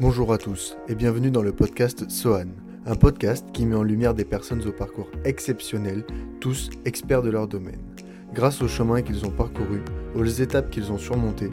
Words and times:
Bonjour 0.00 0.32
à 0.32 0.38
tous 0.38 0.74
et 0.88 0.94
bienvenue 0.94 1.30
dans 1.30 1.42
le 1.42 1.52
podcast 1.52 2.08
Sohan, 2.08 2.46
un 2.86 2.94
podcast 2.94 3.44
qui 3.52 3.66
met 3.66 3.76
en 3.76 3.82
lumière 3.82 4.14
des 4.14 4.24
personnes 4.24 4.66
au 4.66 4.72
parcours 4.72 5.10
exceptionnel, 5.26 6.06
tous 6.40 6.70
experts 6.86 7.20
de 7.20 7.28
leur 7.28 7.46
domaine. 7.46 7.82
Grâce 8.32 8.62
au 8.62 8.68
chemin 8.68 9.02
qu'ils 9.02 9.26
ont 9.26 9.30
parcouru, 9.30 9.82
aux 10.14 10.24
étapes 10.24 10.70
qu'ils 10.70 10.92
ont 10.92 10.98
surmontées, 10.98 11.50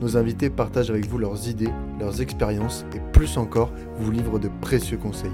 nos 0.00 0.16
invités 0.16 0.48
partagent 0.48 0.88
avec 0.88 1.06
vous 1.06 1.18
leurs 1.18 1.50
idées, 1.50 1.68
leurs 2.00 2.22
expériences 2.22 2.86
et 2.96 3.00
plus 3.12 3.36
encore 3.36 3.70
vous 3.98 4.10
livrent 4.10 4.38
de 4.38 4.48
précieux 4.62 4.96
conseils. 4.96 5.30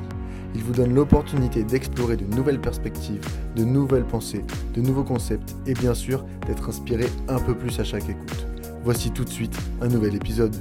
Ils 0.56 0.64
vous 0.64 0.72
donnent 0.72 0.94
l'opportunité 0.94 1.62
d'explorer 1.62 2.16
de 2.16 2.24
nouvelles 2.34 2.60
perspectives, 2.60 3.24
de 3.54 3.62
nouvelles 3.62 4.04
pensées, 4.04 4.44
de 4.74 4.80
nouveaux 4.80 5.04
concepts 5.04 5.54
et 5.68 5.74
bien 5.74 5.94
sûr 5.94 6.24
d'être 6.48 6.68
inspiré 6.68 7.06
un 7.28 7.38
peu 7.38 7.54
plus 7.54 7.78
à 7.78 7.84
chaque 7.84 8.08
écoute. 8.08 8.48
Voici 8.82 9.12
tout 9.12 9.24
de 9.24 9.30
suite 9.30 9.56
un 9.80 9.86
nouvel 9.86 10.16
épisode. 10.16 10.56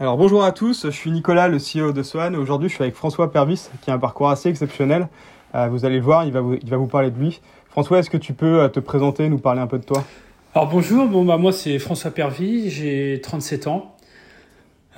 Alors 0.00 0.16
bonjour 0.16 0.42
à 0.42 0.50
tous, 0.50 0.86
je 0.86 0.90
suis 0.90 1.12
Nicolas, 1.12 1.46
le 1.46 1.58
CEO 1.58 1.92
de 1.92 2.02
Swan. 2.02 2.34
Aujourd'hui, 2.34 2.68
je 2.68 2.74
suis 2.74 2.82
avec 2.82 2.96
François 2.96 3.30
Pervis, 3.30 3.68
qui 3.80 3.92
a 3.92 3.94
un 3.94 3.98
parcours 3.98 4.28
assez 4.28 4.48
exceptionnel. 4.48 5.06
Euh, 5.54 5.68
vous 5.68 5.84
allez 5.84 5.98
le 5.98 6.02
voir, 6.02 6.24
il 6.24 6.32
va 6.32 6.40
vous, 6.40 6.86
parler 6.88 7.12
de 7.12 7.18
lui. 7.20 7.40
François, 7.68 8.00
est-ce 8.00 8.10
que 8.10 8.16
tu 8.16 8.32
peux 8.32 8.62
euh, 8.62 8.68
te 8.68 8.80
présenter, 8.80 9.28
nous 9.28 9.38
parler 9.38 9.60
un 9.60 9.68
peu 9.68 9.78
de 9.78 9.84
toi? 9.84 10.04
Alors 10.52 10.68
bonjour, 10.68 11.06
bon, 11.06 11.24
bah, 11.24 11.36
moi 11.36 11.52
c'est 11.52 11.78
François 11.78 12.10
Pervis, 12.10 12.70
j'ai 12.70 13.20
37 13.22 13.68
ans. 13.68 13.94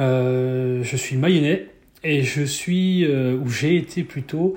Euh, 0.01 0.83
je 0.83 0.97
suis 0.97 1.19
mayennais 1.19 1.67
et 2.03 2.23
je 2.23 2.43
suis, 2.45 3.07
ou 3.07 3.51
j'ai 3.51 3.77
été 3.77 4.03
plutôt, 4.03 4.55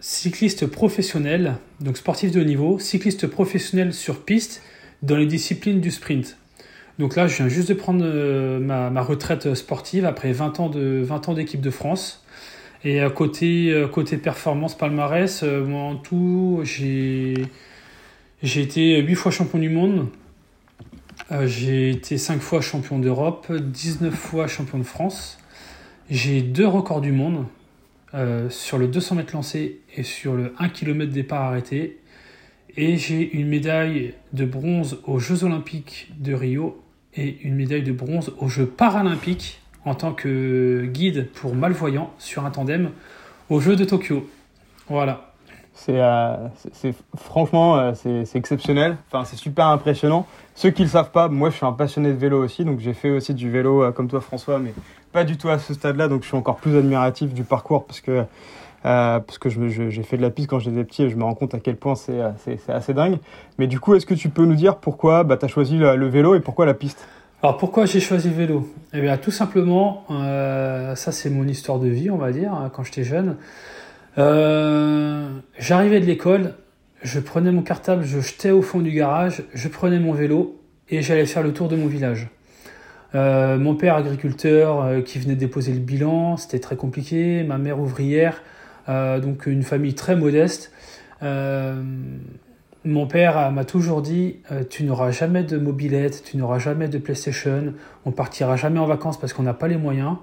cycliste 0.00 0.66
professionnel, 0.66 1.56
donc 1.80 1.98
sportif 1.98 2.32
de 2.32 2.40
haut 2.40 2.44
niveau, 2.44 2.78
cycliste 2.78 3.26
professionnel 3.26 3.92
sur 3.92 4.24
piste 4.24 4.62
dans 5.02 5.16
les 5.16 5.26
disciplines 5.26 5.82
du 5.82 5.90
sprint. 5.90 6.39
Donc 7.00 7.16
là, 7.16 7.26
je 7.26 7.36
viens 7.36 7.48
juste 7.48 7.70
de 7.70 7.74
prendre 7.74 8.04
euh, 8.04 8.60
ma, 8.60 9.00
retraite 9.00 9.54
sportive 9.54 10.04
après 10.04 10.32
20 10.32 10.60
ans 10.60 10.68
de 10.68 11.00
20 11.02 11.30
ans 11.30 11.34
d'équipe 11.34 11.62
de 11.62 11.70
France. 11.70 12.22
Et 12.84 13.00
côté, 13.14 13.70
euh, 13.70 13.88
côté 13.88 14.18
performance 14.18 14.76
palmarès, 14.76 15.42
euh, 15.42 15.64
moi 15.64 15.80
en 15.80 15.96
tout, 15.96 16.60
j'ai 16.62 17.46
j'ai 18.42 18.60
été 18.60 19.00
8 19.00 19.14
fois 19.14 19.32
champion 19.32 19.58
du 19.58 19.70
monde. 19.70 20.08
J'ai 21.46 21.90
été 21.90 22.18
5 22.18 22.40
fois 22.40 22.60
champion 22.60 22.98
d'Europe, 22.98 23.50
19 23.50 24.12
fois 24.12 24.46
champion 24.46 24.78
de 24.78 24.84
France. 24.84 25.38
J'ai 26.10 26.42
deux 26.42 26.66
records 26.66 27.00
du 27.00 27.12
monde 27.12 27.46
sur 28.50 28.78
le 28.78 28.88
200 28.88 29.14
mètres 29.14 29.34
lancé 29.34 29.80
et 29.96 30.02
sur 30.02 30.34
le 30.34 30.54
1 30.58 30.68
km 30.70 31.12
départ 31.12 31.42
arrêté. 31.42 31.98
Et 32.76 32.96
j'ai 32.96 33.32
une 33.32 33.46
médaille 33.46 34.14
de 34.32 34.44
bronze 34.44 35.00
aux 35.04 35.18
Jeux 35.18 35.44
Olympiques 35.44 36.10
de 36.18 36.34
Rio 36.34 36.82
et 37.14 37.40
une 37.42 37.54
médaille 37.54 37.82
de 37.82 37.92
bronze 37.92 38.32
aux 38.38 38.48
Jeux 38.48 38.66
Paralympiques 38.66 39.60
en 39.84 39.94
tant 39.94 40.12
que 40.12 40.84
guide 40.86 41.30
pour 41.32 41.54
malvoyants 41.54 42.12
sur 42.18 42.44
un 42.44 42.50
tandem 42.50 42.90
aux 43.48 43.60
Jeux 43.60 43.76
de 43.76 43.84
Tokyo. 43.84 44.28
Voilà. 44.88 45.30
C'est 45.74 45.98
euh, 45.98 46.36
franchement 47.16 47.78
euh, 47.78 47.92
c'est 47.94 48.26
c'est 48.26 48.38
exceptionnel. 48.38 48.98
Enfin, 49.10 49.24
c'est 49.24 49.36
super 49.36 49.68
impressionnant. 49.68 50.26
Ceux 50.54 50.70
qui 50.70 50.82
le 50.82 50.88
savent 50.88 51.10
pas, 51.10 51.28
moi 51.28 51.48
je 51.48 51.56
suis 51.56 51.64
un 51.64 51.72
passionné 51.72 52.10
de 52.10 52.18
vélo 52.18 52.44
aussi, 52.44 52.64
donc 52.64 52.80
j'ai 52.80 52.92
fait 52.92 53.08
aussi 53.08 53.32
du 53.32 53.50
vélo 53.50 53.82
euh, 53.82 53.92
comme 53.92 54.08
toi 54.08 54.20
François, 54.20 54.58
mais 54.58 54.74
pas 55.12 55.24
du 55.24 55.38
tout 55.38 55.48
à 55.48 55.58
ce 55.58 55.72
stade-là, 55.72 56.08
donc 56.08 56.22
je 56.22 56.28
suis 56.28 56.36
encore 56.36 56.56
plus 56.56 56.76
admiratif 56.76 57.32
du 57.32 57.44
parcours 57.44 57.86
parce 57.86 58.00
que 58.00 58.24
euh, 58.86 59.20
parce 59.20 59.38
que 59.38 59.50
j'ai 59.50 60.02
fait 60.02 60.16
de 60.16 60.22
la 60.22 60.30
piste 60.30 60.48
quand 60.48 60.58
j'étais 60.58 60.84
petit 60.84 61.02
et 61.02 61.10
je 61.10 61.16
me 61.16 61.24
rends 61.24 61.34
compte 61.34 61.54
à 61.54 61.60
quel 61.60 61.76
point 61.76 61.94
c'est 61.94 62.20
euh, 62.20 62.30
assez 62.68 62.94
dingue. 62.94 63.18
Mais 63.58 63.66
du 63.66 63.78
coup, 63.78 63.94
est-ce 63.94 64.06
que 64.06 64.14
tu 64.14 64.30
peux 64.30 64.44
nous 64.44 64.54
dire 64.54 64.76
pourquoi 64.76 65.22
bah, 65.22 65.36
tu 65.36 65.44
as 65.44 65.48
choisi 65.48 65.76
le, 65.76 66.08
vélo 66.08 66.34
et 66.34 66.40
pourquoi 66.40 66.64
la 66.64 66.74
piste? 66.74 67.06
Alors 67.42 67.58
pourquoi 67.58 67.86
j'ai 67.86 68.00
choisi 68.00 68.28
le 68.28 68.34
vélo? 68.34 68.68
Eh 68.94 69.00
bien 69.00 69.16
tout 69.16 69.30
simplement, 69.30 70.04
euh, 70.10 70.94
ça 70.94 71.12
c'est 71.12 71.30
mon 71.30 71.46
histoire 71.46 71.78
de 71.78 71.88
vie, 71.88 72.10
on 72.10 72.16
va 72.16 72.32
dire, 72.32 72.52
hein, 72.52 72.70
quand 72.72 72.84
j'étais 72.84 73.04
jeune. 73.04 73.36
J'arrivais 74.16 76.00
de 76.00 76.06
l'école, 76.06 76.54
je 77.02 77.20
prenais 77.20 77.52
mon 77.52 77.62
cartable, 77.62 78.04
je 78.04 78.20
jetais 78.20 78.50
au 78.50 78.60
fond 78.60 78.80
du 78.80 78.90
garage, 78.90 79.42
je 79.54 79.68
prenais 79.68 79.98
mon 79.98 80.12
vélo 80.12 80.58
et 80.90 81.00
j'allais 81.00 81.24
faire 81.24 81.42
le 81.42 81.52
tour 81.52 81.68
de 81.68 81.76
mon 81.76 81.86
village. 81.86 82.28
Mon 83.14 83.74
père 83.74 83.96
agriculteur 83.96 85.02
qui 85.04 85.18
venait 85.18 85.36
déposer 85.36 85.72
le 85.72 85.80
bilan, 85.80 86.36
c'était 86.36 86.60
très 86.60 86.76
compliqué. 86.76 87.42
Ma 87.42 87.56
mère 87.56 87.80
ouvrière, 87.80 88.42
donc 89.20 89.46
une 89.46 89.62
famille 89.62 89.94
très 89.94 90.16
modeste. 90.16 90.72
Euh, 91.22 91.82
mon 92.84 93.06
père 93.06 93.36
euh, 93.38 93.50
m'a 93.50 93.64
toujours 93.64 94.00
dit 94.00 94.38
euh, 94.50 94.64
Tu 94.68 94.84
n'auras 94.84 95.10
jamais 95.10 95.44
de 95.44 95.58
mobilette, 95.58 96.22
tu 96.24 96.38
n'auras 96.38 96.58
jamais 96.58 96.88
de 96.88 96.98
PlayStation, 96.98 97.74
on 98.06 98.10
partira 98.12 98.56
jamais 98.56 98.78
en 98.78 98.86
vacances 98.86 99.18
parce 99.18 99.32
qu'on 99.32 99.42
n'a 99.42 99.54
pas 99.54 99.68
les 99.68 99.76
moyens. 99.76 100.16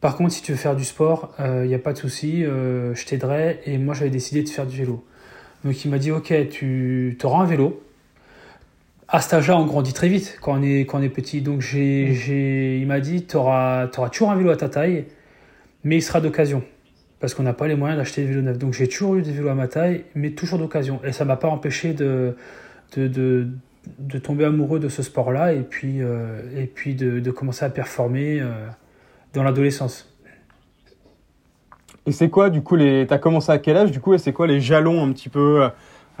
Par 0.00 0.16
contre, 0.16 0.32
si 0.32 0.42
tu 0.42 0.52
veux 0.52 0.58
faire 0.58 0.76
du 0.76 0.84
sport, 0.84 1.34
il 1.38 1.66
n'y 1.66 1.74
a 1.74 1.78
pas 1.78 1.94
de 1.94 1.98
souci, 1.98 2.44
euh, 2.44 2.94
je 2.94 3.06
t'aiderai. 3.06 3.60
Et 3.64 3.78
moi, 3.78 3.94
j'avais 3.94 4.10
décidé 4.10 4.42
de 4.42 4.48
faire 4.50 4.66
du 4.66 4.76
vélo. 4.76 5.02
Donc, 5.64 5.82
il 5.82 5.90
m'a 5.90 5.98
dit 5.98 6.12
Ok, 6.12 6.32
tu 6.50 7.16
auras 7.22 7.42
un 7.42 7.46
vélo. 7.46 7.82
À 9.08 9.20
cet 9.22 9.34
âge-là, 9.34 9.56
on 9.56 9.64
grandit 9.64 9.94
très 9.94 10.08
vite 10.08 10.38
quand 10.42 10.58
on 10.58 10.62
est, 10.62 11.08
petit. 11.08 11.40
Donc, 11.40 11.62
j'ai, 11.62 12.78
il 12.78 12.86
m'a 12.86 13.00
dit 13.00 13.24
Tu 13.24 13.36
auras, 13.36 13.88
toujours 13.88 14.30
un 14.30 14.36
vélo 14.36 14.50
à 14.50 14.56
ta 14.56 14.68
taille, 14.68 15.06
mais 15.84 15.96
il 15.96 16.02
sera 16.02 16.20
d'occasion. 16.20 16.62
Parce 17.24 17.32
qu'on 17.32 17.44
n'a 17.44 17.54
pas 17.54 17.68
les 17.68 17.74
moyens 17.74 17.96
d'acheter 17.96 18.20
des 18.20 18.28
vélos 18.28 18.42
neufs. 18.42 18.58
Donc, 18.58 18.74
j'ai 18.74 18.86
toujours 18.86 19.14
eu 19.14 19.22
des 19.22 19.32
vélos 19.32 19.48
à 19.48 19.54
ma 19.54 19.66
taille, 19.66 20.04
mais 20.14 20.32
toujours 20.32 20.58
d'occasion. 20.58 21.00
Et 21.04 21.12
ça 21.12 21.24
ne 21.24 21.28
m'a 21.28 21.36
pas 21.36 21.48
empêché 21.48 21.94
de, 21.94 22.36
de, 22.98 23.48
de, 23.98 24.18
tomber 24.18 24.44
amoureux 24.44 24.78
de 24.78 24.90
ce 24.90 25.02
sport-là 25.02 25.54
et 25.54 25.62
puis, 25.62 26.02
euh, 26.02 26.42
et 26.54 26.66
puis 26.66 26.94
de, 26.94 27.20
de 27.20 27.30
commencer 27.30 27.64
à 27.64 27.70
performer 27.70 28.42
euh, 28.42 28.52
dans 29.32 29.42
l'adolescence. 29.42 30.14
Et 32.04 32.12
c'est 32.12 32.28
quoi 32.28 32.50
du 32.50 32.60
coup 32.60 32.76
les 32.76 33.06
T'as 33.06 33.16
commencé 33.16 33.50
à 33.50 33.56
quel 33.56 33.78
âge 33.78 33.90
du 33.90 34.00
coup 34.00 34.12
et 34.12 34.18
c'est 34.18 34.34
quoi 34.34 34.46
les 34.46 34.60
jalons 34.60 35.02
un 35.02 35.10
petit 35.10 35.30
peu 35.30 35.66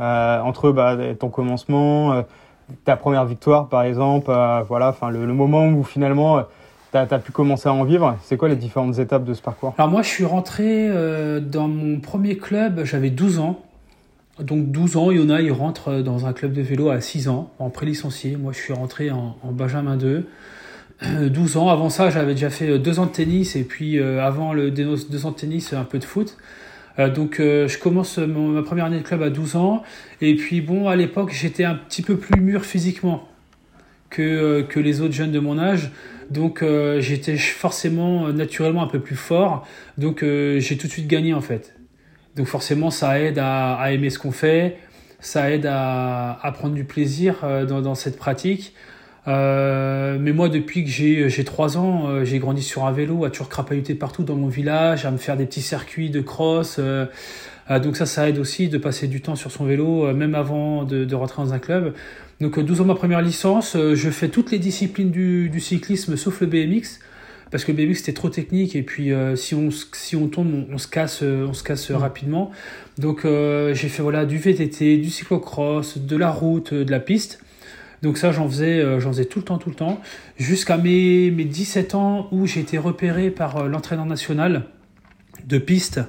euh, 0.00 0.40
entre 0.40 0.72
bah, 0.72 0.96
ton 1.20 1.28
commencement, 1.28 2.24
ta 2.86 2.96
première 2.96 3.26
victoire 3.26 3.68
par 3.68 3.82
exemple, 3.82 4.32
voilà, 4.66 4.88
enfin 4.88 5.10
le 5.10 5.26
moment 5.26 5.66
où 5.66 5.84
finalement 5.84 6.44
tu 6.94 7.14
as, 7.14 7.18
pu 7.18 7.32
commencer 7.32 7.68
à 7.68 7.72
en 7.72 7.84
vivre. 7.84 8.18
C'est 8.22 8.36
quoi 8.36 8.48
les 8.48 8.56
différentes 8.56 8.98
étapes 8.98 9.24
de 9.24 9.34
ce 9.34 9.42
parcours? 9.42 9.74
Alors 9.78 9.90
moi 9.90 10.02
je 10.02 10.08
suis 10.08 10.24
rentré 10.24 10.88
euh, 10.88 11.40
dans 11.40 11.68
mon 11.68 12.00
premier 12.00 12.36
club, 12.36 12.84
j'avais 12.84 13.10
12 13.10 13.38
ans. 13.38 13.60
Donc 14.40 14.70
12 14.72 14.96
ans, 14.96 15.10
il 15.12 15.20
y 15.20 15.24
en 15.24 15.30
a, 15.30 15.40
ils 15.40 15.52
rentrent 15.52 16.00
dans 16.00 16.26
un 16.26 16.32
club 16.32 16.52
de 16.52 16.62
vélo 16.62 16.90
à 16.90 17.00
6 17.00 17.28
ans, 17.28 17.50
en 17.58 17.70
pré-licencié. 17.70 18.36
Moi 18.36 18.52
je 18.52 18.58
suis 18.58 18.72
rentré 18.72 19.10
en, 19.10 19.36
en 19.42 19.52
Benjamin 19.52 19.96
2. 19.96 20.26
12 21.02 21.56
ans. 21.56 21.68
Avant 21.68 21.90
ça, 21.90 22.08
j'avais 22.08 22.34
déjà 22.34 22.50
fait 22.50 22.78
deux 22.78 22.98
ans 23.00 23.06
de 23.06 23.10
tennis 23.10 23.56
et 23.56 23.64
puis 23.64 23.98
euh, 23.98 24.24
avant 24.24 24.52
le 24.54 24.70
deux 24.70 25.26
ans 25.26 25.30
de 25.32 25.36
tennis, 25.36 25.72
un 25.72 25.84
peu 25.84 25.98
de 25.98 26.04
foot. 26.04 26.36
Euh, 26.98 27.10
donc 27.10 27.40
euh, 27.40 27.66
je 27.66 27.78
commence 27.78 28.18
ma 28.18 28.62
première 28.62 28.84
année 28.84 28.98
de 28.98 29.02
club 29.02 29.22
à 29.22 29.30
12 29.30 29.56
ans 29.56 29.82
et 30.20 30.36
puis 30.36 30.60
bon 30.60 30.88
à 30.88 30.94
l'époque 30.94 31.32
j'étais 31.32 31.64
un 31.64 31.74
petit 31.74 32.02
peu 32.02 32.16
plus 32.16 32.40
mûr 32.40 32.64
physiquement 32.64 33.28
que, 34.10 34.22
euh, 34.22 34.62
que 34.62 34.78
les 34.78 35.00
autres 35.00 35.12
jeunes 35.12 35.32
de 35.32 35.40
mon 35.40 35.58
âge 35.58 35.90
donc 36.30 36.62
euh, 36.62 37.00
j'étais 37.00 37.36
forcément 37.36 38.28
naturellement 38.28 38.82
un 38.82 38.86
peu 38.86 39.00
plus 39.00 39.16
fort 39.16 39.66
donc 39.98 40.22
euh, 40.22 40.60
j'ai 40.60 40.76
tout 40.76 40.86
de 40.86 40.92
suite 40.92 41.06
gagné 41.06 41.34
en 41.34 41.40
fait 41.40 41.74
donc 42.36 42.46
forcément 42.46 42.90
ça 42.90 43.20
aide 43.20 43.38
à, 43.38 43.92
aimer 43.92 44.10
ce 44.10 44.18
qu'on 44.18 44.32
fait 44.32 44.76
ça 45.20 45.50
aide 45.50 45.66
à, 45.66 46.38
à, 46.42 46.52
prendre 46.52 46.74
du 46.74 46.84
plaisir 46.84 47.40
euh, 47.44 47.64
dans, 47.64 47.94
cette 47.94 48.16
pratique 48.16 48.74
euh, 49.26 50.18
mais 50.20 50.32
moi, 50.32 50.48
depuis 50.48 50.84
que 50.84 50.90
j'ai, 50.90 51.28
j'ai 51.28 51.44
3 51.44 51.78
ans, 51.78 52.08
euh, 52.08 52.24
j'ai 52.24 52.38
grandi 52.38 52.62
sur 52.62 52.84
un 52.84 52.92
vélo, 52.92 53.24
à 53.24 53.30
toujours 53.30 53.48
crapahuter 53.48 53.94
partout 53.94 54.22
dans 54.22 54.36
mon 54.36 54.48
village, 54.48 55.06
à 55.06 55.10
me 55.10 55.16
faire 55.16 55.36
des 55.36 55.46
petits 55.46 55.62
circuits 55.62 56.10
de 56.10 56.20
cross. 56.20 56.76
Euh, 56.78 57.06
donc 57.82 57.96
ça, 57.96 58.06
ça 58.06 58.28
aide 58.28 58.38
aussi 58.38 58.68
de 58.68 58.78
passer 58.78 59.08
du 59.08 59.22
temps 59.22 59.36
sur 59.36 59.50
son 59.50 59.64
vélo, 59.64 60.06
euh, 60.06 60.14
même 60.14 60.34
avant 60.34 60.84
de, 60.84 61.14
rentrer 61.14 61.42
dans 61.42 61.54
un 61.54 61.58
club. 61.58 61.94
Donc 62.40 62.58
12 62.58 62.80
ans, 62.80 62.84
ma 62.84 62.94
première 62.94 63.22
licence, 63.22 63.76
euh, 63.76 63.94
je 63.94 64.10
fais 64.10 64.28
toutes 64.28 64.50
les 64.50 64.58
disciplines 64.58 65.10
du, 65.10 65.48
du, 65.48 65.60
cyclisme, 65.60 66.16
sauf 66.16 66.40
le 66.40 66.46
BMX, 66.46 66.98
parce 67.50 67.64
que 67.64 67.72
le 67.72 67.78
BMX 67.78 67.98
c'était 67.98 68.12
trop 68.12 68.28
technique 68.28 68.74
et 68.74 68.82
puis 68.82 69.12
euh, 69.12 69.36
si 69.36 69.54
on 69.54 69.68
si 69.70 70.16
on 70.16 70.28
tombe, 70.28 70.52
on, 70.52 70.74
on 70.74 70.78
se 70.78 70.88
casse, 70.88 71.20
euh, 71.22 71.46
on 71.48 71.52
se 71.52 71.62
casse 71.62 71.90
mmh. 71.90 71.94
rapidement. 71.94 72.50
Donc 72.98 73.22
j'ai 73.24 73.88
fait 73.88 74.02
voilà 74.02 74.24
du 74.24 74.38
VTT, 74.38 74.98
du 74.98 75.10
cyclocross, 75.10 75.98
de 75.98 76.16
la 76.16 76.30
route, 76.30 76.74
de 76.74 76.90
la 76.90 77.00
piste. 77.00 77.40
Donc 78.04 78.18
ça, 78.18 78.32
j'en 78.32 78.46
faisais, 78.46 78.80
euh, 78.80 79.00
j'en 79.00 79.12
faisais 79.12 79.24
tout 79.24 79.38
le 79.38 79.46
temps, 79.46 79.56
tout 79.56 79.70
le 79.70 79.74
temps, 79.74 79.98
jusqu'à 80.36 80.76
mes, 80.76 81.30
mes 81.30 81.46
17 81.46 81.94
ans 81.94 82.28
où 82.32 82.46
j'ai 82.46 82.60
été 82.60 82.76
repéré 82.76 83.30
par 83.30 83.56
euh, 83.56 83.66
l'entraîneur 83.66 84.04
national 84.04 84.66
de 85.46 85.56
piste. 85.56 86.02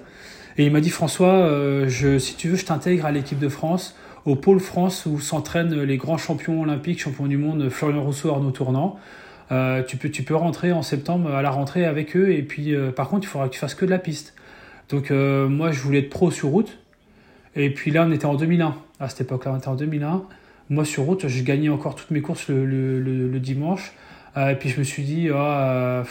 Et 0.57 0.65
il 0.65 0.73
m'a 0.73 0.81
dit, 0.81 0.89
François, 0.89 1.33
euh, 1.33 1.87
je, 1.87 2.19
si 2.19 2.35
tu 2.35 2.49
veux, 2.49 2.57
je 2.57 2.65
t'intègre 2.65 3.05
à 3.05 3.13
l'équipe 3.13 3.39
de 3.39 3.47
France, 3.47 3.95
au 4.25 4.35
pôle 4.35 4.59
France 4.59 5.05
où 5.05 5.19
s'entraînent 5.19 5.81
les 5.81 5.97
grands 5.97 6.17
champions 6.17 6.61
olympiques, 6.61 6.99
champions 6.99 7.27
du 7.27 7.37
monde, 7.37 7.69
Florian 7.69 8.03
Rousseau, 8.03 8.29
Arnaud 8.31 8.51
Tournant. 8.51 8.99
Euh, 9.51 9.83
tu, 9.83 9.97
peux, 9.97 10.09
tu 10.09 10.23
peux 10.23 10.35
rentrer 10.35 10.71
en 10.71 10.81
septembre 10.81 11.33
à 11.33 11.41
la 11.41 11.51
rentrée 11.51 11.85
avec 11.85 12.15
eux. 12.17 12.31
Et 12.31 12.41
puis, 12.41 12.73
euh, 12.73 12.91
par 12.91 13.09
contre, 13.09 13.25
il 13.25 13.27
faudra 13.27 13.47
que 13.47 13.53
tu 13.53 13.59
fasses 13.59 13.75
que 13.75 13.85
de 13.85 13.91
la 13.91 13.99
piste. 13.99 14.33
Donc, 14.89 15.11
euh, 15.11 15.47
moi, 15.47 15.71
je 15.71 15.79
voulais 15.81 15.99
être 15.99 16.09
pro 16.09 16.31
sur 16.31 16.49
route. 16.49 16.79
Et 17.55 17.69
puis 17.69 17.91
là, 17.91 18.05
on 18.07 18.11
était 18.11 18.25
en 18.25 18.35
2001. 18.35 18.75
À 18.99 19.09
cette 19.09 19.21
époque-là, 19.21 19.53
on 19.53 19.57
était 19.57 19.67
en 19.67 19.75
2001. 19.75 20.23
Moi, 20.69 20.85
sur 20.85 21.03
route, 21.03 21.27
je 21.27 21.43
gagnais 21.43 21.69
encore 21.69 21.95
toutes 21.95 22.11
mes 22.11 22.21
courses 22.21 22.47
le, 22.49 23.39
dimanche. 23.39 23.93
et 24.35 24.55
puis 24.55 24.69
je 24.69 24.79
me 24.79 24.83
suis 24.83 25.03
dit, 25.03 25.29
ah, 25.31 26.03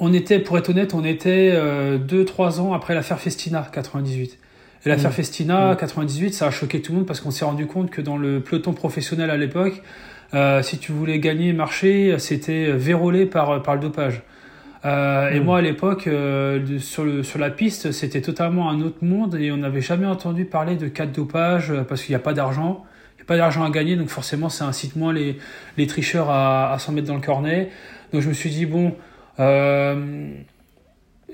on 0.00 0.12
était, 0.14 0.38
pour 0.38 0.56
être 0.56 0.70
honnête, 0.70 0.94
on 0.94 1.04
était 1.04 1.52
2-3 1.52 2.60
ans 2.60 2.72
après 2.72 2.94
l'affaire 2.94 3.20
Festina 3.20 3.68
98. 3.70 4.38
Et 4.84 4.88
l'affaire 4.88 5.10
mmh. 5.10 5.14
Festina 5.14 5.76
98, 5.78 6.28
mmh. 6.28 6.32
ça 6.32 6.46
a 6.46 6.50
choqué 6.50 6.82
tout 6.82 6.92
le 6.92 6.98
monde 6.98 7.06
parce 7.06 7.20
qu'on 7.20 7.30
s'est 7.30 7.44
rendu 7.44 7.66
compte 7.66 7.90
que 7.90 8.00
dans 8.00 8.16
le 8.18 8.40
peloton 8.40 8.72
professionnel 8.72 9.30
à 9.30 9.36
l'époque, 9.36 9.82
si 10.62 10.78
tu 10.78 10.92
voulais 10.92 11.18
gagner, 11.18 11.52
marcher, 11.52 12.18
c'était 12.18 12.72
vérolé 12.72 13.26
par, 13.26 13.62
par 13.62 13.74
le 13.74 13.80
dopage. 13.80 14.22
Euh, 14.86 15.30
et 15.30 15.40
hmm. 15.40 15.44
moi, 15.44 15.58
à 15.58 15.62
l'époque, 15.62 16.06
euh, 16.06 16.78
sur, 16.78 17.04
le, 17.04 17.22
sur 17.24 17.38
la 17.38 17.50
piste, 17.50 17.92
c'était 17.92 18.20
totalement 18.20 18.70
un 18.70 18.80
autre 18.82 19.02
monde 19.04 19.34
et 19.34 19.50
on 19.50 19.56
n'avait 19.56 19.80
jamais 19.80 20.06
entendu 20.06 20.44
parler 20.44 20.76
de 20.76 20.86
cas 20.86 21.06
de 21.06 21.12
dopage 21.12 21.72
euh, 21.72 21.82
parce 21.82 22.02
qu'il 22.02 22.12
n'y 22.12 22.16
a 22.16 22.20
pas 22.20 22.34
d'argent. 22.34 22.84
Il 23.14 23.16
n'y 23.16 23.22
a 23.22 23.24
pas 23.24 23.36
d'argent 23.36 23.64
à 23.64 23.70
gagner, 23.70 23.96
donc 23.96 24.08
forcément, 24.08 24.48
ça 24.48 24.66
incite 24.66 24.94
moins 24.94 25.12
les, 25.12 25.38
les 25.76 25.86
tricheurs 25.88 26.30
à, 26.30 26.72
à 26.72 26.78
s'en 26.78 26.92
mettre 26.92 27.08
dans 27.08 27.16
le 27.16 27.20
cornet. 27.20 27.70
Donc 28.12 28.22
je 28.22 28.28
me 28.28 28.34
suis 28.34 28.50
dit, 28.50 28.66
bon, 28.66 28.94
il 29.38 30.44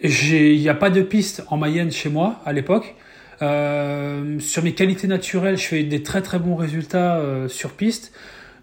n'y 0.03 0.69
a 0.69 0.75
pas 0.75 0.91
de 0.91 1.03
piste 1.03 1.45
en 1.49 1.59
Mayenne 1.59 1.91
chez 1.91 2.09
moi 2.09 2.41
à 2.47 2.53
l'époque. 2.53 2.95
Sur 4.39 4.63
mes 4.63 4.73
qualités 4.73 5.09
naturelles, 5.09 5.57
je 5.57 5.67
fais 5.67 5.83
des 5.83 6.03
très 6.03 6.23
très 6.23 6.39
bons 6.39 6.57
résultats 6.57 7.21
sur 7.49 7.71
piste. 7.71 8.13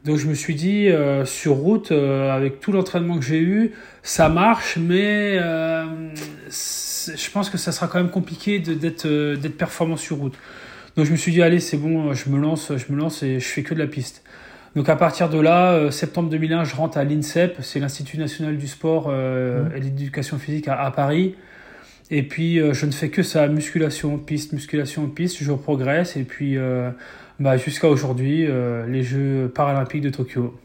Donc 0.06 0.18
je 0.18 0.28
me 0.28 0.34
suis 0.34 0.56
dit, 0.56 0.88
euh, 0.88 1.26
sur 1.26 1.56
route, 1.56 1.92
euh, 1.92 2.31
avec 2.31 2.62
tout 2.62 2.72
l'entraînement 2.72 3.20
que 3.20 3.26
j'ai 3.26 3.40
eu, 3.40 3.74
ça 4.02 4.30
marche, 4.30 4.78
mais 4.78 5.38
euh, 5.38 5.84
je 6.50 7.31
pense 7.31 7.50
que 7.50 7.58
ça 7.58 7.72
sera 7.72 7.88
quand 7.88 8.00
même 8.00 8.10
compliqué 8.10 8.60
d'être 8.60 9.48
performant 9.58 9.98
sur 9.98 10.18
route. 10.18 10.36
Donc 10.96 11.06
je 11.06 11.12
me 11.12 11.18
suis 11.18 11.32
dit, 11.32 11.42
allez, 11.42 11.60
c'est 11.60 11.78
bon, 11.78 12.14
je 12.14 12.30
me 12.30 12.40
lance, 12.40 12.72
je 12.75 12.94
me 12.94 12.98
lance 12.98 13.24
et 13.24 13.40
je 13.40 13.48
fais 13.48 13.64
que 13.64 13.74
de 13.74 13.80
la 13.80 13.88
piste. 13.88 14.24
Donc 14.75 14.88
à 14.88 14.96
partir 14.96 15.30
de 15.30 15.40
là, 15.40 15.92
septembre 15.92 16.30
2001, 16.30 16.64
je 16.64 16.75
rentre 16.75 16.98
à 16.98 17.04
l'INSEP, 17.04 17.58
c'est 17.62 17.80
l'Institut 17.80 18.18
national 18.18 18.58
du 18.58 18.68
sport 18.68 19.10
mmh. 19.10 19.72
et 19.75 19.80
de 19.80 19.84
l'éducation 19.84 20.38
physique 20.38 20.68
à, 20.68 20.80
à, 20.80 20.92
Paris. 20.92 21.36
Et 22.12 22.24
puis 22.24 22.58
je 22.74 22.86
ne 22.86 22.92
fais 22.92 23.10
que 23.10 23.24
ça, 23.24 23.48
musculation, 23.48 24.18
piste, 24.18 24.54
musculation, 24.54 25.08
piste, 25.08 25.44
je 25.44 25.52
progresse 25.54 26.18
et 26.18 26.24
puis 26.24 26.58
bah, 27.40 27.56
Jusqu'à 27.56 27.88
aujourd'hui, 27.88 28.46
euh, 28.48 28.86
les 28.86 29.02
Jeux 29.02 29.50
paralympiques 29.54 30.02
de 30.02 30.10
Tokyo. 30.10 30.60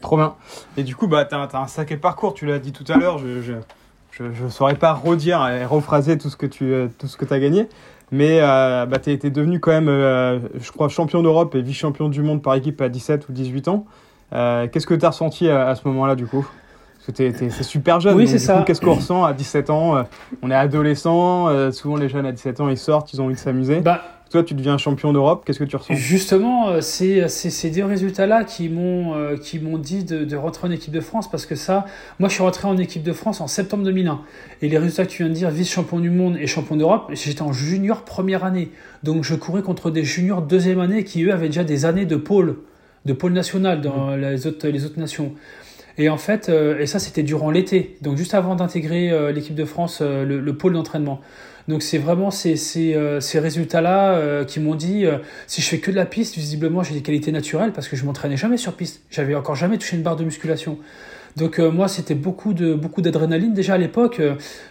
Trop 0.00 0.16
bien. 0.16 0.34
Et 0.76 0.82
du 0.82 0.96
coup, 0.96 1.06
bah, 1.06 1.24
tu 1.24 1.36
as, 1.36 1.48
un 1.54 1.66
sacré 1.68 1.96
parcours, 1.96 2.34
tu 2.34 2.46
l'as 2.46 2.58
dit 2.58 2.72
tout 2.72 2.84
à 2.92 2.96
l'heure. 2.96 3.18
Je 3.18 4.24
ne 4.24 4.48
saurais 4.48 4.74
pas 4.74 4.92
redire 4.92 5.46
et 5.48 5.64
rephraser 5.64 6.18
tout 6.18 6.28
ce 6.28 6.36
que 6.36 6.46
tu 6.46 6.72
euh, 6.72 6.88
tout 6.98 7.06
ce 7.06 7.16
que 7.16 7.32
as 7.32 7.38
gagné. 7.38 7.68
Mais 8.10 8.40
euh, 8.40 8.86
bah, 8.86 8.98
tu 8.98 9.10
es, 9.10 9.16
devenu 9.16 9.60
quand 9.60 9.70
même, 9.70 9.86
je 9.86 10.72
crois, 10.72 10.88
champion 10.88 11.22
d'Europe 11.22 11.54
et 11.54 11.62
vice-champion 11.62 12.08
du 12.08 12.22
monde 12.22 12.42
par 12.42 12.54
équipe 12.54 12.80
à 12.80 12.88
17 12.88 13.28
ou 13.28 13.32
18 13.32 13.68
ans. 13.68 13.86
Qu'est-ce 14.32 14.86
que 14.86 14.94
tu 14.94 15.06
as 15.06 15.10
ressenti 15.10 15.48
à, 15.48 15.74
ce 15.76 15.86
moment-là, 15.88 16.16
du 16.16 16.26
coup? 16.26 16.46
C'est 17.06 17.62
super 17.62 18.00
jeune. 18.00 18.16
Oui, 18.16 18.28
c'est 18.28 18.38
ça. 18.38 18.62
Qu'est-ce 18.66 18.80
qu'on 18.80 18.94
ressent 18.94 19.24
à 19.24 19.32
17 19.32 19.70
ans 19.70 20.04
On 20.42 20.50
est 20.50 20.54
adolescent. 20.54 21.72
souvent, 21.72 21.96
les 21.96 22.08
jeunes 22.08 22.26
à 22.26 22.32
17 22.32 22.60
ans, 22.60 22.68
ils 22.68 22.78
sortent, 22.78 23.12
ils 23.12 23.20
ont 23.20 23.26
envie 23.26 23.34
de 23.34 23.40
s'amuser. 23.40 23.80
Bah, 23.80 24.02
toi, 24.32 24.42
tu 24.42 24.54
deviens 24.54 24.78
champion 24.78 25.12
d'Europe, 25.12 25.44
qu'est-ce 25.44 25.58
que 25.58 25.64
tu 25.64 25.76
ressens? 25.76 25.94
Justement, 25.94 26.70
euh, 26.70 26.80
c'est 26.80 27.28
ces 27.28 27.70
deux 27.70 27.84
résultats-là 27.84 28.44
qui 28.44 28.70
m'ont 28.70 29.14
euh, 29.14 29.36
qui 29.36 29.58
m'ont 29.58 29.76
dit 29.76 30.04
de, 30.04 30.36
rentrer 30.36 30.66
en 30.66 30.70
équipe 30.70 30.92
de 30.92 31.00
France 31.00 31.30
parce 31.30 31.44
que 31.44 31.54
ça, 31.54 31.84
moi, 32.18 32.30
je 32.30 32.34
suis 32.34 32.42
rentré 32.42 32.66
en 32.66 32.78
équipe 32.78 33.02
de 33.02 33.12
France 33.12 33.42
en 33.42 33.46
septembre 33.46 33.84
2001 33.84 34.22
et 34.62 34.68
les 34.68 34.78
résultats 34.78 35.04
que 35.04 35.10
tu 35.10 35.22
viens 35.22 35.28
de 35.28 35.36
dire, 35.36 35.50
vice-champion 35.50 36.00
du 36.00 36.08
monde 36.08 36.38
et 36.38 36.46
champion 36.46 36.76
d'Europe, 36.76 37.10
j'étais 37.12 37.42
en 37.42 37.52
junior 37.52 38.04
première 38.04 38.42
année, 38.44 38.70
donc 39.02 39.22
je 39.22 39.34
courais 39.34 39.62
contre 39.62 39.90
des 39.90 40.02
juniors 40.02 40.40
deuxième 40.40 40.80
année 40.80 41.04
qui 41.04 41.22
eux 41.24 41.32
avaient 41.32 41.48
déjà 41.48 41.64
des 41.64 41.84
années 41.84 42.06
de 42.06 42.16
pôle, 42.16 42.56
de 43.04 43.12
pôle 43.12 43.34
national 43.34 43.82
dans 43.82 44.16
mmh. 44.16 44.20
les 44.20 44.46
autres 44.46 44.66
les 44.66 44.86
autres 44.86 44.98
nations. 44.98 45.34
Et 45.98 46.08
en 46.08 46.16
fait, 46.16 46.48
euh, 46.48 46.78
et 46.78 46.86
ça 46.86 46.98
c'était 46.98 47.22
durant 47.22 47.50
l'été, 47.50 47.96
donc 48.00 48.16
juste 48.16 48.34
avant 48.34 48.54
d'intégrer 48.54 49.32
l'équipe 49.32 49.54
de 49.54 49.64
France, 49.64 50.00
le 50.00 50.52
pôle 50.52 50.72
d'entraînement. 50.74 51.20
Donc 51.68 51.82
c'est 51.82 51.98
vraiment 51.98 52.30
ces, 52.30 52.56
ces, 52.56 52.94
euh, 52.94 53.20
ces 53.20 53.38
résultats-là 53.38 54.14
euh, 54.14 54.44
qui 54.44 54.60
m'ont 54.60 54.74
dit, 54.74 55.06
euh, 55.06 55.18
si 55.46 55.62
je 55.62 55.68
fais 55.68 55.78
que 55.78 55.90
de 55.90 55.96
la 55.96 56.06
piste, 56.06 56.34
visiblement 56.34 56.82
j'ai 56.82 56.94
des 56.94 57.02
qualités 57.02 57.32
naturelles 57.32 57.72
parce 57.72 57.88
que 57.88 57.96
je 57.96 58.04
m'entraînais 58.04 58.36
jamais 58.36 58.56
sur 58.56 58.74
piste. 58.74 59.02
J'avais 59.10 59.34
encore 59.34 59.54
jamais 59.54 59.78
touché 59.78 59.96
une 59.96 60.02
barre 60.02 60.16
de 60.16 60.24
musculation. 60.24 60.78
Donc 61.36 61.58
moi 61.58 61.88
c'était 61.88 62.14
beaucoup 62.14 62.52
de 62.52 62.74
beaucoup 62.74 63.02
d'adrénaline 63.02 63.54
déjà 63.54 63.74
à 63.74 63.78
l'époque. 63.78 64.20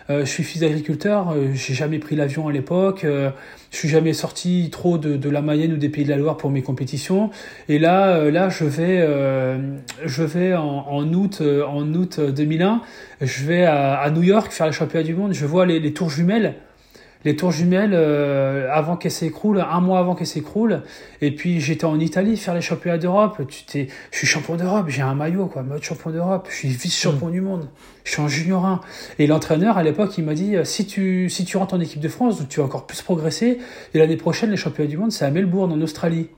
je 0.10 0.26
suis 0.26 0.44
fils 0.44 0.62
d'agriculteur, 0.62 1.36
j'ai 1.54 1.74
jamais 1.74 2.00
pris 2.00 2.16
l'avion 2.16 2.48
à 2.48 2.52
l'époque, 2.52 3.02
je 3.04 3.78
suis 3.78 3.90
jamais 3.90 4.14
sorti 4.14 4.70
trop 4.72 4.98
de, 4.98 5.18
de, 5.18 5.30
la 5.30 5.42
Mayenne 5.42 5.74
ou 5.74 5.78
des 5.78 5.90
Pays 5.90 6.04
de 6.04 6.10
la 6.10 6.18
Loire 6.18 6.38
pour 6.38 6.52
mes 6.52 6.62
compétitions. 6.62 7.32
Et 7.68 7.80
là 7.80 8.30
là 8.30 8.50
je 8.50 8.66
vais 8.66 9.08
je 10.06 10.24
vais 10.24 10.56
en, 10.56 10.86
en 10.88 11.14
août 11.14 11.42
en 11.42 11.94
août 11.94 12.20
2001, 12.20 12.82
je 13.22 13.44
vais 13.44 13.64
à, 13.64 14.00
à, 14.00 14.10
New 14.12 14.24
York 14.24 14.52
faire 14.52 14.68
les 14.68 14.74
championnats 14.74 15.06
du 15.06 15.16
monde. 15.16 15.34
Je 15.34 15.46
vois 15.46 15.66
les, 15.66 15.80
les 15.80 15.94
tours 15.94 16.10
jumelles 16.10 16.56
les 17.26 17.36
tours 17.36 17.52
jumelles 17.52 17.94
euh, 17.94 18.68
avant 18.72 18.98
qu'elles 18.98 19.12
s'écroulent, 19.12 19.60
un 19.60 19.82
mois 19.82 20.00
avant 20.00 20.16
qu'elles 20.16 20.28
s'écroulent. 20.28 20.82
Et 21.22 21.36
puis 21.36 21.60
j'étais 21.60 21.86
en 21.86 22.00
Italie 22.00 22.38
faire 22.38 22.54
les 22.54 22.62
championnats 22.62 22.98
d'Europe. 22.98 23.42
Tu 23.48 23.64
t'es, 23.66 23.88
je 24.12 24.18
suis 24.18 24.28
champion 24.28 24.56
d'Europe, 24.56 24.86
j'ai 24.90 25.02
un 25.02 25.16
maillot 25.16 25.48
quoi, 25.48 25.64
mode 25.64 25.84
champion 25.84 26.12
d'Europe. 26.12 26.48
Je 26.50 26.56
suis 26.56 26.70
vice-champion 26.70 27.28
mm. 27.28 27.32
du 27.32 27.42
monde. 27.42 27.70
Je 28.04 28.12
suis 28.12 28.22
en 28.22 28.28
junior 28.28 28.66
1. 28.66 28.82
Et 29.20 29.28
l'entraîneur 29.28 29.78
à 29.78 29.84
l'époque 29.84 30.18
il 30.18 30.26
m'a 30.26 30.34
dit 30.34 30.56
si 30.64 30.86
tu 30.86 31.30
si 31.30 31.46
tu 31.46 31.58
rentres 31.58 31.76
en 31.76 31.80
équipe 31.80 32.02
de 32.02 32.10
France, 32.10 32.42
tu 32.50 32.60
vas 32.60 32.66
encore 32.66 32.88
plus 32.88 33.02
progresser. 33.02 33.60
Et 33.94 34.00
l'année 34.00 34.18
prochaine 34.18 34.50
les 34.50 34.58
championnats 34.58 34.90
du 34.90 34.98
monde 34.98 35.12
c'est 35.12 35.26
à 35.26 35.32
Melbourne 35.32 35.72
en 35.72 35.82
Australie. 35.82 36.30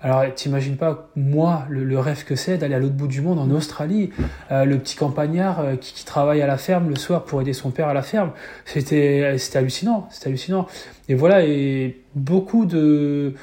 Alors, 0.00 0.22
t'imagines 0.32 0.76
pas, 0.76 1.08
moi, 1.16 1.64
le, 1.68 1.98
rêve 1.98 2.24
que 2.24 2.36
c'est 2.36 2.56
d'aller 2.56 2.76
à 2.76 2.78
l'autre 2.78 2.94
bout 2.94 3.08
du 3.08 3.20
monde, 3.20 3.40
en 3.40 3.50
Australie, 3.50 4.10
euh, 4.52 4.64
le 4.64 4.78
petit 4.78 4.94
campagnard 4.94 5.58
euh, 5.58 5.74
qui, 5.74 6.04
travaille 6.04 6.40
à 6.40 6.46
la 6.46 6.56
ferme 6.56 6.88
le 6.88 6.94
soir 6.94 7.24
pour 7.24 7.40
aider 7.40 7.52
son 7.52 7.72
père 7.72 7.88
à 7.88 7.94
la 7.94 8.02
ferme. 8.02 8.30
C'était, 8.64 9.36
c'était 9.38 9.58
hallucinant, 9.58 10.06
c'était 10.10 10.28
hallucinant. 10.28 10.68
Et 11.08 11.14
voilà, 11.16 11.44
et 11.44 12.00
beaucoup 12.14 12.64
de, 12.64 13.34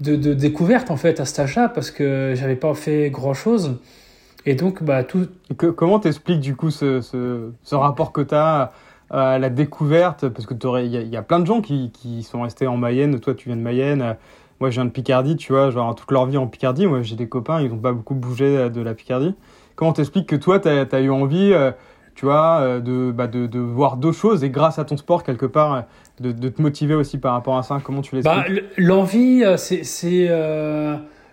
de, 0.00 0.16
découvertes, 0.32 0.90
en 0.90 0.96
fait, 0.96 1.20
à 1.20 1.26
cet 1.26 1.46
parce 1.74 1.90
que 1.90 2.32
j'avais 2.36 2.56
pas 2.56 2.72
fait 2.72 3.10
grand-chose. 3.10 3.78
Et 4.46 4.54
donc, 4.54 4.82
bah, 4.82 5.04
tout... 5.04 5.28
Comment 5.76 5.98
t'expliques, 5.98 6.40
du 6.40 6.56
coup, 6.56 6.70
ce, 6.70 7.02
ce, 7.02 7.50
ce 7.62 7.74
rapport 7.74 8.12
que 8.12 8.22
t'as 8.22 8.70
à 9.10 9.38
la 9.38 9.50
découverte? 9.50 10.26
Parce 10.28 10.46
que 10.46 10.54
il 10.82 10.86
y, 10.86 11.08
y, 11.10 11.16
a 11.18 11.22
plein 11.22 11.38
de 11.38 11.46
gens 11.46 11.60
qui, 11.60 11.90
qui 11.92 12.22
sont 12.22 12.40
restés 12.40 12.66
en 12.66 12.78
Mayenne, 12.78 13.20
toi, 13.20 13.34
tu 13.34 13.50
viens 13.50 13.56
de 13.56 13.62
Mayenne 13.62 14.16
moi, 14.62 14.70
je 14.70 14.76
viens 14.76 14.84
de 14.84 14.90
Picardie, 14.90 15.34
tu 15.34 15.52
vois, 15.52 15.72
genre 15.72 15.92
toute 15.92 16.12
leur 16.12 16.24
vie 16.26 16.36
en 16.36 16.46
Picardie. 16.46 16.86
Moi, 16.86 17.02
j'ai 17.02 17.16
des 17.16 17.28
copains, 17.28 17.60
ils 17.60 17.68
n'ont 17.68 17.78
pas 17.78 17.90
beaucoup 17.90 18.14
bougé 18.14 18.70
de 18.70 18.80
la 18.80 18.94
Picardie. 18.94 19.34
Comment 19.74 19.92
t'expliques 19.92 20.28
que 20.28 20.36
toi, 20.36 20.60
tu 20.60 20.68
as, 20.68 21.00
eu 21.00 21.10
envie, 21.10 21.52
euh, 21.52 21.72
tu 22.14 22.26
vois, 22.26 22.60
euh, 22.60 23.10
bah, 23.10 23.26
de, 23.26 23.48
de, 23.48 23.58
voir 23.58 23.96
d'autres 23.96 24.16
choses 24.16 24.44
et 24.44 24.50
grâce 24.50 24.78
à 24.78 24.84
ton 24.84 24.96
sport, 24.96 25.24
quelque 25.24 25.46
part, 25.46 25.86
de, 26.20 26.48
te 26.48 26.62
motiver 26.62 26.94
aussi 26.94 27.18
par 27.18 27.32
rapport 27.32 27.58
à 27.58 27.64
ça? 27.64 27.80
Comment 27.82 28.02
tu 28.02 28.14
l'expliques? 28.14 28.54
Bah, 28.54 28.62
L'envie, 28.76 29.42
euh, 29.44 29.56
c'est. 29.56 30.28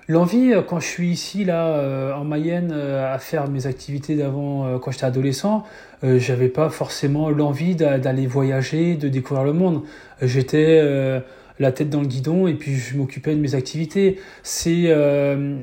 L'envie, 0.08 0.56
quand 0.68 0.80
je 0.80 0.88
suis 0.88 1.10
ici, 1.10 1.46
là, 1.46 2.15
en 2.18 2.24
Mayenne, 2.24 2.72
à 2.72 3.20
faire 3.20 3.48
mes 3.48 3.68
activités 3.68 4.15
d'avant, 4.15 4.80
quand 4.80 4.89
j'étais 4.89 5.06
adolescent, 5.06 5.65
j'avais 6.01 6.48
pas 6.48 6.70
forcément 6.70 7.30
l'envie 7.30 7.75
d'aller 7.75 8.25
voyager, 8.25 8.96
de 8.96 9.08
découvrir 9.08 9.46
le 9.46 9.53
monde. 9.53 9.84
J'étais 10.20 11.22
la 11.60 11.72
tête 11.72 11.89
dans 11.89 12.01
le 12.01 12.08
guidon 12.08 12.48
et 12.48 12.54
puis 12.54 12.75
je 12.75 12.98
m'occupais 12.98 13.36
de 13.36 13.39
mes 13.39 13.54
activités. 13.56 14.20
C'est 14.44 14.86
euh, 14.88 15.60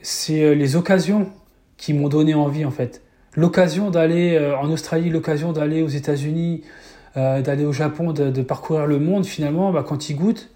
c'est 0.00 0.42
euh, 0.42 0.54
les 0.54 0.76
occasions 0.76 1.30
qui 1.76 1.92
m'ont 1.92 2.08
donné 2.08 2.34
envie 2.34 2.64
en 2.64 2.70
fait. 2.70 3.02
L'occasion 3.36 3.90
d'aller 3.90 4.36
euh, 4.36 4.56
en 4.56 4.70
Australie, 4.70 5.10
l'occasion 5.10 5.52
d'aller 5.52 5.82
aux 5.82 5.88
États-Unis, 5.88 6.62
d'aller 7.14 7.66
au 7.66 7.72
Japon, 7.72 8.12
de, 8.12 8.40
parcourir 8.40 8.86
le 8.86 8.98
monde 8.98 9.26
finalement, 9.26 9.70
bah, 9.70 9.84
quand 9.86 10.08
ils 10.08 10.16
goûtent, 10.16 10.48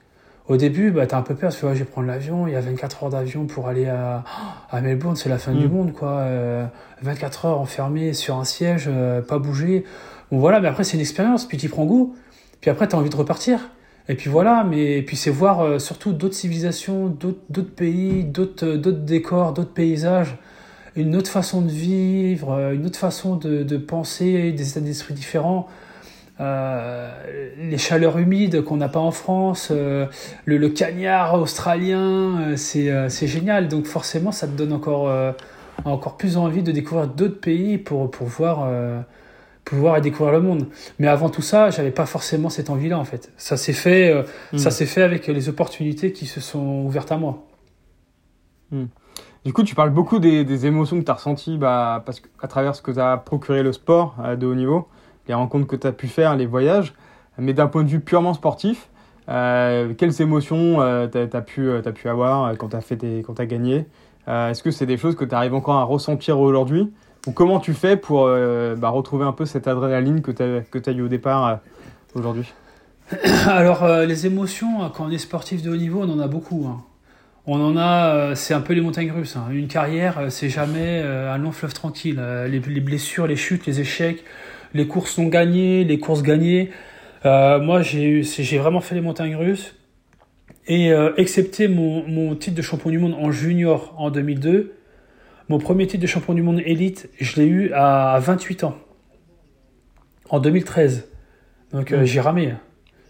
au 0.49 0.57
début, 0.57 0.91
bah, 0.91 1.07
t'as 1.07 1.19
un 1.19 1.23
peu 1.23 1.35
peur 1.35 1.51
parce 1.51 1.57
que 1.57 1.75
je 1.75 1.81
vais 1.81 1.85
prendre 1.85 2.07
l'avion, 2.07 2.47
il 2.47 2.55
y 2.55 2.57
a 2.57 2.61
24 2.63 3.05
heures 3.05 3.11
d'avion 3.11 3.45
pour 3.45 3.69
aller 3.69 3.87
à, 3.89 4.25
à 4.71 4.81
Melbourne, 4.81 5.17
c'est 5.17 5.29
la 5.29 5.37
fin 5.37 5.53
du 5.53 5.69
mm. 5.69 5.71
monde 5.71 5.93
quoi. 5.93 6.27
24 7.03 7.45
heures 7.45 7.61
enfermé 7.61 8.15
sur 8.15 8.37
un 8.37 8.45
siège, 8.45 8.89
pas 9.29 9.39
bouger. 9.39 9.85
Bon 10.33 10.39
voilà, 10.39 10.61
mais 10.61 10.69
après 10.69 10.83
c'est 10.83 10.95
une 10.95 11.03
expérience, 11.03 11.47
puis 11.47 11.59
tu 11.59 11.69
prends 11.69 11.85
goût, 11.85 12.17
puis 12.63 12.71
après 12.71 12.89
tu 12.89 12.97
as 12.97 12.99
envie 12.99 13.11
de 13.11 13.17
repartir. 13.17 13.69
Et 14.09 14.15
puis 14.15 14.31
voilà, 14.31 14.63
mais 14.65 15.03
puis 15.03 15.17
c'est 15.17 15.31
voir 15.31 15.61
euh, 15.61 15.79
surtout 15.79 16.13
d'autres 16.13 16.35
civilisations, 16.35 17.09
d'autres 17.09 17.75
pays, 17.75 18.23
d'autres 18.23 18.67
euh, 18.67 18.93
décors, 18.93 19.53
d'autres 19.53 19.73
paysages, 19.73 20.37
une 20.95 21.17
autre 21.17 21.31
façon 21.31 21.61
de 21.61 21.71
vivre, 21.71 22.53
euh, 22.53 22.75
une 22.75 22.87
autre 22.87 22.99
façon 22.99 23.35
de, 23.37 23.77
penser, 23.77 24.53
des 24.53 24.71
états 24.71 24.81
d'esprit 24.81 25.15
différents. 25.15 25.69
Les 26.39 27.79
chaleurs 27.79 28.19
humides 28.19 28.63
qu'on 28.63 28.77
n'a 28.77 28.91
pas 28.91 29.01
en 29.01 29.11
France, 29.11 29.71
le, 29.71 30.09
le, 30.45 30.69
cagnard 30.69 31.41
australien, 31.41 32.55
c'est 32.57 33.27
génial. 33.27 33.69
Donc 33.69 33.87
forcément, 33.87 34.33
ça 34.33 34.47
te 34.47 34.53
donne 34.53 34.75
encore, 34.75 35.11
encore 35.87 36.19
plus 36.19 36.37
envie 36.37 36.63
de 36.63 36.73
découvrir 36.73 37.07
d'autres 37.09 37.41
pays 37.41 37.79
pour, 37.79 38.11
pour 38.11 38.27
voir 38.27 38.69
pouvoir 39.67 40.01
découvrir 40.01 40.33
le 40.33 40.41
monde. 40.41 40.69
Mais 40.99 41.09
avant 41.09 41.29
tout 41.29 41.43
ça, 41.43 41.71
j'avais 41.71 41.91
pas 41.91 42.07
forcément 42.07 42.49
cette 42.49 42.71
envie-là 42.71 42.99
en 42.99 43.05
fait. 43.05 43.33
Ça 43.37 43.59
s'est 43.59 43.75
fait, 43.75 44.11
euh, 44.11 44.23
hmm. 44.53 44.59
ça 44.59 44.71
s'est 44.71 44.87
fait 44.87 45.03
avec 45.03 45.27
les 45.27 45.49
opportunités 45.51 46.13
qui 46.13 46.25
se 46.25 46.41
sont 46.41 46.85
ouvertes 46.87 47.13
à 47.13 47.19
moi. 47.19 47.45
Hmm. 48.71 48.87
Du 49.45 49.53
coup, 49.53 49.65
tu 49.65 49.75
parles 49.75 49.91
beaucoup 49.91 50.19
des, 50.19 50.45
des 50.45 50.67
émotions 50.67 50.99
que 50.99 51.05
tu 51.05 51.11
as 51.11 51.15
ressenties 51.15 51.59
bah, 51.59 52.03
parce 52.07 52.21
que, 52.21 52.29
à 52.41 52.49
travers 52.49 52.75
ce 52.75 52.83
que 52.83 52.93
tu 52.93 53.01
as 53.01 53.17
procuré 53.17 53.63
le 53.63 53.73
sport 53.73 54.17
de 54.39 54.47
haut 54.47 54.55
niveau, 54.55 54.89
les 55.29 55.35
rencontres 55.35 55.67
que 55.67 55.77
tu 55.77 55.87
as 55.87 55.93
pu 55.93 56.07
faire, 56.07 56.37
les 56.37 56.47
voyages. 56.47 56.95
Mais 57.39 57.53
d'un 57.53 57.67
point 57.67 57.83
de 57.83 57.89
vue 57.89 58.01
purement 58.01 58.35
sportif, 58.35 58.89
euh, 59.29 59.95
quelles 59.99 60.23
émotions 60.23 60.81
euh, 60.81 61.09
tu 61.09 61.19
as, 61.19 61.43
pu, 61.43 61.71
as 61.71 61.93
pu 61.93 62.09
avoir 62.09 62.57
quand 62.57 62.69
tu 62.69 62.77
as, 62.77 62.81
fait 62.81 62.99
quand 63.27 63.39
as 63.39 63.47
gagné? 63.47 63.87
Est-ce 64.29 64.63
que 64.63 64.73
c'est 64.73 64.87
des 64.87 64.97
choses 64.97 65.15
que 65.15 65.25
tu 65.25 65.35
arrives 65.35 65.55
encore 65.55 65.77
à 65.77 65.85
ressentir 65.85 66.41
aujourd'hui? 66.41 66.93
Ou 67.27 67.33
comment 67.33 67.61
tu 67.61 67.75
fais 67.75 67.97
pour 67.97 68.27
bah, 68.27 68.89
retrouver 68.89 69.25
un 69.25 69.33
peu 69.33 69.47
cette 69.47 69.67
adrénaline 69.67 70.23
que 70.23 70.31
tu 70.31 70.43
as, 70.91 70.93
eu 70.93 71.03
au 71.03 71.09
départ 71.09 71.61
aujourd'hui? 72.15 72.53
Alors, 73.47 73.87
les 74.07 74.27
émotions, 74.27 74.91
quand 74.95 75.07
on 75.07 75.11
est 75.11 75.19
sportif 75.19 75.63
de 75.63 75.71
haut 75.71 75.77
niveau, 75.77 76.03
on 76.03 76.11
en 76.11 76.21
a 76.21 76.29
beaucoup. 76.29 76.67
Hein. 76.69 76.83
On 77.47 77.61
en 77.61 77.77
a, 77.77 78.35
c'est 78.35 78.55
un 78.55 78.61
peu 78.61 78.75
les 78.75 78.81
montagnes 78.81 79.11
russes. 79.11 79.37
Hein. 79.37 79.47
Une 79.51 79.69
carrière, 79.69 80.27
c'est 80.31 80.49
jamais 80.49 81.01
un 81.03 81.39
long 81.39 81.53
fleuve 81.53 81.75
tranquille. 81.75 82.21
Les, 82.49 82.61
les, 82.61 82.81
blessures, 82.81 83.27
les 83.27 83.37
chutes, 83.37 83.67
les 83.67 83.81
échecs, 83.81 84.23
les 84.75 84.87
courses 84.87 85.19
non 85.19 85.27
gagnées, 85.27 85.85
les 85.85 85.99
courses 85.99 86.23
gagnées. 86.23 86.71
Euh, 87.25 87.59
moi, 87.61 87.83
j'ai 87.83 88.23
vraiment 88.59 88.81
fait 88.81 88.95
les 88.95 89.01
montagnes 89.01 89.37
russes. 89.37 89.75
Et 90.69 90.93
euh, 90.93 91.13
excepté 91.17 91.69
mon, 91.69 92.35
titre 92.35 92.57
de 92.57 92.63
champion 92.63 92.91
du 92.91 92.99
monde 92.99 93.15
en 93.15 93.31
junior 93.31 93.95
en 93.99 94.11
2002, 94.11 94.75
mon 95.49 95.59
premier 95.59 95.87
titre 95.87 96.03
de 96.03 96.07
champion 96.07 96.35
du 96.35 96.43
monde 96.43 96.61
élite, 96.65 97.09
je 97.21 97.41
l'ai 97.41 97.47
eu 97.47 97.73
à 97.73 98.19
28 98.21 98.65
ans, 98.65 98.77
en 100.29 100.41
2013. 100.41 101.09
Donc 101.73 101.93
euh, 101.93 102.05
j'ai 102.05 102.21
ramé. 102.21 102.55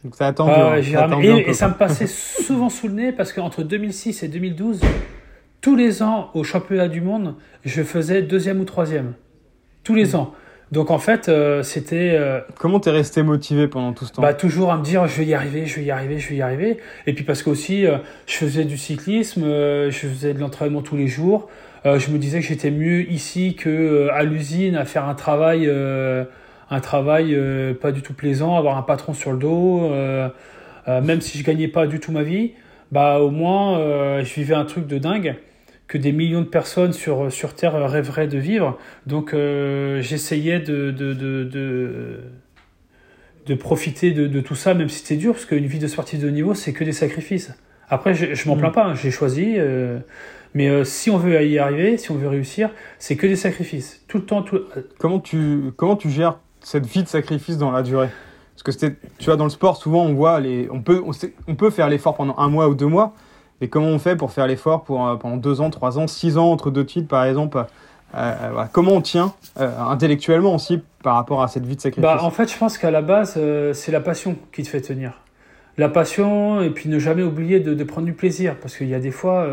Donc 0.04 0.14
ça 0.16 0.28
attend. 0.28 0.48
Hein. 0.48 0.76
et, 1.22 1.50
et, 1.50 1.52
ça 1.54 1.68
me 1.68 1.74
passait 1.74 2.06
souvent 2.06 2.68
sous 2.68 2.88
le 2.88 2.94
nez 2.94 3.12
parce 3.12 3.32
qu'entre 3.32 3.62
2006 3.62 4.22
et 4.22 4.28
2012, 4.28 4.80
tous 5.60 5.76
les 5.76 6.02
ans 6.02 6.30
au 6.34 6.44
championnat 6.44 6.88
du 6.88 7.00
monde, 7.00 7.34
je 7.64 7.82
faisais 7.82 8.22
deuxième 8.22 8.60
ou 8.60 8.64
troisième. 8.64 9.14
Tous 9.82 9.94
les 9.94 10.12
mmh. 10.12 10.16
ans. 10.16 10.34
Donc 10.72 10.90
en 10.90 10.98
fait, 10.98 11.28
euh, 11.28 11.62
c'était. 11.62 12.16
Euh, 12.18 12.40
Comment 12.58 12.80
t'es 12.80 12.90
resté 12.90 13.22
motivé 13.22 13.68
pendant 13.68 13.92
tout 13.92 14.04
ce 14.04 14.12
temps? 14.12 14.22
bah, 14.22 14.34
Toujours 14.34 14.72
à 14.72 14.78
me 14.78 14.82
dire 14.82 15.06
je 15.06 15.16
vais 15.18 15.26
y 15.26 15.34
arriver, 15.34 15.66
je 15.66 15.76
vais 15.76 15.84
y 15.84 15.90
arriver, 15.90 16.18
je 16.18 16.28
vais 16.28 16.36
y 16.36 16.42
arriver. 16.42 16.78
Et 17.06 17.12
puis 17.12 17.24
parce 17.24 17.42
qu'aussi, 17.42 17.86
euh, 17.86 17.98
je 18.26 18.34
faisais 18.34 18.64
du 18.64 18.76
cyclisme, 18.76 19.44
je 19.44 20.06
faisais 20.08 20.34
de 20.34 20.40
l'entraînement 20.40 20.82
tous 20.82 20.96
les 20.96 21.06
jours. 21.06 21.48
Je 21.98 22.10
me 22.10 22.18
disais 22.18 22.40
que 22.40 22.46
j'étais 22.46 22.70
mieux 22.70 23.10
ici 23.10 23.54
que 23.54 24.08
à 24.12 24.24
l'usine 24.24 24.76
à 24.76 24.84
faire 24.84 25.04
un 25.04 25.14
travail, 25.14 25.70
un 26.70 26.80
travail 26.80 27.38
pas 27.80 27.92
du 27.92 28.02
tout 28.02 28.14
plaisant, 28.14 28.56
avoir 28.56 28.76
un 28.76 28.82
patron 28.82 29.14
sur 29.14 29.32
le 29.32 29.38
dos. 29.38 29.90
même 30.86 31.20
si 31.20 31.38
je 31.38 31.44
gagnais 31.44 31.68
pas 31.68 31.86
du 31.86 32.00
tout 32.00 32.12
ma 32.12 32.22
vie, 32.22 32.52
bah 32.90 33.20
au 33.20 33.30
moins 33.30 33.78
je 34.22 34.34
vivais 34.34 34.54
un 34.54 34.64
truc 34.64 34.86
de 34.86 34.98
dingue 34.98 35.36
que 35.88 35.98
des 35.98 36.12
millions 36.12 36.40
de 36.40 36.46
personnes 36.46 36.92
sur, 36.92 37.30
sur 37.32 37.54
Terre 37.54 37.74
rêveraient 37.88 38.26
de 38.26 38.38
vivre. 38.38 38.78
Donc 39.06 39.34
euh, 39.34 40.00
j'essayais 40.02 40.58
de, 40.58 40.90
de, 40.90 41.12
de, 41.14 42.20
de, 43.46 43.54
profiter 43.54 44.10
de, 44.10 44.40
tout 44.40 44.56
ça, 44.56 44.74
même 44.74 44.88
si 44.88 45.00
c'était 45.00 45.16
dur, 45.16 45.32
parce 45.32 45.46
qu'une 45.46 45.66
vie 45.66 45.78
de 45.78 45.86
sportif 45.86 46.20
de 46.20 46.28
haut 46.28 46.32
niveau, 46.32 46.54
c'est 46.54 46.72
que 46.72 46.84
des 46.84 46.92
sacrifices. 46.92 47.52
Après, 47.88 48.14
je, 48.14 48.34
je 48.34 48.48
m'en 48.48 48.56
plains 48.56 48.70
mm. 48.70 48.72
pas, 48.72 48.84
hein, 48.84 48.94
j'ai 48.94 49.10
choisi. 49.12 49.54
Euh, 49.56 49.98
mais 50.56 50.68
euh, 50.68 50.84
si 50.84 51.10
on 51.10 51.18
veut 51.18 51.46
y 51.46 51.58
arriver, 51.58 51.98
si 51.98 52.10
on 52.10 52.14
veut 52.14 52.28
réussir, 52.28 52.70
c'est 52.98 53.14
que 53.14 53.26
des 53.26 53.36
sacrifices. 53.36 54.02
Tout 54.08 54.16
le 54.16 54.24
temps. 54.24 54.42
Tout... 54.42 54.62
Comment, 54.98 55.20
tu, 55.20 55.70
comment 55.76 55.96
tu 55.96 56.08
gères 56.08 56.38
cette 56.60 56.86
vie 56.86 57.02
de 57.02 57.08
sacrifice 57.08 57.58
dans 57.58 57.70
la 57.70 57.82
durée? 57.82 58.08
Parce 58.64 58.78
que 58.78 58.86
tu 59.18 59.26
vois, 59.26 59.36
dans 59.36 59.44
le 59.44 59.50
sport, 59.50 59.76
souvent 59.76 60.06
on 60.06 60.14
voit 60.14 60.40
les, 60.40 60.66
on 60.70 60.80
peut, 60.80 61.02
on 61.46 61.54
peut 61.56 61.68
faire 61.68 61.90
l'effort 61.90 62.14
pendant 62.14 62.34
un 62.38 62.48
mois 62.48 62.68
ou 62.70 62.74
deux 62.74 62.86
mois, 62.86 63.12
et 63.60 63.68
comment 63.68 63.88
on 63.88 63.98
fait 63.98 64.16
pour 64.16 64.32
faire 64.32 64.46
l'effort 64.46 64.84
pour, 64.84 65.06
euh, 65.06 65.16
pendant 65.16 65.36
deux 65.36 65.60
ans, 65.60 65.68
trois 65.68 65.98
ans, 65.98 66.06
six 66.06 66.38
ans 66.38 66.50
entre 66.50 66.70
deux 66.70 66.86
titres, 66.86 67.08
par 67.08 67.26
exemple 67.26 67.58
euh, 67.58 67.62
euh, 68.14 68.64
Comment 68.72 68.92
on 68.92 69.02
tient 69.02 69.34
intellectuellement 69.56 70.54
aussi 70.54 70.80
par 71.02 71.16
rapport 71.16 71.42
à 71.42 71.48
cette 71.48 71.66
vie 71.66 71.76
de 71.76 71.82
sacrifice? 71.82 72.02
Bah, 72.02 72.22
En 72.22 72.30
fait, 72.30 72.50
je 72.50 72.56
pense 72.56 72.78
qu'à 72.78 72.90
la 72.90 73.02
base, 73.02 73.38
c'est 73.74 73.92
la 73.92 74.00
passion 74.00 74.36
qui 74.54 74.62
te 74.62 74.68
fait 74.68 74.80
tenir. 74.80 75.20
La 75.78 75.88
passion, 75.88 76.62
et 76.62 76.70
puis 76.70 76.88
ne 76.88 76.98
jamais 76.98 77.22
oublier 77.22 77.60
de, 77.60 77.84
prendre 77.84 78.06
du 78.06 78.14
plaisir. 78.14 78.56
Parce 78.56 78.76
qu'il 78.76 78.88
y 78.88 78.94
a 78.94 78.98
des 78.98 79.10
fois, 79.10 79.46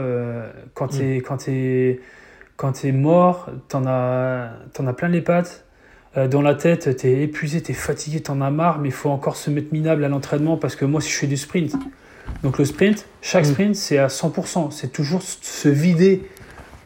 quand 0.74 0.88
tu 0.88 1.02
es, 1.02 1.20
mm. 1.20 1.98
quand 2.56 2.86
es, 2.86 2.92
mort, 2.94 3.50
tu 3.70 3.76
en, 3.76 3.86
as, 3.86 4.52
en 4.80 4.88
as 4.88 4.94
plein 4.94 5.10
les 5.10 5.22
pattes. 5.22 5.66
dans 6.16 6.42
la 6.42 6.56
tête, 6.56 6.96
tu 6.96 7.08
es 7.08 7.24
épuisé, 7.24 7.62
tu 7.62 7.72
es 7.72 7.76
fatigué, 7.76 8.22
tu 8.22 8.32
en 8.32 8.40
as 8.40 8.52
marre, 8.52 8.80
mais 8.80 8.88
il 8.88 8.94
faut 8.94 9.10
encore 9.10 9.36
se 9.36 9.50
mettre 9.50 9.74
minable 9.74 10.06
à 10.06 10.08
l'entraînement. 10.08 10.56
Parce 10.56 10.78
que 10.78 10.86
moi, 10.86 11.02
si 11.02 11.12
je 11.12 11.18
fais 11.18 11.28
du 11.28 11.36
sprint, 11.36 11.76
donc 12.42 12.58
le 12.58 12.66
sprint, 12.66 13.06
chaque 13.22 13.46
mm. 13.46 13.52
sprint, 13.52 13.76
c'est 13.76 13.98
à 13.98 14.08
100%. 14.08 14.72
C'est 14.72 14.92
toujours 14.92 15.22
se 15.22 15.70
vider, 15.70 16.24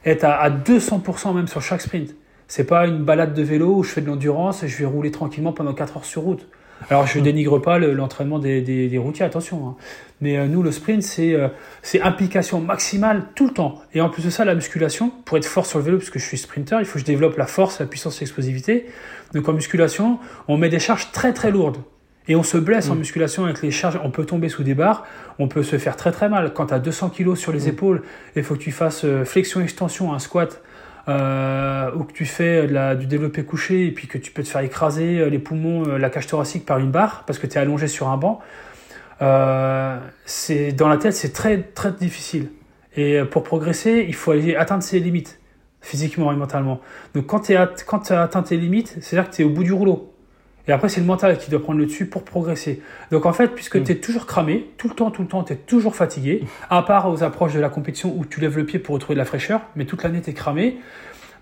être 0.06 0.24
à, 0.24 0.50
200% 0.50 1.34
même 1.36 1.48
sur 1.48 1.62
chaque 1.62 1.82
sprint. 1.82 2.15
C'est 2.48 2.63
pas 2.63 2.88
une 2.88 3.03
balade 3.03 3.34
de 3.34 3.44
vélo 3.44 3.75
où 3.75 3.84
je 3.84 3.89
fais 3.89 4.01
de 4.01 4.08
l'endurance 4.08 4.63
et 4.63 4.67
je 4.67 4.77
vais 4.77 4.86
rouler 4.86 5.12
tranquillement 5.12 5.51
pendant 5.51 5.74
4 5.74 5.98
heures 5.98 6.06
sur 6.06 6.22
route. 6.22 6.48
Alors 6.89 7.07
je 7.07 7.19
ne 7.19 7.24
dénigre 7.24 7.60
pas 7.60 7.79
l'entraînement 7.79 8.39
des, 8.39 8.98
routiers, 8.98 9.25
attention. 9.25 9.67
Hein. 9.67 9.75
Mais 10.22 10.38
euh, 10.38 10.48
nous, 10.48 10.63
le 10.63 10.72
sprint, 10.72 11.05
euh, 11.19 11.50
c'est 11.81 12.01
implication 12.01 12.60
maximale 12.60 13.25
tout 13.36 13.48
le 13.48 13.53
temps. 13.53 13.81
Et 13.93 14.01
en 14.01 14.10
plus 14.10 14.25
de 14.25 14.29
ça, 14.29 14.46
la 14.46 14.55
musculation, 14.55 15.12
pour 15.25 15.38
être 15.38 15.46
fort 15.46 15.65
sur 15.65 15.79
le 15.79 15.86
vélo, 15.86 15.98
puisque 15.98 16.17
je 16.17 16.25
suis 16.25 16.38
sprinter, 16.38 16.79
il 16.79 16.86
faut 16.86 16.93
que 16.93 17.00
je 17.00 17.05
développe 17.05 17.38
la 17.38 17.46
force, 17.46 17.79
la 17.79 17.86
puissance, 17.86 18.19
l'explosivité. 18.19 18.88
Donc 19.34 19.48
en 19.48 19.53
musculation, 19.53 20.19
on 20.48 20.57
met 20.57 20.69
des 20.69 20.79
charges 20.79 21.12
très 21.12 21.34
très 21.34 21.51
lourdes. 21.51 21.77
Et 22.29 22.36
on 22.36 22.43
se 22.43 22.57
blesse 22.57 22.89
en 22.89 22.96
mm. 22.96 23.00
musculation 23.00 23.46
avec 23.46 23.62
les 23.62 23.72
charges, 23.72 24.00
on 24.03 24.12
peut 24.12 24.25
tomber 24.25 24.50
sous 24.50 24.63
des 24.63 24.74
barres, 24.74 25.05
on 25.39 25.48
peut 25.48 25.63
se 25.63 25.77
faire 25.77 25.96
très 25.96 26.12
très 26.12 26.29
mal. 26.29 26.53
Quand 26.53 26.67
tu 26.67 26.74
as 26.74 26.79
200 26.79 27.10
kg 27.10 27.36
sur 27.36 27.51
les 27.51 27.65
mm. 27.65 27.69
épaules, 27.69 28.03
il 28.36 28.43
faut 28.43 28.55
que 28.55 28.60
tu 28.60 28.72
fasses 28.72 29.05
euh, 29.05 29.24
flexion-extension, 29.24 30.13
un 30.13 30.19
squat, 30.19 30.62
euh, 31.08 31.92
ou 31.96 32.04
que 32.04 32.14
tu 32.14 32.26
fais 32.26 32.68
du 32.96 33.06
développé 33.08 33.44
couché, 33.44 33.88
et 33.88 33.92
puis 33.92 34.08
que 34.08 34.18
tu 34.18 34.32
peux 34.32 34.44
te 34.44 34.50
faire 34.50 34.62
écraser 34.62 35.20
euh, 35.20 35.30
les 35.30 35.40
poumons, 35.40 35.84
la 35.98 36.10
cage 36.10 36.28
thoracique 36.28 36.66
par 36.66 36.80
une 36.80 36.92
barre, 36.92 37.24
parce 37.26 37.40
que 37.40 37.48
tu 37.48 37.58
es 37.58 37.62
allongé 37.62 37.88
sur 37.88 38.10
un 38.10 38.18
banc. 38.18 38.42
dans 39.20 40.00
la 40.90 40.98
tête, 40.98 41.14
c'est 41.14 41.34
très 41.34 41.62
très 41.62 41.92
difficile. 41.92 42.50
Et 42.96 43.22
pour 43.24 43.44
progresser, 43.44 44.06
il 44.08 44.16
faut 44.16 44.32
aller 44.32 44.56
atteindre 44.56 44.84
ses 44.84 45.00
limites, 45.00 45.40
physiquement 45.82 46.32
et 46.32 46.36
mentalement. 46.36 46.82
Donc 47.14 47.28
quand 47.28 47.42
tu 47.42 47.56
as 47.56 48.22
atteint 48.22 48.44
tes 48.44 48.58
limites, 48.58 48.98
c'est-à-dire 49.02 49.30
que 49.30 49.36
tu 49.36 49.42
es 49.44 49.46
au 49.46 49.50
bout 49.50 49.64
du 49.64 49.74
rouleau. 49.74 50.07
Et 50.68 50.72
après, 50.72 50.90
c'est 50.90 51.00
le 51.00 51.06
mental 51.06 51.38
qui 51.38 51.50
doit 51.50 51.62
prendre 51.62 51.80
le 51.80 51.86
dessus 51.86 52.08
pour 52.08 52.24
progresser. 52.24 52.82
Donc 53.12 53.26
en 53.26 53.34
fait, 53.34 53.50
puisque 53.50 53.78
mm. 53.78 53.84
tu 53.84 53.92
es 53.94 53.96
toujours 53.96 54.26
cramé, 54.26 54.70
tout 54.78 54.90
le 54.90 54.96
temps, 54.96 55.12
tout 55.12 55.22
le 55.22 55.28
temps, 55.28 55.44
tu 55.44 55.54
es 55.54 55.56
toujours 55.56 55.96
fatigué, 55.96 56.44
à 56.70 56.82
part 56.82 57.10
aux 57.10 57.24
approches 57.24 57.54
de 57.54 57.60
la 57.60 57.70
compétition 57.70 58.14
où 58.16 58.26
tu 58.26 58.42
lèves 58.42 58.58
le 58.58 58.66
pied 58.66 58.80
pour 58.80 58.96
retrouver 58.96 59.16
de 59.16 59.20
la 59.20 59.26
fraîcheur, 59.26 59.62
mais 59.76 59.86
toute 59.86 60.04
l'année 60.04 60.22
tu 60.22 60.32
es 60.32 60.34
cramé, 60.34 60.78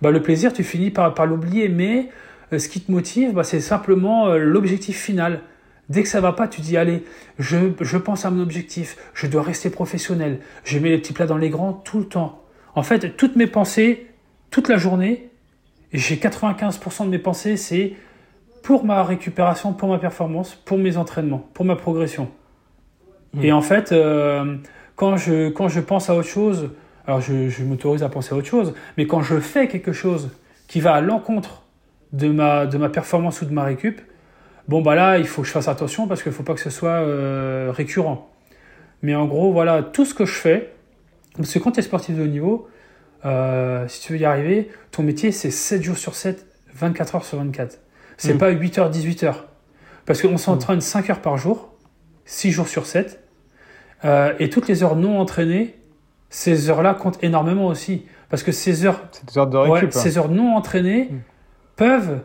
bah, 0.02 0.12
le 0.12 0.22
plaisir, 0.22 0.54
tu 0.54 0.64
finis 0.64 0.92
par, 0.92 1.14
par 1.14 1.26
l'oublier. 1.26 1.70
Mais 1.70 2.10
euh, 2.54 2.60
ce 2.60 2.70
qui 2.70 2.82
te 2.82 2.92
motive, 2.92 3.34
bah, 3.34 3.44
c'est 3.44 3.62
simplement 3.62 4.28
euh, 4.28 4.38
l'objectif 4.38 5.00
final. 5.00 5.42
Dès 5.90 6.04
que 6.04 6.10
ça 6.10 6.20
va 6.20 6.34
pas, 6.34 6.48
tu 6.48 6.62
dis 6.62 6.78
allez, 6.78 7.04
je, 7.38 7.58
je 7.80 7.98
pense 7.98 8.26
à 8.26 8.32
mon 8.32 8.42
objectif, 8.42 8.98
je 9.14 9.28
dois 9.28 9.44
rester 9.44 9.70
professionnel, 9.70 10.40
je 10.64 10.80
mets 10.80 10.90
les 10.90 10.98
petits 10.98 11.14
plats 11.14 11.28
dans 11.28 11.38
les 11.38 11.50
grands 11.50 11.74
tout 11.74 12.00
le 12.00 12.06
temps. 12.06 12.44
En 12.74 12.82
fait, 12.82 13.16
toutes 13.18 13.36
mes 13.36 13.46
pensées, 13.46 14.08
toute 14.50 14.68
la 14.68 14.78
journée, 14.78 15.30
j'ai 15.94 16.16
95% 16.16 17.06
de 17.06 17.10
mes 17.10 17.20
pensées, 17.20 17.56
c'est 17.56 17.94
pour 18.66 18.84
ma 18.84 19.04
récupération, 19.04 19.74
pour 19.74 19.90
ma 19.90 20.00
performance, 20.00 20.56
pour 20.56 20.80
mes 20.80 20.98
entraînements, 20.98 21.48
pour 21.54 21.66
ma 21.66 21.76
progression. 21.76 22.32
Hmm. 23.34 23.44
Et 23.44 23.52
en 23.52 23.62
fait, 23.62 23.92
euh, 23.92 24.56
quand, 24.96 25.18
je, 25.18 25.50
quand 25.50 25.68
je 25.68 25.80
pense 25.80 26.10
à 26.10 26.16
autre 26.16 26.28
chose, 26.28 26.72
alors 27.06 27.22
je, 27.22 27.48
je 27.48 27.64
m'autorise 27.64 28.02
à 28.02 28.10
penser 28.10 28.34
à 28.34 28.38
autre 28.38 28.48
chose, 28.48 28.74
mais 28.98 29.06
quand 29.06 29.22
je 29.22 29.40
fais 29.40 29.68
quelque 29.68 29.94
chose 29.94 30.32
qui 30.68 30.82
va 30.82 30.96
à 30.96 31.02
l'encontre 31.02 31.62
de 32.12 32.28
ma, 32.28 32.66
de 32.66 32.80
ma 32.80 32.90
performance 32.90 33.44
ou 33.44 33.46
de 33.46 33.54
ma 33.54 33.66
récup, 33.66 34.02
bon 34.68 34.82
bah 34.82 34.96
là, 34.96 35.20
il 35.20 35.28
faut 35.28 35.44
que 35.44 35.48
je 35.48 35.54
fasse 35.54 35.68
attention 35.68 36.08
parce 36.08 36.24
qu'il 36.24 36.32
ne 36.32 36.36
faut 36.36 36.42
pas 36.42 36.56
que 36.56 36.60
ce 36.60 36.72
soit 36.72 36.90
euh, 36.90 37.72
récurrent. 37.72 38.32
Mais 39.04 39.14
en 39.14 39.28
gros, 39.28 39.52
voilà, 39.52 39.84
tout 39.84 40.06
ce 40.06 40.16
que 40.16 40.26
je 40.26 40.34
fais, 40.34 40.74
parce 41.38 41.54
que 41.54 41.60
quand 41.60 41.74
tu 41.74 41.82
es 41.82 41.84
sportif 41.84 42.18
de 42.18 42.24
haut 42.24 42.28
niveau, 42.28 42.68
euh, 43.26 43.88
si 43.88 44.02
tu 44.02 44.14
veux 44.14 44.20
y 44.20 44.26
arriver, 44.26 44.72
ton 44.90 45.04
métier 45.04 45.32
c'est 45.32 45.52
7 45.52 45.84
jours 45.84 45.98
sur 46.00 46.16
7, 46.16 46.48
24 46.74 47.14
heures 47.14 47.26
sur 47.26 47.38
24. 47.38 47.85
C'est 48.18 48.36
hmm. 48.36 48.38
pas 48.38 48.52
8h, 48.52 48.92
18h. 48.92 49.34
Parce 50.06 50.22
qu'on 50.22 50.38
s'entraîne 50.38 50.82
5 50.82 51.10
heures 51.10 51.22
par 51.22 51.38
jour, 51.38 51.74
6 52.26 52.52
jours 52.52 52.68
sur 52.68 52.86
7. 52.86 53.22
Euh, 54.04 54.34
et 54.40 54.50
toutes 54.50 54.68
les 54.68 54.84
heures 54.84 54.96
non 54.96 55.20
entraînées, 55.20 55.76
ces 56.30 56.70
heures-là 56.70 56.94
comptent 56.94 57.24
énormément 57.24 57.68
aussi. 57.68 58.06
Parce 58.30 58.44
que 58.44 58.52
ces 58.52 58.86
heures, 58.86 59.02
heures, 59.36 59.48
de 59.48 59.58
récup, 59.58 59.90
hein. 59.96 60.00
ces 60.00 60.18
heures 60.18 60.30
non 60.30 60.56
entraînées 60.56 61.10
hmm. 61.12 61.20
peuvent 61.76 62.22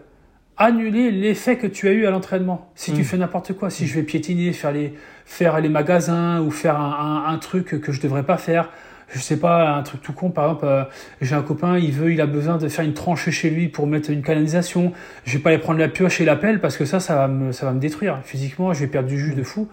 annuler 0.57 1.11
l'effet 1.11 1.57
que 1.57 1.67
tu 1.67 1.89
as 1.89 1.93
eu 1.93 2.07
à 2.07 2.11
l'entraînement. 2.11 2.71
Si 2.75 2.93
tu 2.93 3.01
hmm. 3.01 3.05
fais 3.05 3.17
n'importe 3.17 3.55
quoi, 3.55 3.71
si 3.71 3.87
je 3.87 3.95
vais 3.95 4.03
piétiner, 4.03 4.53
faire 4.53 4.73
les, 4.73 4.95
faire 5.25 5.61
les 5.61 5.71
magasins 5.71 6.41
ou 6.43 6.51
faire 6.51 6.79
un, 6.79 7.25
un, 7.27 7.33
un 7.33 7.39
truc 7.39 7.81
que 7.81 7.93
je 7.93 8.01
devrais 8.01 8.25
pas 8.25 8.37
faire, 8.37 8.71
je 9.13 9.19
sais 9.19 9.37
pas, 9.37 9.71
un 9.77 9.83
truc 9.83 10.03
tout 10.03 10.13
con, 10.13 10.31
par 10.31 10.45
exemple, 10.45 10.67
euh, 10.67 10.85
j'ai 11.21 11.35
un 11.35 11.43
copain, 11.43 11.79
il 11.79 11.93
veut, 11.93 12.13
il 12.13 12.21
a 12.21 12.27
besoin 12.27 12.59
de 12.59 12.69
faire 12.69 12.85
une 12.85 12.95
tranchée 12.95 13.31
chez 13.31 13.51
lui 13.51 13.69
pour 13.69 13.87
mettre 13.87 14.11
une 14.11 14.23
canalisation. 14.23 14.93
Je 15.25 15.37
vais 15.37 15.43
pas 15.43 15.51
aller 15.51 15.59
prendre 15.59 15.79
la 15.79 15.89
pioche 15.89 16.21
et 16.21 16.25
la 16.25 16.37
pelle 16.37 16.61
parce 16.61 16.77
que 16.77 16.85
ça, 16.85 17.01
ça 17.01 17.17
va 17.17 17.29
me, 17.29 17.53
ça 17.53 17.67
va 17.67 17.73
me 17.73 17.81
détruire. 17.81 18.21
Physiquement, 18.23 18.73
je 18.73 18.81
vais 18.81 18.87
perdre 18.87 19.09
du 19.09 19.19
jus 19.19 19.35
de 19.35 19.43
fou. 19.43 19.69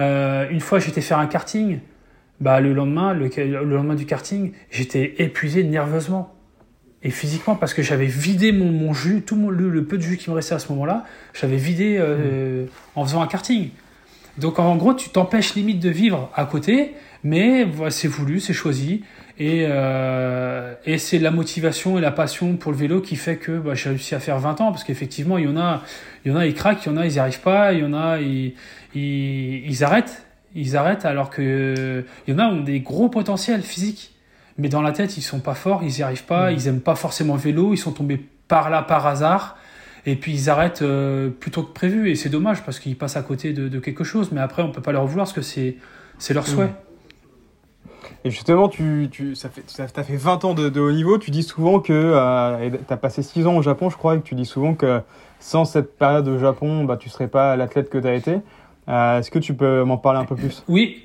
Euh, 0.00 0.48
une 0.50 0.60
fois, 0.60 0.78
j'étais 0.78 1.00
faire 1.00 1.18
un 1.18 1.26
karting. 1.26 1.78
bah, 2.40 2.60
le, 2.60 2.72
lendemain, 2.72 3.14
le, 3.14 3.28
le 3.36 3.76
lendemain 3.76 3.94
du 3.94 4.06
karting, 4.06 4.52
j'étais 4.70 5.14
épuisé 5.18 5.62
nerveusement 5.64 6.34
et 7.04 7.10
physiquement 7.10 7.56
parce 7.56 7.74
que 7.74 7.82
j'avais 7.82 8.06
vidé 8.06 8.52
mon, 8.52 8.70
mon 8.70 8.92
jus, 8.92 9.22
tout 9.22 9.36
mon, 9.36 9.50
le, 9.50 9.84
peu 9.84 9.98
de 9.98 10.02
jus 10.02 10.16
qui 10.16 10.30
me 10.30 10.34
restait 10.34 10.54
à 10.54 10.58
ce 10.58 10.70
moment-là, 10.72 11.04
j'avais 11.34 11.56
vidé 11.56 11.96
euh, 11.98 12.66
en 12.94 13.04
faisant 13.04 13.22
un 13.22 13.26
karting. 13.26 13.70
Donc 14.38 14.58
en 14.58 14.76
gros, 14.76 14.94
tu 14.94 15.10
t'empêches 15.10 15.54
limite 15.54 15.80
de 15.80 15.90
vivre 15.90 16.30
à 16.34 16.44
côté, 16.44 16.94
mais 17.24 17.64
voilà, 17.64 17.90
c'est 17.90 18.08
voulu, 18.08 18.40
c'est 18.40 18.52
choisi. 18.52 19.04
Et, 19.38 19.64
euh, 19.66 20.74
et 20.84 20.98
c'est 20.98 21.18
la 21.18 21.30
motivation 21.30 21.98
et 21.98 22.00
la 22.00 22.10
passion 22.10 22.56
pour 22.56 22.70
le 22.70 22.78
vélo 22.78 23.00
qui 23.00 23.16
fait 23.16 23.36
que 23.36 23.58
bah, 23.58 23.74
j'ai 23.74 23.88
réussi 23.90 24.14
à 24.14 24.20
faire 24.20 24.38
20 24.38 24.60
ans, 24.60 24.70
parce 24.70 24.84
qu'effectivement, 24.84 25.38
il 25.38 25.44
y 25.44 25.48
en 25.48 25.56
a, 25.56 25.82
il 26.24 26.32
y 26.32 26.34
en 26.34 26.38
a, 26.38 26.46
ils 26.46 26.54
craquent, 26.54 26.84
il 26.84 26.90
y 26.90 26.92
en 26.92 26.96
a, 26.96 27.06
ils 27.06 27.12
n'y 27.12 27.18
arrivent 27.18 27.40
pas, 27.40 27.72
il 27.72 27.80
y 27.80 27.84
en 27.84 27.94
a, 27.94 28.20
ils, 28.20 28.54
ils, 28.94 29.66
ils 29.66 29.84
arrêtent, 29.84 30.26
ils 30.54 30.76
arrêtent 30.76 31.04
alors 31.06 31.30
que 31.30 32.04
il 32.26 32.34
y 32.34 32.36
en 32.36 32.38
a 32.38 32.46
ont 32.46 32.60
des 32.60 32.80
gros 32.80 33.08
potentiels 33.08 33.62
physiques, 33.62 34.12
mais 34.58 34.68
dans 34.68 34.82
la 34.82 34.92
tête, 34.92 35.16
ils 35.16 35.22
sont 35.22 35.40
pas 35.40 35.54
forts, 35.54 35.82
ils 35.82 35.92
n'y 35.96 36.02
arrivent 36.02 36.24
pas, 36.24 36.50
Mm. 36.50 36.54
ils 36.54 36.68
aiment 36.68 36.80
pas 36.80 36.94
forcément 36.94 37.34
le 37.34 37.40
vélo, 37.40 37.72
ils 37.72 37.78
sont 37.78 37.92
tombés 37.92 38.20
par 38.48 38.70
là 38.70 38.82
par 38.82 39.06
hasard. 39.06 39.56
Et 40.04 40.16
puis 40.16 40.32
ils 40.32 40.50
arrêtent 40.50 40.82
euh, 40.82 41.30
plus 41.30 41.50
tôt 41.50 41.62
que 41.62 41.72
prévu 41.72 42.10
et 42.10 42.16
c'est 42.16 42.28
dommage 42.28 42.64
parce 42.64 42.80
qu'ils 42.80 42.96
passent 42.96 43.16
à 43.16 43.22
côté 43.22 43.52
de, 43.52 43.68
de 43.68 43.78
quelque 43.78 44.04
chose. 44.04 44.30
Mais 44.32 44.40
après 44.40 44.62
on 44.62 44.70
peut 44.72 44.82
pas 44.82 44.92
leur 44.92 45.06
vouloir 45.06 45.26
parce 45.26 45.34
que 45.34 45.42
c'est 45.42 45.76
c'est 46.18 46.34
leur 46.34 46.46
souhait. 46.46 46.70
Et 48.24 48.30
justement, 48.30 48.68
tu, 48.68 49.08
tu, 49.10 49.34
ça 49.34 49.48
fait, 49.48 49.62
ça, 49.66 49.86
t'as 49.86 50.04
fait 50.04 50.16
20 50.16 50.44
ans 50.44 50.54
de, 50.54 50.68
de 50.68 50.80
haut 50.80 50.92
niveau. 50.92 51.18
Tu 51.18 51.30
dis 51.32 51.42
souvent 51.42 51.80
que 51.80 51.92
euh, 51.92 52.70
tu 52.70 52.92
as 52.92 52.96
passé 52.96 53.22
6 53.22 53.46
ans 53.46 53.56
au 53.56 53.62
Japon, 53.62 53.90
je 53.90 53.96
crois, 53.96 54.14
et 54.14 54.18
que 54.18 54.24
tu 54.24 54.36
dis 54.36 54.44
souvent 54.44 54.74
que 54.74 55.00
sans 55.40 55.64
cette 55.64 55.98
période 55.98 56.28
au 56.28 56.38
Japon, 56.38 56.84
bah, 56.84 56.96
tu 56.96 57.08
serais 57.08 57.26
pas 57.26 57.56
l'athlète 57.56 57.90
que 57.90 57.98
tu 57.98 58.06
as 58.06 58.14
été. 58.14 58.38
Euh, 58.88 59.18
Est-ce 59.18 59.30
que 59.30 59.38
tu 59.40 59.54
peux 59.54 59.82
m'en 59.82 59.98
parler 59.98 60.20
un 60.20 60.24
peu 60.24 60.36
plus? 60.36 60.62
Oui. 60.68 61.04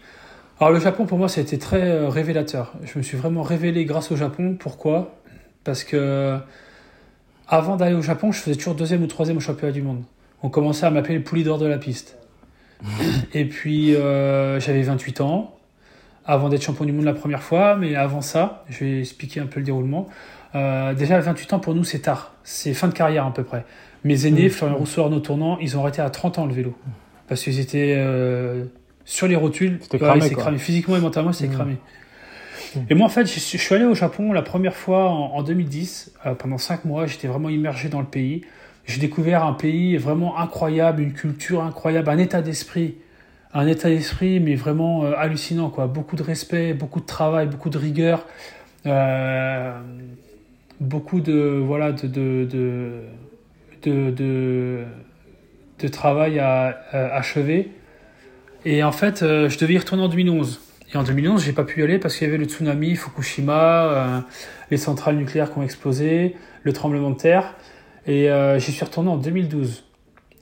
Alors 0.60 0.74
le 0.74 0.80
Japon 0.80 1.06
pour 1.06 1.20
moi 1.20 1.28
ça 1.28 1.40
a 1.40 1.44
été 1.44 1.60
très 1.60 1.84
euh, 1.84 2.10
révélateur. 2.10 2.74
Je 2.84 2.98
me 2.98 3.04
suis 3.04 3.16
vraiment 3.16 3.44
révélé 3.44 3.86
grâce 3.86 4.12
au 4.12 4.16
Japon. 4.16 4.56
Pourquoi? 4.60 5.16
Parce 5.64 5.84
que 5.84 6.40
avant 7.48 7.76
d'aller 7.78 7.96
au 7.96 8.02
Japon, 8.02 8.32
je 8.32 8.40
faisais 8.40 8.56
toujours 8.56 8.76
deuxième 8.76 9.04
ou 9.04 9.08
troisième 9.08 9.38
au 9.38 9.42
championnat 9.42 9.72
du 9.74 9.82
monde. 9.82 10.04
On 10.44 10.50
commençait 10.50 10.86
à 10.86 10.90
m'appeler 10.92 11.16
le 11.16 11.24
poulie 11.24 11.44
d'or 11.44 11.58
de 11.58 11.66
la 11.66 11.78
piste. 11.78 12.18
Et 13.34 13.46
puis 13.46 13.96
euh, 13.96 14.60
j'avais 14.60 14.84
28 14.84 15.22
ans 15.22 15.56
avant 16.26 16.50
d'être 16.50 16.62
champion 16.62 16.86
du 16.86 16.92
monde 16.92 17.06
la 17.06 17.14
première 17.14 17.42
fois, 17.42 17.76
mais 17.76 17.96
avant 17.96 18.22
ça, 18.22 18.64
je 18.70 18.84
vais 18.84 19.00
expliquer 19.00 19.40
un 19.40 19.46
peu 19.48 19.60
le 19.62 19.66
déroulement. 19.66 20.08
Euh, 20.56 20.94
déjà, 20.94 21.20
28 21.20 21.54
ans 21.54 21.60
pour 21.60 21.74
nous, 21.74 21.84
c'est 21.84 22.00
tard. 22.00 22.34
C'est 22.44 22.74
fin 22.74 22.88
de 22.88 22.94
carrière 22.94 23.26
à 23.26 23.34
peu 23.34 23.44
près. 23.44 23.66
Mes 24.04 24.28
aînés, 24.28 24.48
Mmh. 24.48 24.50
Florian 24.52 24.76
Rousseau, 24.78 25.02
Arnaud 25.04 25.20
Tournant, 25.22 25.58
ils 25.60 25.78
ont 25.78 25.82
arrêté 25.82 26.02
à 26.02 26.10
30 26.10 26.38
ans 26.40 26.46
le 26.46 26.54
vélo. 26.54 26.76
Parce 27.28 27.42
qu'ils 27.44 27.60
étaient 27.60 27.96
euh, 27.98 28.66
sur 29.06 29.28
les 29.28 29.36
rotules. 29.36 29.80
C'était 29.82 29.98
cramé, 30.00 30.30
cramé. 30.30 30.58
Physiquement 30.58 30.98
et 30.98 31.00
mentalement, 31.00 31.34
c'est 31.34 31.48
Mmh. 31.48 31.52
cramé. 31.54 31.78
Et 32.90 32.96
moi, 32.96 33.08
en 33.08 33.10
fait, 33.10 33.26
je 33.26 33.40
suis 33.40 33.76
allé 33.76 33.86
au 33.86 33.96
Japon 33.96 34.34
la 34.34 34.42
première 34.42 34.76
fois 34.76 35.10
en, 35.10 35.36
en 35.36 35.44
2010. 35.44 36.14
Euh, 36.26 36.36
pendant 36.36 36.58
5 36.58 36.86
mois, 36.86 37.08
j'étais 37.08 37.28
vraiment 37.28 37.50
immergé 37.50 37.90
dans 37.90 38.00
le 38.00 38.08
pays. 38.08 38.42
J'ai 38.86 39.00
découvert 39.00 39.44
un 39.44 39.54
pays 39.54 39.98
vraiment 39.98 40.40
incroyable, 40.40 41.02
une 41.02 41.14
culture 41.14 41.64
incroyable, 41.64 42.10
un 42.10 42.18
état 42.18 42.42
d'esprit. 42.42 42.96
Un 43.54 43.68
état 43.68 43.90
d'esprit, 43.90 44.40
mais 44.40 44.56
vraiment 44.56 45.06
euh, 45.06 45.14
hallucinant, 45.18 45.70
quoi. 45.70 45.88
Beaucoup 45.88 46.16
de 46.16 46.24
respect, 46.24 46.74
beaucoup 46.74 47.00
de 47.00 47.06
travail, 47.06 47.48
beaucoup 47.48 47.70
de 47.70 47.78
rigueur. 47.78 48.26
Euh, 48.86 49.80
beaucoup 50.80 51.20
de, 51.20 51.62
voilà, 51.66 51.92
de, 51.92 52.08
de, 52.08 52.48
de, 53.82 54.12
de, 54.12 54.84
de, 55.80 55.88
travail 55.88 56.40
à, 56.40 56.78
achever. 56.92 57.72
Et 58.66 58.84
en 58.84 58.92
fait, 58.92 59.20
je 59.22 59.58
devais 59.58 59.74
y 59.74 59.78
retourner 59.78 60.04
en 60.04 60.10
2011. 60.10 60.67
Et 60.94 60.98
en 60.98 61.04
2011, 61.04 61.44
j'ai 61.44 61.52
pas 61.52 61.64
pu 61.64 61.82
y 61.82 61.84
aller 61.84 62.00
parce 62.00 62.16
qu'il 62.16 62.28
y 62.28 62.30
avait 62.30 62.38
le 62.38 62.46
tsunami, 62.46 62.96
Fukushima, 62.96 63.84
euh, 63.84 64.20
les 64.72 64.78
centrales 64.78 65.18
nucléaires 65.18 65.52
qui 65.52 65.60
ont 65.60 65.64
explosé, 65.64 66.36
le 66.64 66.74
tremblement 66.74 67.10
de 67.10 67.18
terre. 67.18 67.56
Et 68.06 68.32
euh, 68.32 68.58
j'y 68.58 68.72
suis 68.72 68.86
retourné 68.86 69.10
en 69.10 69.18
2012. 69.18 69.84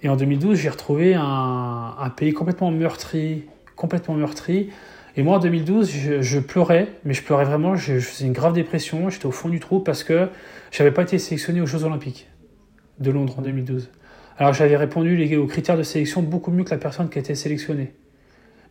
Et 0.04 0.10
en 0.10 0.16
2012, 0.16 0.58
j'ai 0.58 0.70
retrouvé 0.70 1.16
un, 1.16 2.14
pays 2.16 2.34
complètement 2.34 2.70
meurtri, 2.70 3.46
complètement 3.76 4.14
meurtri. 4.14 4.70
Et 5.18 5.24
moi, 5.24 5.38
en 5.38 5.40
2012, 5.40 5.90
je, 6.22 6.40
pleurais, 6.40 6.90
mais 7.06 7.16
je 7.16 7.24
pleurais 7.24 7.46
vraiment. 7.46 7.76
Je, 7.76 7.98
je 7.98 8.06
faisais 8.06 8.26
une 8.26 8.34
grave 8.34 8.54
dépression. 8.54 9.10
J'étais 9.10 9.26
au 9.26 9.32
fond 9.32 9.50
du 9.50 9.60
trou 9.60 9.80
parce 9.80 10.04
que 10.04 10.30
j'avais 10.72 10.92
pas 10.92 11.02
été 11.02 11.18
sélectionné 11.18 11.62
aux 11.62 11.66
Jeux 11.66 11.86
Olympiques 11.86 12.28
de 13.00 13.10
Londres 13.10 13.40
en 13.40 13.42
2012. 13.42 13.90
Alors 14.38 14.54
j'avais 14.54 14.76
répondu 14.78 15.36
aux 15.38 15.48
critères 15.48 15.78
de 15.78 15.84
sélection 15.84 16.22
beaucoup 16.22 16.52
mieux 16.52 16.66
que 16.66 16.72
la 16.72 16.78
personne 16.78 17.10
qui 17.10 17.18
a 17.18 17.22
été 17.22 17.34
sélectionnée. 17.34 17.94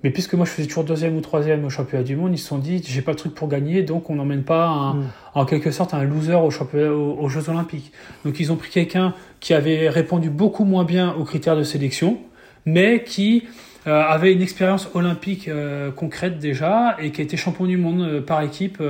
Mais 0.04 0.10
puisque 0.10 0.34
moi 0.34 0.44
je 0.44 0.50
faisais 0.50 0.68
toujours 0.68 0.84
deuxième 0.84 1.16
ou 1.16 1.20
troisième 1.22 1.64
au 1.64 1.70
championnat 1.70 2.04
du 2.04 2.14
monde, 2.14 2.32
ils 2.34 2.38
se 2.38 2.46
sont 2.46 2.58
dit 2.58 2.80
j'ai 2.86 3.00
pas 3.02 3.10
le 3.12 3.16
truc 3.16 3.34
pour 3.34 3.48
gagner, 3.48 3.82
donc 3.82 4.10
on 4.10 4.14
n'emmène 4.16 4.42
pas 4.44 4.66
un, 4.66 4.94
Mm. 4.94 5.04
en 5.34 5.44
quelque 5.46 5.70
sorte 5.72 5.94
un 5.94 6.04
loser 6.04 6.34
au 6.34 6.50
championnat, 6.50 6.92
aux, 6.92 7.16
aux 7.18 7.28
Jeux 7.30 7.48
Olympiques. 7.48 7.90
Donc 8.24 8.38
ils 8.38 8.52
ont 8.52 8.56
pris 8.56 8.70
quelqu'un 8.70 9.14
qui 9.40 9.54
avait 9.54 9.88
répondu 9.88 10.28
beaucoup 10.30 10.64
moins 10.64 10.84
bien 10.84 11.14
aux 11.14 11.24
critères 11.24 11.56
de 11.56 11.62
sélection, 11.64 12.18
mais 12.66 13.02
qui 13.02 13.44
euh, 13.86 14.02
avait 14.02 14.32
une 14.32 14.42
expérience 14.42 14.88
olympique 14.94 15.48
euh, 15.48 15.90
concrète 15.90 16.38
déjà 16.38 16.96
et 17.00 17.10
qui 17.10 17.20
a 17.22 17.24
été 17.24 17.36
champion 17.38 17.64
du 17.66 17.76
monde 17.78 18.02
euh, 18.02 18.20
par 18.20 18.42
équipe 18.42 18.82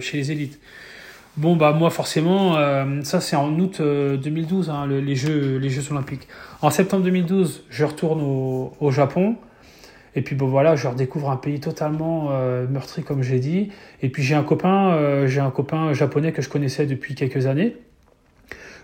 chez 0.00 0.16
les 0.18 0.30
élites. 0.32 0.60
Bon 1.36 1.54
bah 1.56 1.72
moi 1.72 1.90
forcément, 1.90 2.56
ça 3.02 3.20
c'est 3.20 3.36
en 3.36 3.56
août 3.58 3.78
euh, 3.80 4.16
2012 4.16 4.68
hein, 4.68 4.84
le- 4.86 5.00
les 5.00 5.14
jeux 5.16 5.58
les 5.58 5.70
Jeux 5.70 5.90
Olympiques. 5.92 6.26
En 6.60 6.70
septembre 6.70 7.04
2012, 7.04 7.64
je 7.70 7.84
retourne 7.84 8.20
au, 8.20 8.72
au 8.80 8.90
Japon. 8.90 9.36
Et 10.16 10.22
puis 10.22 10.34
bon 10.34 10.48
voilà, 10.48 10.74
je 10.76 10.88
redécouvre 10.88 11.30
un 11.30 11.36
pays 11.36 11.60
totalement 11.60 12.28
euh, 12.32 12.66
meurtri 12.66 13.02
comme 13.02 13.22
j'ai 13.22 13.38
dit. 13.38 13.70
Et 14.02 14.08
puis 14.08 14.22
j'ai 14.22 14.34
un 14.34 14.42
copain, 14.42 14.92
euh, 14.92 15.26
j'ai 15.26 15.40
un 15.40 15.50
copain 15.50 15.92
japonais 15.92 16.32
que 16.32 16.42
je 16.42 16.48
connaissais 16.48 16.86
depuis 16.86 17.14
quelques 17.14 17.46
années. 17.46 17.76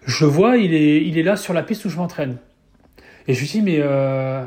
Je 0.05 0.25
le 0.25 0.31
vois, 0.31 0.57
il 0.57 0.73
est, 0.73 1.05
il 1.05 1.19
est 1.19 1.25
là 1.25 1.37
sur 1.37 1.53
la 1.53 1.65
piste 1.65 1.85
où 1.85 1.89
je 1.89 1.97
m'entraîne. 1.97 2.37
Et 3.27 3.35
je 3.35 3.41
lui 3.41 3.49
dis 3.49 3.63
mais 3.63 3.79
euh, 3.81 4.45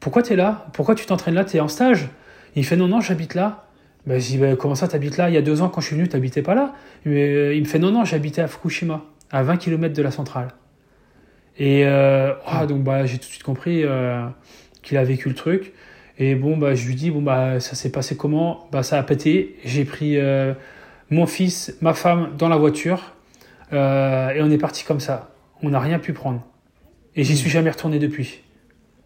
pourquoi 0.00 0.22
tu 0.22 0.32
es 0.32 0.36
là? 0.36 0.66
Pourquoi 0.72 0.96
tu 0.96 1.06
t'entraînes 1.06 1.34
là? 1.34 1.44
Tu 1.44 1.56
es 1.56 1.60
en 1.60 1.68
stage? 1.68 2.08
Il 2.56 2.64
fait 2.64 2.76
non 2.76 2.88
non, 2.88 3.00
j'habite 3.00 3.34
là. 3.34 3.66
Ben, 4.06 4.20
je 4.20 4.26
dis 4.26 4.38
ben, 4.38 4.56
comment 4.56 4.74
ça 4.74 4.88
t'habites 4.88 5.18
là? 5.18 5.30
Il 5.30 5.34
y 5.34 5.38
a 5.38 5.42
deux 5.42 5.62
ans 5.62 5.68
quand 5.68 5.80
je 5.80 5.86
suis 5.86 5.96
venu, 5.96 6.08
t'habitais 6.08 6.42
pas 6.42 6.54
là. 6.54 6.72
Mais, 7.04 7.56
il 7.56 7.62
me 7.62 7.68
fait 7.68 7.78
non 7.78 7.92
non, 7.92 8.04
j'habitais 8.04 8.40
à 8.40 8.48
Fukushima, 8.48 9.04
à 9.30 9.44
20 9.44 9.56
km 9.58 9.94
de 9.94 10.02
la 10.02 10.10
centrale. 10.10 10.48
Et 11.60 11.84
ah, 11.84 12.66
donc 12.66 12.82
bah, 12.82 13.06
j'ai 13.06 13.18
tout 13.18 13.26
de 13.26 13.30
suite 13.30 13.42
compris 13.44 13.84
qu'il 14.88 14.96
a 14.98 15.04
vécu 15.04 15.28
le 15.28 15.34
truc. 15.34 15.72
Et 16.18 16.34
bon, 16.34 16.56
bah, 16.56 16.74
je 16.74 16.86
lui 16.86 16.94
dis, 16.96 17.10
bon, 17.10 17.22
bah, 17.22 17.60
ça 17.60 17.76
s'est 17.76 17.90
passé 17.92 18.16
comment? 18.16 18.66
Bah, 18.72 18.82
Ça 18.82 18.98
a 18.98 19.02
pété. 19.02 19.56
J'ai 19.64 19.84
pris 19.84 20.16
euh, 20.18 20.52
mon 21.10 21.26
fils, 21.26 21.76
ma 21.80 21.94
femme 21.94 22.30
dans 22.36 22.48
la 22.48 22.56
voiture. 22.56 23.14
euh, 23.72 24.30
et 24.30 24.42
on 24.42 24.50
est 24.50 24.58
parti 24.58 24.84
comme 24.84 25.00
ça. 25.00 25.30
On 25.62 25.70
n'a 25.70 25.80
rien 25.80 25.98
pu 25.98 26.12
prendre. 26.12 26.42
Et 27.14 27.24
j'y 27.24 27.36
suis 27.36 27.50
jamais 27.50 27.70
retourné 27.70 27.98
depuis. 27.98 28.40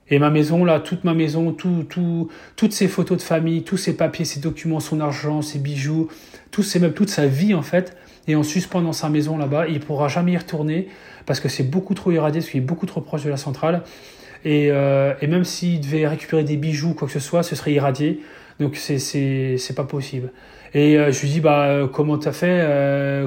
Et 0.09 0.19
ma 0.19 0.31
maison, 0.31 0.65
là, 0.65 0.81
toute 0.81 1.05
ma 1.05 1.15
maison, 1.15 1.53
tout, 1.53 1.85
tout, 1.89 2.29
toutes 2.57 2.73
ses 2.73 2.89
photos 2.89 3.19
de 3.19 3.23
famille, 3.23 3.63
tous 3.63 3.77
ses 3.79 3.97
papiers, 3.97 4.25
ses 4.25 4.41
documents, 4.41 4.81
son 4.81 5.01
argent, 5.01 5.43
ses 5.43 5.59
bijoux, 5.59 6.09
tous 6.51 6.63
ses 6.63 6.79
meubles, 6.81 6.95
toute 6.95 7.09
sa 7.11 7.27
vie, 7.27 7.55
en 7.55 7.63
fait, 7.63 7.97
est 8.29 8.35
en 8.35 8.43
suspens 8.43 8.83
dans 8.83 8.93
sa 8.93 9.09
maison 9.09 9.39
là-bas. 9.39 9.69
Il 9.69 9.81
pourra 9.81 10.09
jamais 10.09 10.33
y 10.33 10.37
retourner 10.37 10.89
parce 11.27 11.41
que 11.41 11.49
c'est 11.49 11.63
beaucoup 11.63 11.95
trop 11.95 12.11
irradié, 12.11 12.41
parce 12.41 12.51
qu'il 12.51 12.61
est 12.61 12.65
beaucoup 12.65 12.87
trop 12.87 13.01
proche 13.01 13.25
de 13.25 13.31
la 13.31 13.37
centrale. 13.37 13.83
Et, 14.45 14.69
euh, 14.71 15.15
et 15.21 15.27
même 15.27 15.45
s'il 15.45 15.81
devait 15.81 16.07
récupérer 16.07 16.45
des 16.45 16.57
bijoux 16.57 16.91
ou 16.91 16.95
quoi 16.95 17.07
que 17.07 17.15
ce 17.15 17.21
soit, 17.21 17.43
ce 17.43 17.55
serait 17.55 17.73
irradié. 17.73 18.21
Donc 18.61 18.77
c'est 18.77 19.75
pas 19.77 19.85
possible. 19.85 20.31
Et 20.75 20.97
euh, 20.97 21.13
je 21.13 21.21
lui 21.21 21.29
dis 21.29 21.41
bah 21.41 21.65
euh, 21.65 21.87
comment 21.87 22.17
t'as 22.17 22.33
fait 22.33 22.67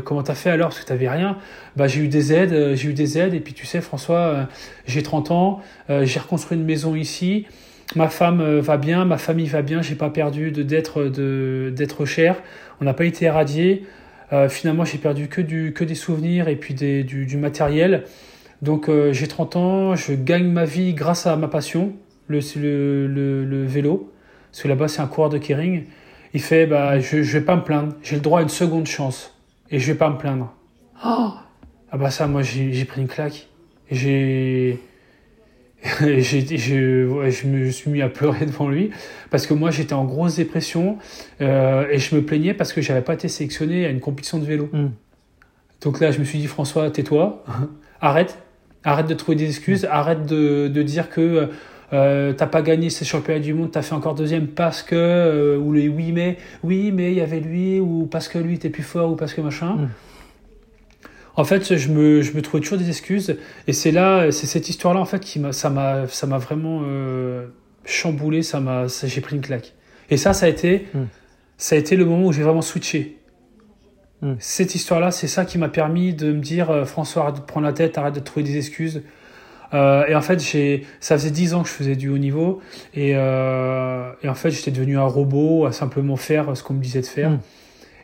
comment 0.04 0.24
t'as 0.24 0.36
fait 0.36 0.50
alors? 0.50 0.70
Parce 0.70 0.80
que 0.80 0.86
t'avais 0.86 1.10
rien. 1.10 1.38
Bah 1.76 1.88
j'ai 1.88 2.02
eu 2.02 2.08
des 2.08 2.34
aides 2.34 2.76
j'ai 2.76 2.90
eu 2.90 2.94
des 2.94 3.18
aides 3.18 3.34
et 3.34 3.40
puis 3.40 3.54
tu 3.54 3.66
sais 3.66 3.82
François 3.82 4.48
j'ai 4.88 5.04
30 5.04 5.32
ans 5.32 5.62
j'ai 5.90 6.20
reconstruit 6.20 6.58
une 6.58 6.66
maison 6.66 6.96
ici. 6.96 7.46
Ma 7.96 8.10
femme 8.10 8.60
va 8.60 8.78
bien, 8.78 9.06
ma 9.06 9.18
famille 9.18 9.46
va 9.46 9.62
bien, 9.62 9.82
j'ai 9.82 9.96
pas 9.96 10.10
perdu 10.10 10.52
d'être 10.52 11.06
d'être 11.70 12.06
cher. 12.06 12.38
On 12.82 12.86
n'a 12.86 12.94
pas 12.94 13.06
été 13.06 13.26
irradié. 13.26 13.86
Euh, 14.34 14.50
finalement 14.50 14.86
j'ai 14.86 14.98
perdu 14.98 15.28
que 15.28 15.42
du 15.42 15.74
que 15.74 15.84
des 15.84 15.96
souvenirs 15.96 16.48
et 16.48 16.56
puis 16.56 16.74
des, 16.74 17.04
du, 17.04 17.26
du 17.26 17.38
matériel. 17.38 18.06
Donc 18.62 18.90
euh, 18.90 19.14
j'ai 19.14 19.28
30 19.28 19.56
ans, 19.56 19.96
je 19.96 20.14
gagne 20.14 20.48
ma 20.48 20.66
vie 20.66 20.94
grâce 20.94 21.28
à 21.28 21.36
ma 21.36 21.48
passion, 21.48 21.94
le, 22.28 22.40
le, 22.56 23.08
le, 23.08 23.46
le 23.46 23.66
vélo. 23.66 24.12
Parce 24.52 24.64
que 24.64 24.68
là-bas, 24.68 24.88
c'est 24.88 25.02
un 25.02 25.08
coureur 25.08 25.30
de 25.30 25.38
Kering. 25.38 25.84
Il 26.34 26.42
fait, 26.42 26.66
bah, 26.66 27.00
je, 27.00 27.24
je 27.24 27.38
vais 27.38 27.44
pas 27.44 27.56
me 27.56 27.64
plaindre. 27.64 27.94
J'ai 28.04 28.16
le 28.16 28.22
droit 28.22 28.40
à 28.40 28.44
une 28.44 28.50
seconde 28.50 28.88
chance. 28.88 29.34
Et 29.70 29.80
je 29.80 29.92
vais 29.92 29.98
pas 29.98 30.10
me 30.10 30.18
plaindre. 30.18 30.54
Oh 31.06 31.32
ah 31.92 31.98
bah 31.98 32.12
ça, 32.12 32.28
moi, 32.28 32.42
j'ai 32.42 32.86
pris 32.86 33.02
une 33.02 33.08
claque. 33.08 33.48
Et 33.90 33.96
J'ai... 33.96 34.80
je, 36.00 37.30
je 37.30 37.48
me 37.48 37.70
suis 37.70 37.92
mis 37.92 38.02
à 38.02 38.10
pleurer 38.10 38.46
devant 38.48 38.70
lui 38.70 38.90
parce 39.30 39.46
que 39.46 39.54
moi 39.54 39.70
j'étais 39.70 39.94
en 39.94 40.04
grosse 40.04 40.38
dépression 40.38 40.98
euh, 41.42 41.88
et 41.92 42.00
je 42.00 42.16
me 42.16 42.24
plaignais 42.24 42.56
parce 42.56 42.74
que 42.74 42.82
j'avais 42.82 43.02
pas 43.04 43.14
été 43.14 43.28
sélectionné 43.28 43.86
à 43.86 43.90
une 43.90 44.00
compétition 44.00 44.40
de 44.40 44.46
vélo. 44.46 44.68
Mm. 44.74 44.88
Donc 45.82 46.00
là 46.00 46.10
je 46.10 46.20
me 46.20 46.24
suis 46.24 46.40
dit 46.40 46.48
François 46.48 46.90
tais-toi, 46.90 47.44
arrête, 48.02 48.40
arrête 48.86 49.08
de 49.08 49.14
trouver 49.14 49.36
des 49.36 49.48
excuses, 49.48 49.86
arrête 49.90 50.26
de, 50.26 50.68
de 50.68 50.82
dire 50.84 51.10
que 51.10 51.50
euh, 51.94 52.34
t'as 52.34 52.48
pas 52.48 52.62
gagné 52.62 52.90
ces 52.90 53.06
championnats 53.06 53.40
du 53.40 53.54
monde, 53.54 53.72
t'as 53.72 53.82
fait 53.82 53.94
encore 53.94 54.16
deuxième 54.16 54.48
parce 54.48 54.82
que, 54.82 54.96
euh, 54.96 55.58
ou 55.58 55.74
les 55.74 55.88
oui 55.88 56.12
mais, 56.12 56.38
oui 56.64 56.92
mais 56.92 57.12
il 57.12 57.18
y 57.18 57.22
avait 57.22 57.40
lui, 57.40 57.80
ou 57.80 58.08
parce 58.10 58.28
que 58.28 58.38
lui 58.38 58.56
était 58.56 58.70
plus 58.70 58.84
fort, 58.84 59.12
ou 59.12 59.16
parce 59.16 59.34
que 59.34 59.42
machin. 59.42 59.76
Mm. 59.76 59.90
En 61.38 61.44
fait, 61.44 61.76
je 61.76 61.90
me, 61.92 62.22
je 62.22 62.32
me 62.32 62.42
trouvais 62.42 62.62
toujours 62.62 62.78
des 62.78 62.88
excuses, 62.88 63.36
et 63.68 63.74
c'est 63.74 63.92
là, 63.92 64.32
c'est 64.32 64.48
cette 64.48 64.70
histoire-là 64.70 65.02
en 65.02 65.06
fait 65.06 65.20
qui 65.20 65.40
m'a, 65.40 65.52
ça 65.52 65.70
m'a, 65.70 66.08
ça 66.08 66.28
m'a 66.28 66.38
vraiment 66.38 66.84
euh, 66.86 67.48
chamboulé, 67.84 68.42
ça 68.42 68.60
m'a, 68.62 68.86
j'ai 68.88 69.22
pris 69.22 69.36
une 69.36 69.42
claque. 69.42 69.74
Et 70.10 70.18
ça, 70.18 70.34
ça 70.34 70.46
a 70.46 70.50
été, 70.50 70.88
Mm. 70.94 71.00
ça 71.58 71.76
a 71.76 71.80
été 71.80 71.96
le 71.96 72.06
moment 72.06 72.28
où 72.28 72.34
j'ai 72.34 72.44
vraiment 72.44 72.62
switché. 72.62 73.18
Mm. 74.22 74.34
Cette 74.40 74.76
histoire-là, 74.76 75.12
c'est 75.12 75.28
ça 75.28 75.46
qui 75.46 75.58
m'a 75.58 75.70
permis 75.70 76.14
de 76.14 76.32
me 76.32 76.40
dire, 76.40 76.70
euh, 76.70 76.86
François, 76.86 77.24
arrête 77.24 77.36
de 77.36 77.40
te 77.42 77.46
prendre 77.46 77.66
la 77.66 77.74
tête, 77.74 77.98
arrête 77.98 78.16
de 78.16 78.20
te 78.20 78.26
trouver 78.26 78.44
des 78.44 78.58
excuses. 78.58 79.04
Euh, 79.74 80.06
et 80.08 80.16
en 80.16 80.22
fait, 80.22 80.40
j'ai, 80.42 80.86
ça 81.00 81.18
faisait 81.18 81.32
10 81.32 81.54
ans 81.54 81.64
que 81.64 81.70
je 81.70 81.74
faisais 81.74 81.96
du 81.96 82.10
haut 82.10 82.18
niveau. 82.18 82.62
Et, 82.94 83.14
euh, 83.16 84.12
et 84.24 84.30
en 84.30 84.36
fait, 84.36 84.52
j'étais 84.52 84.72
devenu 84.72 84.98
un 84.98 85.06
robot 85.06 85.66
à 85.66 85.72
simplement 85.72 86.16
faire 86.16 86.56
ce 86.56 86.64
qu'on 86.64 86.76
me 86.76 86.82
disait 86.82 87.02
de 87.02 87.06
faire. 87.08 87.32
Mm. 87.32 87.40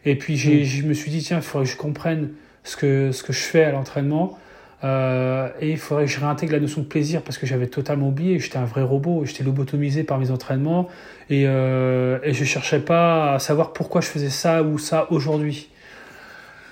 Et 0.05 0.15
puis, 0.17 0.37
j'ai, 0.37 0.61
Mm. 0.61 0.63
je 0.63 0.83
me 0.87 0.93
suis 0.93 1.11
dit, 1.11 1.19
tiens, 1.21 1.37
il 1.37 1.43
faudrait 1.43 1.65
que 1.65 1.71
je 1.71 1.77
comprenne 1.77 2.29
ce 2.63 2.75
que, 2.75 3.11
ce 3.11 3.23
que 3.23 3.33
je 3.33 3.39
fais 3.41 3.63
à 3.63 3.71
l'entraînement. 3.71 4.37
Euh, 4.83 5.49
et 5.59 5.69
il 5.71 5.77
faudrait 5.77 6.05
que 6.05 6.11
je 6.11 6.19
réintègre 6.19 6.53
la 6.53 6.59
notion 6.59 6.81
de 6.81 6.87
plaisir 6.87 7.21
parce 7.21 7.37
que 7.37 7.45
j'avais 7.45 7.67
totalement 7.67 8.07
oublié. 8.09 8.39
J'étais 8.39 8.57
un 8.57 8.65
vrai 8.65 8.81
robot. 8.81 9.25
J'étais 9.25 9.43
lobotomisé 9.43 10.03
par 10.03 10.17
mes 10.17 10.31
entraînements. 10.31 10.87
Et, 11.29 11.43
euh, 11.45 12.17
et 12.23 12.33
je 12.33 12.43
cherchais 12.43 12.79
pas 12.79 13.33
à 13.35 13.39
savoir 13.39 13.73
pourquoi 13.73 14.01
je 14.01 14.07
faisais 14.07 14.29
ça 14.29 14.63
ou 14.63 14.79
ça 14.79 15.07
aujourd'hui. 15.11 15.69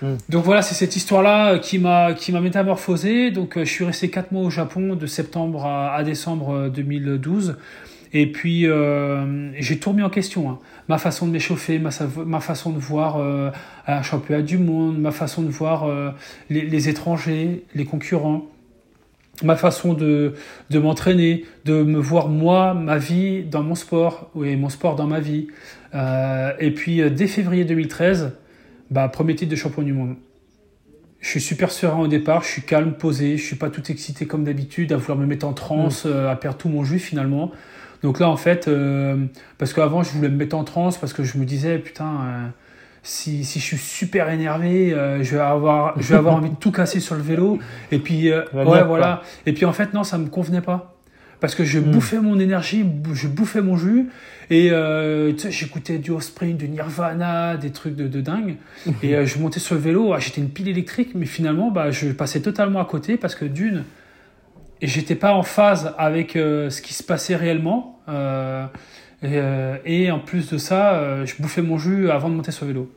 Mm. 0.02 0.16
Donc 0.30 0.46
voilà, 0.46 0.62
c'est 0.62 0.76
cette 0.76 0.96
histoire-là 0.96 1.60
qui 1.60 1.80
m'a 1.80 2.14
qui 2.14 2.32
m'a 2.32 2.42
métamorphosé. 2.42 3.32
Donc 3.32 3.58
euh, 3.58 3.66
je 3.66 3.70
suis 3.72 3.86
resté 3.86 4.10
quatre 4.10 4.32
mois 4.32 4.44
au 4.44 4.50
Japon 4.50 4.96
de 4.96 5.06
septembre 5.06 5.66
à, 5.66 6.04
décembre 6.04 6.52
euh, 6.52 6.70
2012. 6.70 7.58
Et 8.12 8.32
puis 8.32 8.66
euh, 8.66 9.52
j'ai 9.62 9.78
tout 9.78 9.92
remis 9.92 10.02
en 10.02 10.10
question. 10.10 10.50
hein. 10.50 10.60
Ma 10.88 10.98
façon 10.98 11.28
de 11.28 11.32
m'échauffer, 11.32 11.78
ma, 11.78 11.92
façon 12.40 12.72
de 12.72 12.80
voir 12.80 13.18
euh, 13.18 13.52
un 13.86 14.02
championnat 14.02 14.42
du 14.42 14.58
monde, 14.58 14.98
ma 14.98 15.12
façon 15.12 15.44
de 15.44 15.50
voir 15.50 15.84
euh, 15.84 16.10
les, 16.50 16.90
étrangers, 16.90 17.64
les 17.76 17.86
concurrents, 17.86 18.48
ma 19.44 19.56
façon 19.56 19.94
de, 19.94 20.34
de 20.72 20.80
m'entraîner, 20.80 21.46
de 21.66 21.84
me 21.84 22.00
voir 22.00 22.28
moi, 22.28 22.74
ma 22.74 22.98
vie 22.98 23.44
dans 23.44 23.62
mon 23.62 23.76
sport, 23.76 24.32
et 24.44 24.56
mon 24.56 24.70
sport 24.70 24.96
dans 24.96 25.06
ma 25.06 25.20
vie. 25.20 25.50
Euh, 25.94 26.54
et 26.60 26.72
puis 26.72 27.02
euh, 27.02 27.12
dès 27.12 27.28
février 27.28 27.66
2013, 27.66 28.32
bah, 28.92 29.08
premier 29.08 29.36
titre 29.36 29.52
de 29.52 29.56
champion 29.56 29.82
du 29.82 29.94
monde. 29.94 30.16
Je 31.20 31.28
suis 31.28 31.42
super 31.42 31.72
serein 31.72 32.00
au 32.00 32.08
départ, 32.08 32.44
je 32.44 32.48
suis 32.48 32.62
calme, 32.62 32.94
posé, 32.94 33.38
je 33.38 33.44
suis 33.44 33.58
pas 33.58 33.70
tout 33.70 33.92
excité 33.92 34.26
comme 34.26 34.46
d'habitude, 34.46 34.94
à 34.94 34.98
vouloir 34.98 35.18
me 35.18 35.26
mettre 35.26 35.46
en 35.46 35.54
transe, 35.54 36.04
euh, 36.06 36.30
à 36.30 36.36
perdre 36.36 36.58
tout 36.58 36.70
mon 36.70 36.84
jus 36.84 37.00
finalement. 37.00 37.52
Donc 38.04 38.20
là, 38.20 38.30
en 38.30 38.38
fait, 38.38 38.68
euh, 38.68 39.26
parce 39.58 39.74
qu'avant, 39.74 40.04
je 40.04 40.12
voulais 40.12 40.30
me 40.30 40.38
mettre 40.38 40.56
en 40.56 40.64
transe 40.64 40.98
parce 40.98 41.12
que 41.12 41.24
je 41.24 41.38
me 41.38 41.44
disais, 41.44 41.78
putain, 41.80 42.06
euh, 42.06 42.48
si, 43.04 43.44
si 43.44 43.60
je 43.60 43.66
suis 43.66 43.78
super 43.78 44.30
énervé, 44.30 44.94
euh, 44.94 45.24
je 45.24 45.36
vais 45.36 45.42
avoir, 45.42 46.00
je 46.00 46.08
vais 46.10 46.16
avoir 46.16 46.36
envie 46.38 46.50
de 46.50 46.56
tout 46.56 46.72
casser 46.72 47.00
sur 47.00 47.16
le 47.16 47.22
vélo. 47.22 47.60
Et 47.92 48.00
puis, 48.00 48.32
euh, 48.32 48.44
ouais, 48.54 48.84
voilà. 48.84 49.22
Et 49.46 49.54
puis 49.54 49.66
en 49.66 49.74
fait, 49.74 49.94
non, 49.94 50.04
ça 50.04 50.18
me 50.18 50.28
convenait 50.28 50.62
pas. 50.62 50.99
Parce 51.40 51.56
que 51.56 51.64
je 51.64 51.80
Hmm. 51.80 51.92
bouffais 51.92 52.20
mon 52.20 52.38
énergie, 52.40 52.86
je 53.14 53.28
bouffais 53.30 53.62
mon 53.62 53.78
jus, 53.78 54.10
et 54.50 54.72
euh, 54.72 55.32
j'écoutais 55.50 55.98
du 55.98 56.12
Offspring, 56.12 56.58
du 56.58 56.68
Nirvana, 56.68 57.56
des 57.56 57.70
trucs 57.72 57.96
de, 57.96 58.08
de 58.10 58.20
dingue. 58.22 58.58
Et 59.04 59.16
euh, 59.16 59.26
je 59.26 59.40
montais 59.40 59.60
sur 59.62 59.76
le 59.76 59.82
vélo, 59.82 60.12
ah, 60.14 60.20
j'étais 60.20 60.42
une 60.42 60.50
pile 60.50 60.68
électrique, 60.68 61.12
mais 61.16 61.26
finalement, 61.26 61.72
bah, 61.72 61.92
je 61.92 62.10
passais 62.10 62.42
totalement 62.42 62.82
à 62.82 62.86
côté 62.86 63.16
parce 63.16 63.36
que 63.36 63.46
d'une, 63.46 63.86
et 64.82 64.88
j'étais 64.88 65.16
pas 65.16 65.34
en 65.34 65.44
phase 65.44 65.94
avec 65.98 66.36
euh, 66.36 66.70
ce 66.70 66.82
qui 66.82 66.94
se 66.94 67.04
passait 67.04 67.36
réellement. 67.38 68.00
et, 69.24 69.38
et 69.86 70.12
en 70.12 70.20
plus 70.20 70.50
de 70.52 70.58
ça, 70.58 71.24
je 71.26 71.36
bouffais 71.42 71.62
mon 71.62 71.78
jus 71.78 72.10
avant 72.10 72.30
de 72.30 72.36
monter 72.36 72.52
sur 72.52 72.66
le 72.66 72.72
vélo. 72.74 72.92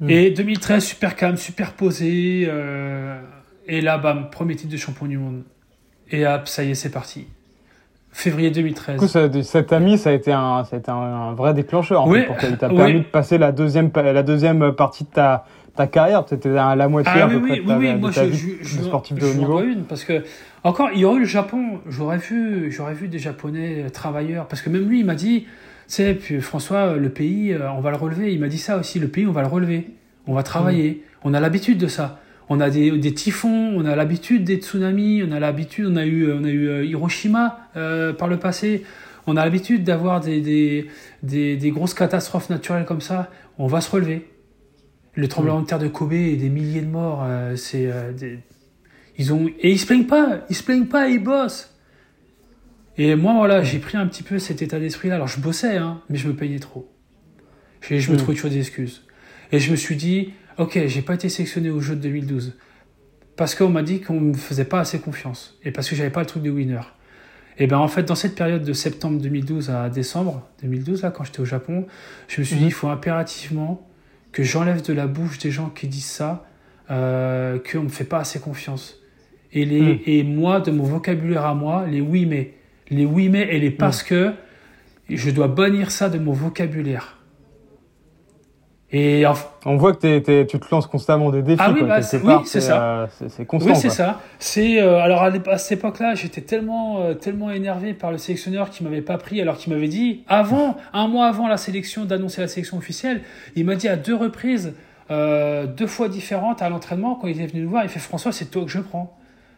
Mm. 0.00 0.10
Et 0.10 0.30
2013, 0.30 0.84
super 0.84 1.16
calme, 1.16 1.36
super 1.36 1.72
posé. 1.72 2.48
et 3.68 3.80
là, 3.80 3.98
bam, 3.98 4.30
premier 4.30 4.56
titre 4.56 4.72
de 4.72 4.76
champion 4.78 5.06
du 5.06 5.18
monde. 5.18 5.42
Et 6.10 6.26
hop, 6.26 6.46
ça 6.48 6.62
y 6.64 6.70
est, 6.70 6.74
c'est 6.74 6.90
parti. 6.90 7.26
Février 8.12 8.50
2013. 8.50 8.94
Du 8.94 9.06
coup, 9.06 9.08
ça- 9.08 9.42
cet 9.42 9.72
ami, 9.72 9.98
ça 9.98 10.10
a 10.10 10.12
été 10.12 10.32
un, 10.32 10.64
ça 10.64 10.76
a 10.76 10.78
été 10.78 10.90
un, 10.90 10.94
un 10.94 11.32
vrai 11.34 11.52
déclencheur 11.52 12.02
en 12.02 12.08
Oui, 12.08 12.20
fait, 12.20 12.26
pour. 12.26 12.36
Il 12.50 12.56
t'a 12.56 12.68
oui. 12.68 12.76
permis 12.76 13.00
de 13.00 13.04
passer 13.04 13.36
la 13.38 13.52
deuxième, 13.52 13.90
la 13.94 14.22
deuxième 14.22 14.72
partie 14.72 15.04
de 15.04 15.10
ta, 15.10 15.44
ta 15.74 15.86
carrière. 15.86 16.24
Tu 16.24 16.34
étais 16.34 16.56
à 16.56 16.74
la 16.76 16.88
moitié 16.88 17.12
Ah 17.14 17.24
à 17.24 17.26
oui, 17.28 17.34
peu 17.34 17.40
près 17.42 17.50
oui, 17.54 17.56
de 17.58 17.62
oui, 17.62 17.68
ta, 17.68 17.78
oui, 17.78 17.92
de 17.94 17.98
moi 18.00 18.10
ta 18.10 18.24
je, 18.24 18.30
vie 18.30 18.38
je, 18.38 18.76
de 18.76 18.80
je- 18.80 18.82
sportif 18.82 19.18
de 19.18 19.26
haut 19.26 19.34
niveau. 19.34 19.60
une 19.62 19.84
parce 19.84 20.04
que 20.04 20.24
encore 20.64 20.88
il 20.94 21.00
y 21.00 21.04
aurait 21.04 21.16
eu 21.16 21.20
le 21.20 21.26
Japon, 21.26 21.80
j'aurais 21.88 22.16
vu, 22.18 22.72
j'aurais 22.72 22.94
vu 22.94 23.08
des 23.08 23.18
Japonais 23.18 23.84
euh, 23.84 23.90
travailleurs 23.90 24.46
parce 24.46 24.62
que 24.62 24.70
même 24.70 24.88
lui 24.88 25.00
il 25.00 25.04
m'a 25.04 25.14
dit, 25.14 25.42
tu 25.42 25.48
sais, 25.88 26.14
puis 26.14 26.40
François, 26.40 26.96
le 26.96 27.10
pays, 27.10 27.52
euh, 27.52 27.70
on 27.72 27.80
va 27.80 27.90
le 27.90 27.96
relever. 27.98 28.32
Il 28.32 28.40
m'a 28.40 28.48
dit 28.48 28.58
ça 28.58 28.78
aussi, 28.78 28.98
le 28.98 29.08
pays, 29.08 29.26
on 29.26 29.32
va 29.32 29.42
le 29.42 29.48
relever, 29.48 29.88
on 30.26 30.32
va 30.32 30.42
travailler, 30.42 31.04
on 31.22 31.34
a 31.34 31.40
l'habitude 31.40 31.76
de 31.76 31.86
ça. 31.86 32.18
On 32.48 32.60
a 32.60 32.70
des, 32.70 32.92
des 32.92 33.12
typhons, 33.14 33.74
on 33.76 33.84
a 33.84 33.96
l'habitude 33.96 34.44
des 34.44 34.56
tsunamis, 34.56 35.22
on 35.24 35.32
a 35.32 35.40
l'habitude, 35.40 35.86
on 35.86 35.96
a 35.96 36.04
eu, 36.06 36.30
on 36.32 36.44
a 36.44 36.48
eu 36.48 36.68
euh, 36.68 36.84
Hiroshima 36.84 37.68
euh, 37.76 38.12
par 38.12 38.28
le 38.28 38.38
passé. 38.38 38.84
On 39.26 39.36
a 39.36 39.44
l'habitude 39.44 39.82
d'avoir 39.82 40.20
des, 40.20 40.40
des, 40.40 40.86
des, 41.24 41.56
des 41.56 41.70
grosses 41.70 41.94
catastrophes 41.94 42.48
naturelles 42.48 42.84
comme 42.84 43.00
ça. 43.00 43.30
On 43.58 43.66
va 43.66 43.80
se 43.80 43.90
relever. 43.90 44.28
Le 45.14 45.26
tremblement 45.28 45.60
de 45.60 45.66
terre 45.66 45.78
de 45.80 45.88
Kobe 45.88 46.12
et 46.12 46.36
des 46.36 46.48
milliers 46.48 46.82
de 46.82 46.86
morts, 46.86 47.24
euh, 47.26 47.56
c'est 47.56 47.86
euh, 47.90 48.12
des- 48.12 48.38
ils 49.18 49.32
ont 49.32 49.48
et 49.48 49.70
ils 49.72 49.78
se 49.78 49.86
plaignent 49.86 50.04
pas, 50.06 50.44
ils 50.50 50.54
se 50.54 50.62
plaignent 50.62 50.86
pas, 50.86 51.08
ils 51.08 51.22
bossent. 51.22 51.72
Et 52.98 53.14
moi 53.16 53.32
voilà, 53.34 53.62
j'ai 53.62 53.78
pris 53.78 53.96
un 53.96 54.06
petit 54.06 54.22
peu 54.22 54.38
cet 54.38 54.62
état 54.62 54.78
d'esprit 54.78 55.08
là. 55.08 55.16
Alors 55.16 55.26
je 55.28 55.40
bossais, 55.40 55.76
hein, 55.78 56.00
mais 56.08 56.18
je 56.18 56.28
me 56.28 56.34
payais 56.34 56.58
trop. 56.58 56.88
Je, 57.80 57.96
je 57.98 58.10
me 58.10 58.14
Mm. 58.14 58.18
trouvais 58.18 58.34
toujours 58.34 58.50
des 58.50 58.58
excuses. 58.58 59.04
Et 59.52 59.58
je 59.58 59.70
me 59.70 59.76
suis 59.76 59.96
dit, 59.96 60.32
ok, 60.58 60.86
j'ai 60.86 61.02
pas 61.02 61.14
été 61.14 61.28
sélectionné 61.28 61.70
au 61.70 61.80
jeu 61.80 61.96
de 61.96 62.00
2012 62.02 62.54
parce 63.36 63.54
qu'on 63.54 63.68
m'a 63.68 63.82
dit 63.82 64.00
qu'on 64.00 64.20
me 64.20 64.34
faisait 64.34 64.64
pas 64.64 64.80
assez 64.80 64.98
confiance 64.98 65.58
et 65.64 65.70
parce 65.70 65.88
que 65.88 65.96
j'avais 65.96 66.10
pas 66.10 66.20
le 66.20 66.26
truc 66.26 66.42
de 66.42 66.50
winner. 66.50 66.80
Et 67.58 67.66
ben 67.66 67.78
en 67.78 67.88
fait, 67.88 68.02
dans 68.02 68.14
cette 68.14 68.34
période 68.34 68.62
de 68.64 68.72
septembre 68.72 69.20
2012 69.20 69.70
à 69.70 69.88
décembre 69.88 70.46
2012, 70.62 71.02
là, 71.02 71.10
quand 71.10 71.24
j'étais 71.24 71.40
au 71.40 71.44
Japon, 71.46 71.86
je 72.28 72.40
me 72.40 72.44
suis 72.44 72.56
dit, 72.56 72.62
Mhm. 72.62 72.68
il 72.68 72.72
faut 72.72 72.88
impérativement 72.88 73.86
que 74.32 74.42
j'enlève 74.42 74.82
de 74.82 74.92
la 74.92 75.06
bouche 75.06 75.38
des 75.38 75.50
gens 75.50 75.70
qui 75.70 75.86
disent 75.88 76.04
ça, 76.04 76.46
euh, 76.90 77.58
qu'on 77.58 77.84
me 77.84 77.88
fait 77.88 78.04
pas 78.04 78.18
assez 78.18 78.38
confiance. 78.40 78.96
Et, 79.52 79.64
les, 79.64 79.80
Mhm. 79.80 79.98
et 80.06 80.22
moi, 80.22 80.60
de 80.60 80.70
mon 80.70 80.84
vocabulaire 80.84 81.46
à 81.46 81.54
moi, 81.54 81.86
les 81.86 82.02
oui 82.02 82.26
mais, 82.26 82.52
les 82.90 83.06
oui 83.06 83.28
mais 83.30 83.42
et 83.54 83.58
les 83.58 83.70
parce 83.70 84.02
que, 84.02 84.32
je 85.08 85.30
dois 85.30 85.48
bannir 85.48 85.90
ça 85.90 86.08
de 86.10 86.18
mon 86.18 86.32
vocabulaire. 86.32 87.15
Et 88.92 89.26
en, 89.26 89.34
On 89.64 89.76
voit 89.76 89.94
que 89.94 90.44
tu 90.44 90.58
te 90.60 90.66
lances 90.70 90.86
constamment 90.86 91.30
des 91.30 91.42
défis. 91.42 91.60
Ah 91.64 91.72
oui, 91.74 91.82
bah, 91.82 92.02
c'est- 92.02 92.22
oui, 92.22 92.34
c'est 92.44 92.60
ça. 92.60 92.82
euh, 92.84 93.06
c'est 93.28 93.44
constant. 93.44 93.70
Oui, 93.70 93.76
c'est 93.76 93.90
ça. 93.90 94.20
C'est 94.38 94.80
euh, 94.80 95.00
alors 95.00 95.22
à, 95.24 95.58
cette 95.58 95.78
époque-là, 95.80 96.14
j'étais 96.14 96.40
tellement 96.40 97.00
euh, 97.00 97.14
tellement 97.14 97.50
énervé 97.50 97.94
par 97.94 98.12
le 98.12 98.18
sélectionneur 98.18 98.70
qui 98.70 98.84
m'avait 98.84 99.00
pas 99.02 99.18
pris 99.18 99.40
alors 99.40 99.56
qu'il 99.56 99.72
m'avait 99.72 99.88
dit 99.88 100.22
avant 100.28 100.76
un 100.92 101.08
mois 101.08 101.26
avant 101.26 101.48
la 101.48 101.56
sélection 101.56 102.04
d'annoncer 102.04 102.40
la 102.40 102.46
sélection 102.48 102.76
officielle, 102.78 103.22
il 103.56 103.64
m'a 103.64 103.74
dit 103.74 103.88
à 103.88 103.96
deux 103.96 104.14
reprises, 104.14 104.72
euh, 105.10 105.66
deux 105.66 105.88
fois 105.88 106.08
différentes 106.08 106.62
à 106.62 106.68
l'entraînement 106.68 107.16
quand 107.16 107.26
il 107.26 107.40
était 107.40 107.50
venu 107.52 107.62
nous 107.64 107.70
voir, 107.70 107.82
il 107.82 107.88
fait 107.90 107.98
François, 107.98 108.30
c'est 108.30 108.46
toi 108.52 108.62
que 108.64 108.70
je 108.70 108.78
prends 108.80 109.16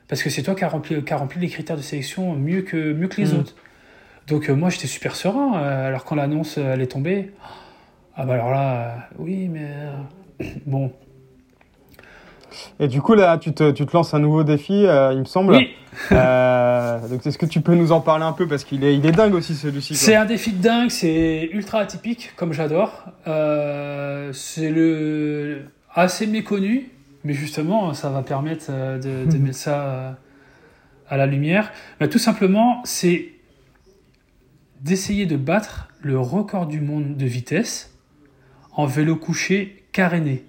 parce 0.08 0.22
que 0.22 0.30
c'est 0.30 0.42
toi 0.42 0.54
qui 0.54 0.64
as 0.64 0.68
rempli 0.68 1.04
qui 1.04 1.12
a 1.12 1.16
rempli 1.18 1.38
les 1.38 1.48
critères 1.48 1.76
de 1.76 1.82
sélection 1.82 2.32
mieux 2.34 2.62
que 2.62 2.94
mieux 2.94 3.08
que 3.08 3.20
les 3.20 3.34
Mm. 3.34 3.40
autres. 3.40 3.54
Donc 4.26 4.48
euh, 4.48 4.54
moi 4.54 4.70
j'étais 4.70 4.86
super 4.86 5.14
serein 5.16 5.58
euh, 5.60 5.88
alors 5.88 6.04
quand 6.06 6.14
l'annonce 6.16 6.56
elle 6.56 6.80
est 6.80 6.86
tombée, 6.86 7.30
ah 8.18 8.26
bah 8.26 8.34
alors 8.34 8.50
là 8.50 8.74
euh, 8.74 8.96
oui 9.18 9.48
mais 9.48 9.70
euh, 10.40 10.44
bon 10.66 10.92
Et 12.80 12.88
du 12.88 13.00
coup, 13.00 13.14
là, 13.14 13.38
tu 13.38 13.52
te, 13.52 13.70
tu 13.70 13.86
te 13.86 13.92
lances 13.96 14.14
un 14.14 14.18
nouveau 14.18 14.44
défi, 14.44 14.86
euh, 14.86 15.12
il 15.12 15.20
me 15.20 15.24
semble. 15.24 15.54
oui. 15.54 15.68
Euh, 16.12 17.06
donc, 17.08 17.26
est-ce 17.26 17.38
que 17.38 17.46
tu 17.46 17.60
peux 17.60 17.74
nous 17.74 17.92
en 17.92 18.00
parler 18.00 18.24
un 18.24 18.32
peu? 18.32 18.46
Parce 18.46 18.64
qu'il 18.64 18.84
est, 18.84 18.96
il 18.96 19.04
est 19.04 19.12
dingue 19.12 19.34
aussi, 19.34 19.54
celui-ci. 19.54 19.94
C'est 19.96 20.14
un 20.14 20.24
défi 20.24 20.52
de 20.52 20.62
dingue, 20.62 20.90
c'est 20.90 21.48
ultra 21.52 21.80
atypique, 21.80 22.32
comme 22.36 22.52
j'adore. 22.52 23.04
Euh, 23.26 24.32
c'est 24.32 24.70
le 24.70 25.62
assez 25.94 26.26
méconnu, 26.26 26.90
mais 27.24 27.32
justement, 27.32 27.94
ça 27.94 28.10
va 28.10 28.22
permettre 28.22 28.70
de, 28.70 29.36
mettre 29.38 29.56
ça 29.56 30.16
à 31.08 31.16
la 31.16 31.26
lumière. 31.26 31.72
Mais 32.00 32.08
tout 32.08 32.18
simplement, 32.18 32.80
c'est 32.84 33.32
d'essayer 34.80 35.26
de 35.26 35.36
battre 35.36 35.88
le 36.00 36.18
record 36.18 36.66
du 36.66 36.80
monde 36.80 37.16
de 37.16 37.26
vitesse 37.26 37.97
en 38.78 38.86
vélo 38.86 39.16
couché 39.16 39.84
caréné. 39.92 40.44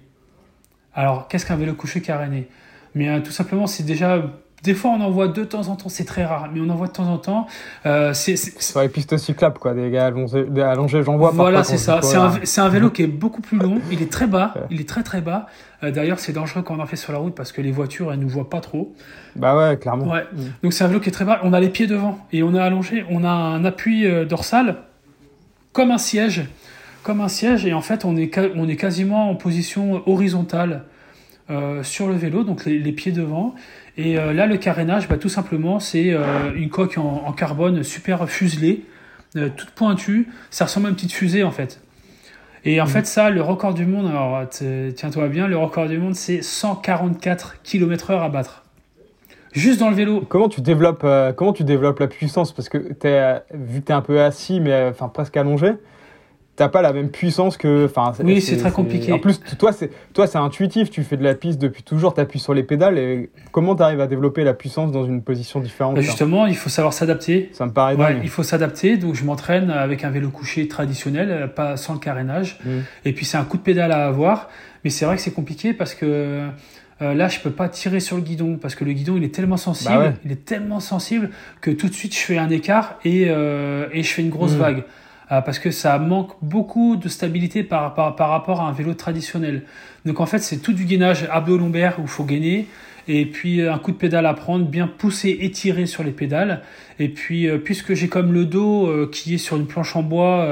Alors, 0.94 1.28
qu'est-ce 1.28 1.44
qu'un 1.44 1.56
vélo 1.56 1.74
couché 1.74 2.00
caréné? 2.00 2.48
Mais 2.94 3.08
euh, 3.08 3.20
tout 3.20 3.32
simplement, 3.32 3.66
c'est 3.66 3.82
déjà 3.82 4.22
des 4.62 4.74
fois, 4.74 4.90
on 4.90 5.00
en 5.00 5.10
voit 5.10 5.28
de 5.28 5.42
temps 5.42 5.68
en 5.68 5.76
temps, 5.76 5.88
c'est 5.88 6.04
très 6.04 6.24
rare, 6.24 6.50
mais 6.52 6.60
on 6.60 6.68
en 6.68 6.74
voit 6.74 6.88
de 6.88 6.92
temps 6.92 7.10
en 7.10 7.16
temps. 7.16 7.46
Euh, 7.86 8.12
c'est, 8.12 8.36
Sur 8.36 8.82
les 8.82 8.90
pistes 8.90 9.16
cyclables, 9.16 9.58
quoi, 9.58 9.72
des 9.72 9.90
gars 9.90 10.06
allongés, 10.06 10.46
allongés 10.62 11.02
j'en 11.02 11.16
vois 11.16 11.30
voilà, 11.30 11.58
parfois 11.58 11.78
c'est 11.78 11.82
ça. 11.82 12.00
C'est 12.44 12.60
un, 12.60 12.68
vélo 12.68 12.90
qui 12.90 13.02
est 13.02 13.06
beaucoup 13.06 13.40
plus 13.40 13.58
long. 13.58 13.80
Il 13.90 14.02
est 14.02 14.12
très 14.12 14.26
bas. 14.26 14.52
Ouais. 14.54 14.62
Il 14.70 14.80
est 14.80 14.88
très 14.88 15.02
très 15.02 15.22
bas. 15.22 15.46
Euh, 15.82 15.90
D'ailleurs, 15.90 16.18
c'est 16.18 16.32
dangereux 16.32 16.62
quand 16.62 16.76
on 16.76 16.80
en 16.80 16.86
fait 16.86 16.96
sur 16.96 17.12
la 17.12 17.18
route 17.18 17.34
parce 17.34 17.52
que 17.52 17.62
les 17.62 17.72
voitures, 17.72 18.12
elles 18.12 18.18
nous 18.18 18.28
voient 18.28 18.50
pas 18.50 18.60
trop. 18.60 18.94
Bah 19.34 19.56
ouais, 19.56 19.78
clairement. 19.78 20.12
Ouais. 20.12 20.26
Donc 20.62 20.74
c'est 20.74 20.84
un 20.84 20.88
vélo 20.88 21.00
qui 21.00 21.08
est 21.08 21.12
très 21.12 21.24
bas. 21.24 21.40
On 21.42 21.54
a 21.54 21.60
les 21.60 21.70
pieds 21.70 21.86
devant 21.86 22.18
et 22.30 22.42
on 22.42 22.54
a 22.54 22.62
allongé. 22.62 23.04
On 23.08 23.24
a 23.24 23.30
un 23.30 23.64
appui 23.64 24.06
euh, 24.06 24.26
dorsal 24.26 24.76
comme 25.72 25.90
un 25.90 25.98
siège, 25.98 26.42
comme 27.02 27.20
un 27.20 27.28
siège. 27.28 27.66
Et 27.66 27.72
en 27.72 27.80
fait, 27.80 28.04
on 28.04 28.16
est 28.16 28.38
on 28.56 28.68
est 28.68 28.76
quasiment 28.76 29.30
en 29.30 29.34
position 29.34 30.02
horizontale 30.08 30.84
euh, 31.50 31.82
sur 31.82 32.08
le 32.08 32.14
vélo, 32.14 32.44
donc 32.44 32.64
les, 32.64 32.78
les 32.78 32.92
pieds 32.92 33.12
devant. 33.12 33.54
Et 33.96 34.18
euh, 34.18 34.32
là, 34.32 34.46
le 34.46 34.56
carénage, 34.56 35.08
bah, 35.08 35.16
tout 35.16 35.28
simplement, 35.28 35.80
c'est 35.80 36.12
euh, 36.12 36.54
une 36.54 36.70
coque 36.70 36.98
en, 36.98 37.24
en 37.26 37.32
carbone 37.32 37.82
super 37.82 38.28
fuselée, 38.28 38.84
toute 39.34 39.70
pointue. 39.70 40.28
Ça 40.50 40.64
ressemble 40.64 40.86
à 40.86 40.88
une 40.90 40.96
petite 40.96 41.12
fusée 41.12 41.44
en 41.44 41.50
fait. 41.50 41.80
Et 42.64 42.80
en 42.80 42.86
fait, 42.86 43.06
ça, 43.06 43.30
le 43.30 43.40
record 43.40 43.72
du 43.72 43.86
monde, 43.86 44.06
alors 44.06 44.42
tiens-toi 44.50 45.28
bien, 45.28 45.46
le 45.46 45.56
record 45.56 45.88
du 45.88 45.98
monde, 45.98 46.14
c'est 46.14 46.42
144 46.42 47.62
km/h 47.62 48.20
à 48.20 48.28
battre. 48.28 48.64
Juste 49.52 49.80
dans 49.80 49.90
le 49.90 49.96
vélo. 49.96 50.24
Comment 50.28 50.48
tu 50.48 50.60
développes, 50.60 51.02
euh, 51.04 51.32
comment 51.32 51.52
tu 51.52 51.64
développes 51.64 51.98
la 51.98 52.06
puissance? 52.06 52.52
Parce 52.52 52.68
que 52.68 52.78
vu 52.78 52.94
que 52.94 53.00
tu 53.00 53.08
es 53.08 53.92
un 53.92 54.00
peu 54.00 54.20
assis, 54.20 54.60
mais 54.60 54.72
euh, 54.72 54.90
enfin 54.90 55.08
presque 55.08 55.36
allongé, 55.36 55.72
t'as 56.60 56.68
pas 56.68 56.82
la 56.82 56.92
même 56.92 57.08
puissance 57.08 57.56
que. 57.56 57.86
enfin, 57.86 58.12
Oui, 58.22 58.42
c'est 58.42 58.58
très 58.58 58.70
compliqué. 58.70 59.12
En 59.12 59.18
plus, 59.18 59.40
toi, 59.58 59.72
c'est 59.72 59.90
toi, 60.12 60.26
c'est 60.26 60.36
intuitif. 60.36 60.90
Tu 60.90 61.02
fais 61.04 61.16
de 61.16 61.24
la 61.24 61.34
piste 61.34 61.58
depuis 61.58 61.82
toujours. 61.82 62.12
Tu 62.12 62.20
appuies 62.20 62.38
sur 62.38 62.52
les 62.52 62.62
pédales. 62.62 62.98
Et 62.98 63.30
comment 63.50 63.74
tu 63.74 63.82
arrives 63.82 64.00
à 64.00 64.06
développer 64.06 64.44
la 64.44 64.52
puissance 64.52 64.92
dans 64.92 65.06
une 65.06 65.22
position 65.22 65.60
différente 65.60 65.94
Bah, 65.94 66.02
justement, 66.02 66.46
il 66.46 66.54
faut 66.56 66.68
savoir 66.68 66.92
s'adapter. 66.92 67.48
Ça 67.54 67.64
me 67.64 67.72
paraît 67.72 67.94
Ouais, 67.96 68.12
dingue. 68.14 68.20
il 68.22 68.28
faut 68.28 68.42
s'adapter. 68.42 68.98
Donc, 68.98 69.14
je 69.14 69.24
m'entraîne 69.24 69.70
avec 69.70 70.04
un 70.04 70.10
vélo 70.10 70.28
couché 70.28 70.68
traditionnel, 70.68 71.50
pas 71.56 71.78
sans 71.78 71.94
le 71.94 71.98
carénage. 71.98 72.58
Mm. 72.64 72.70
Et 73.06 73.12
puis, 73.14 73.24
c'est 73.24 73.38
un 73.38 73.44
coup 73.44 73.56
de 73.56 73.62
pédale 73.62 73.92
à 73.92 74.06
avoir. 74.06 74.50
Mais 74.84 74.90
c'est 74.90 75.06
vrai 75.06 75.16
que 75.16 75.22
c'est 75.22 75.32
compliqué 75.32 75.72
parce 75.72 75.94
que 75.94 76.46
euh, 77.02 77.14
là, 77.14 77.28
je 77.28 77.40
peux 77.40 77.50
pas 77.50 77.70
tirer 77.70 78.00
sur 78.00 78.16
le 78.16 78.22
guidon 78.22 78.58
parce 78.60 78.74
que 78.74 78.84
le 78.84 78.92
guidon, 78.92 79.16
il 79.16 79.24
est 79.24 79.34
tellement 79.34 79.56
sensible. 79.56 79.94
Bah 79.94 79.98
ouais. 80.00 80.12
Il 80.26 80.32
est 80.32 80.44
tellement 80.44 80.80
sensible 80.80 81.30
que 81.62 81.70
tout 81.70 81.88
de 81.88 81.94
suite, 81.94 82.14
je 82.14 82.20
fais 82.20 82.36
un 82.36 82.50
écart 82.50 82.96
et, 83.04 83.28
euh, 83.28 83.86
et 83.92 84.02
je 84.02 84.12
fais 84.12 84.20
une 84.20 84.28
grosse 84.28 84.52
Mm. 84.54 84.58
vague. 84.58 84.84
Euh, 85.32 85.40
parce 85.40 85.60
que 85.60 85.70
ça 85.70 85.96
manque 85.98 86.32
beaucoup 86.42 86.96
de 86.96 87.08
stabilité 87.08 87.62
par, 87.62 87.94
par, 87.94 88.16
par 88.16 88.30
rapport 88.30 88.60
à 88.60 88.64
un 88.68 88.72
vélo 88.72 88.94
traditionnel. 88.94 89.62
Donc, 90.04 90.18
en 90.18 90.26
fait, 90.26 90.40
c'est 90.40 90.58
tout 90.58 90.72
du 90.72 90.84
gainage 90.86 91.28
abdo-lombaire 91.30 91.98
où 91.98 92.02
il 92.02 92.08
faut 92.08 92.24
gainer. 92.24 92.66
Et 93.06 93.26
puis 93.26 93.60
euh, 93.60 93.72
un 93.72 93.78
coup 93.78 93.92
de 93.92 93.96
pédale 93.96 94.26
à 94.26 94.34
prendre, 94.34 94.66
bien 94.66 94.86
pousser 94.86 95.38
et 95.40 95.50
tirer 95.50 95.86
sur 95.86 96.02
les 96.02 96.10
pédales. 96.10 96.62
Et 96.98 97.08
puis 97.08 97.48
euh, 97.48 97.58
puisque 97.58 97.94
j'ai 97.94 98.08
comme 98.08 98.32
le 98.32 98.44
dos 98.44 99.08
qui 99.08 99.34
est 99.34 99.38
sur 99.38 99.56
une 99.56 99.66
planche 99.66 99.96
en 99.96 100.02
bois, 100.02 100.46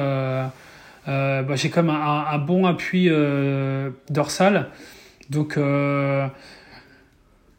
bah, 1.06 1.54
j'ai 1.54 1.70
comme 1.70 1.90
un, 1.90 2.38
bon 2.38 2.64
appui 2.64 3.10
dorsal. 4.10 4.68
Donc 5.30 5.58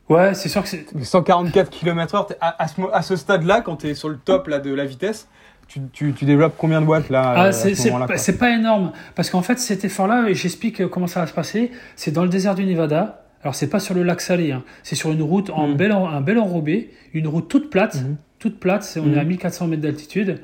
ouais, 0.10 0.34
c'est 0.34 0.49
sûr 0.49 0.63
que 0.63 0.69
c'est 0.69 0.86
144 1.01 1.69
km/h, 1.69 2.36
à 2.41 3.01
ce 3.01 3.15
stade-là, 3.15 3.62
quand 3.62 3.77
tu 3.77 3.88
es 3.88 3.93
sur 3.93 4.10
le 4.10 4.17
top 4.17 4.47
là, 4.47 4.60
de 4.60 4.73
la 4.73 4.86
vitesse, 4.86 5.27
tu, 5.69 5.79
tu, 5.93 6.13
tu 6.13 6.25
développes 6.25 6.55
combien 6.58 6.82
de 6.82 6.86
watts 6.88 7.10
là 7.10 7.34
Ah, 7.36 7.45
euh, 7.45 7.51
c'est 7.53 7.75
ce 7.75 7.84
pas, 8.32 8.49
énorme. 8.51 8.91
Parce 9.15 9.29
qu'en 9.29 9.41
fait, 9.41 9.58
cet 9.60 9.86
effort-là, 9.86 10.27
et 10.29 10.34
j'explique 10.34 10.82
euh, 10.82 10.88
comment 10.89 11.08
ça 11.08 11.21
va 11.21 11.27
se 11.27 11.34
passer, 11.34 11.71
c'est 11.95 12.12
dans 12.12 12.23
le 12.23 12.29
désert 12.29 12.55
du 12.55 12.65
Nevada. 12.65 13.23
Alors, 13.43 13.55
c'est 13.55 13.69
pas 13.69 13.79
sur 13.79 13.93
le 13.93 14.03
lac 14.03 14.19
Salé, 14.19 14.51
hein. 14.51 14.63
c'est 14.84 14.95
sur 14.95 15.12
une 15.12 15.21
route 15.21 15.49
en 15.51 15.67
Mhm. 15.67 15.75
bel, 15.77 15.91
en- 15.93 16.10
un 16.10 16.19
bel 16.21 16.38
enrobé, 16.39 16.89
une 17.13 17.27
route 17.27 17.47
toute 17.47 17.69
plate, 17.69 17.95
Mhm. 17.95 18.17
toute 18.39 18.60
plate, 18.60 18.97
on 19.01 19.13
est 19.13 19.19
à 19.19 19.23
1400 19.23 19.67
mètres 19.67 19.82
d'altitude. 19.84 20.41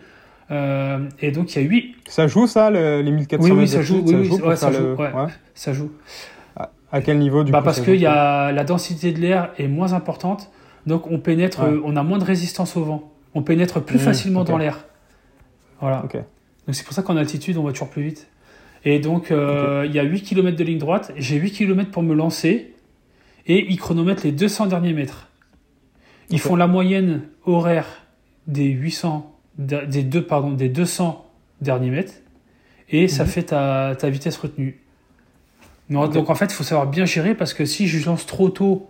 Euh, 0.52 1.00
et 1.22 1.32
donc, 1.32 1.56
il 1.56 1.62
y 1.64 1.66
a 1.66 1.68
8, 1.68 1.96
Ça 2.08 2.28
joue 2.28 2.46
ça, 2.48 2.70
le- 2.70 3.02
les 3.02 3.12
1400 3.12 3.44
Oui, 3.44 3.52
oui, 3.52 3.58
mètres 3.62 3.72
ça 3.72 3.78
d'altitude, 3.80 4.04
oui, 4.08 4.30
oui, 4.32 4.48
ouais, 4.48 4.56
ça 4.56 4.72
faire 4.72 4.80
le- 4.82 4.96
joue, 4.96 5.02
ouais. 5.02 5.10
ça 5.56 5.74
joue. 5.74 5.92
À 6.92 7.02
quel 7.02 7.18
niveau 7.18 7.44
du 7.44 7.52
Bah, 7.52 7.58
coup 7.60 7.66
parce 7.66 7.80
ça 7.80 7.84
que 7.84 7.92
y 7.92 8.06
a, 8.06 8.52
la 8.54 8.64
densité 8.64 9.12
de 9.12 9.20
l'air 9.20 9.50
est 9.58 9.68
moins 9.68 9.92
importante, 9.94 10.50
donc 10.86 11.10
on 11.12 11.18
pénètre, 11.20 11.62
Ouais. 11.64 11.70
euh, 11.72 11.82
on 11.84 11.98
a 11.98 12.04
moins 12.04 12.20
de 12.20 12.24
résistance 12.24 12.78
au 12.78 12.84
vent. 12.84 13.12
On 13.34 13.42
pénètre 13.42 13.82
plus 13.82 13.98
Mhm, 13.98 14.04
facilement 14.04 14.44
dans 14.46 14.58
l'air. 14.58 14.86
Voilà. 15.88 16.02
Donc 16.65 16.74
c'est 16.76 16.84
pour 16.84 16.93
ça 16.93 17.02
qu'en 17.04 17.15
altitude, 17.17 17.58
on 17.58 17.63
va 17.63 17.71
toujours 17.71 17.89
plus 17.89 18.04
vite. 18.04 18.28
Et 18.84 19.00
donc, 19.00 19.32
euh, 19.32 19.84
il 19.88 19.93
y 19.95 20.00
a 20.00 20.04
8 20.04 20.21
km 20.21 20.56
de 20.58 20.63
ligne 20.63 20.78
droite. 20.78 21.12
J'ai 21.17 21.38
8 21.38 21.52
km 21.52 21.91
pour 21.91 22.04
me 22.04 22.13
lancer. 22.13 22.74
Et 23.48 23.65
ils 23.71 23.78
chronomètrent 23.78 24.24
les 24.24 24.32
200 24.32 24.67
derniers 24.67 24.93
mètres. 24.93 25.28
Ils 26.30 26.39
font 26.39 26.56
la 26.56 26.67
moyenne 26.67 27.21
horaire 27.45 27.86
des 28.48 28.65
800, 28.65 29.32
des, 29.58 30.04
deux, 30.04 30.24
pardon, 30.24 30.52
des 30.52 30.69
200 30.69 31.24
derniers 31.62 31.91
mètres. 31.91 32.13
Et 32.89 33.08
ça 33.08 33.24
Mhm. 33.24 33.30
fait 33.30 33.43
ta, 33.43 33.95
ta 33.98 34.10
vitesse 34.10 34.38
retenue. 34.38 34.80
Donc 35.89 36.30
en 36.30 36.36
fait, 36.36 36.45
il 36.45 36.54
faut 36.54 36.63
savoir 36.63 36.88
bien 36.88 37.06
gérer 37.06 37.36
parce 37.36 37.54
que 37.54 37.65
si 37.65 37.88
je 37.88 38.04
lance 38.06 38.26
trop 38.26 38.50
tôt, 38.50 38.89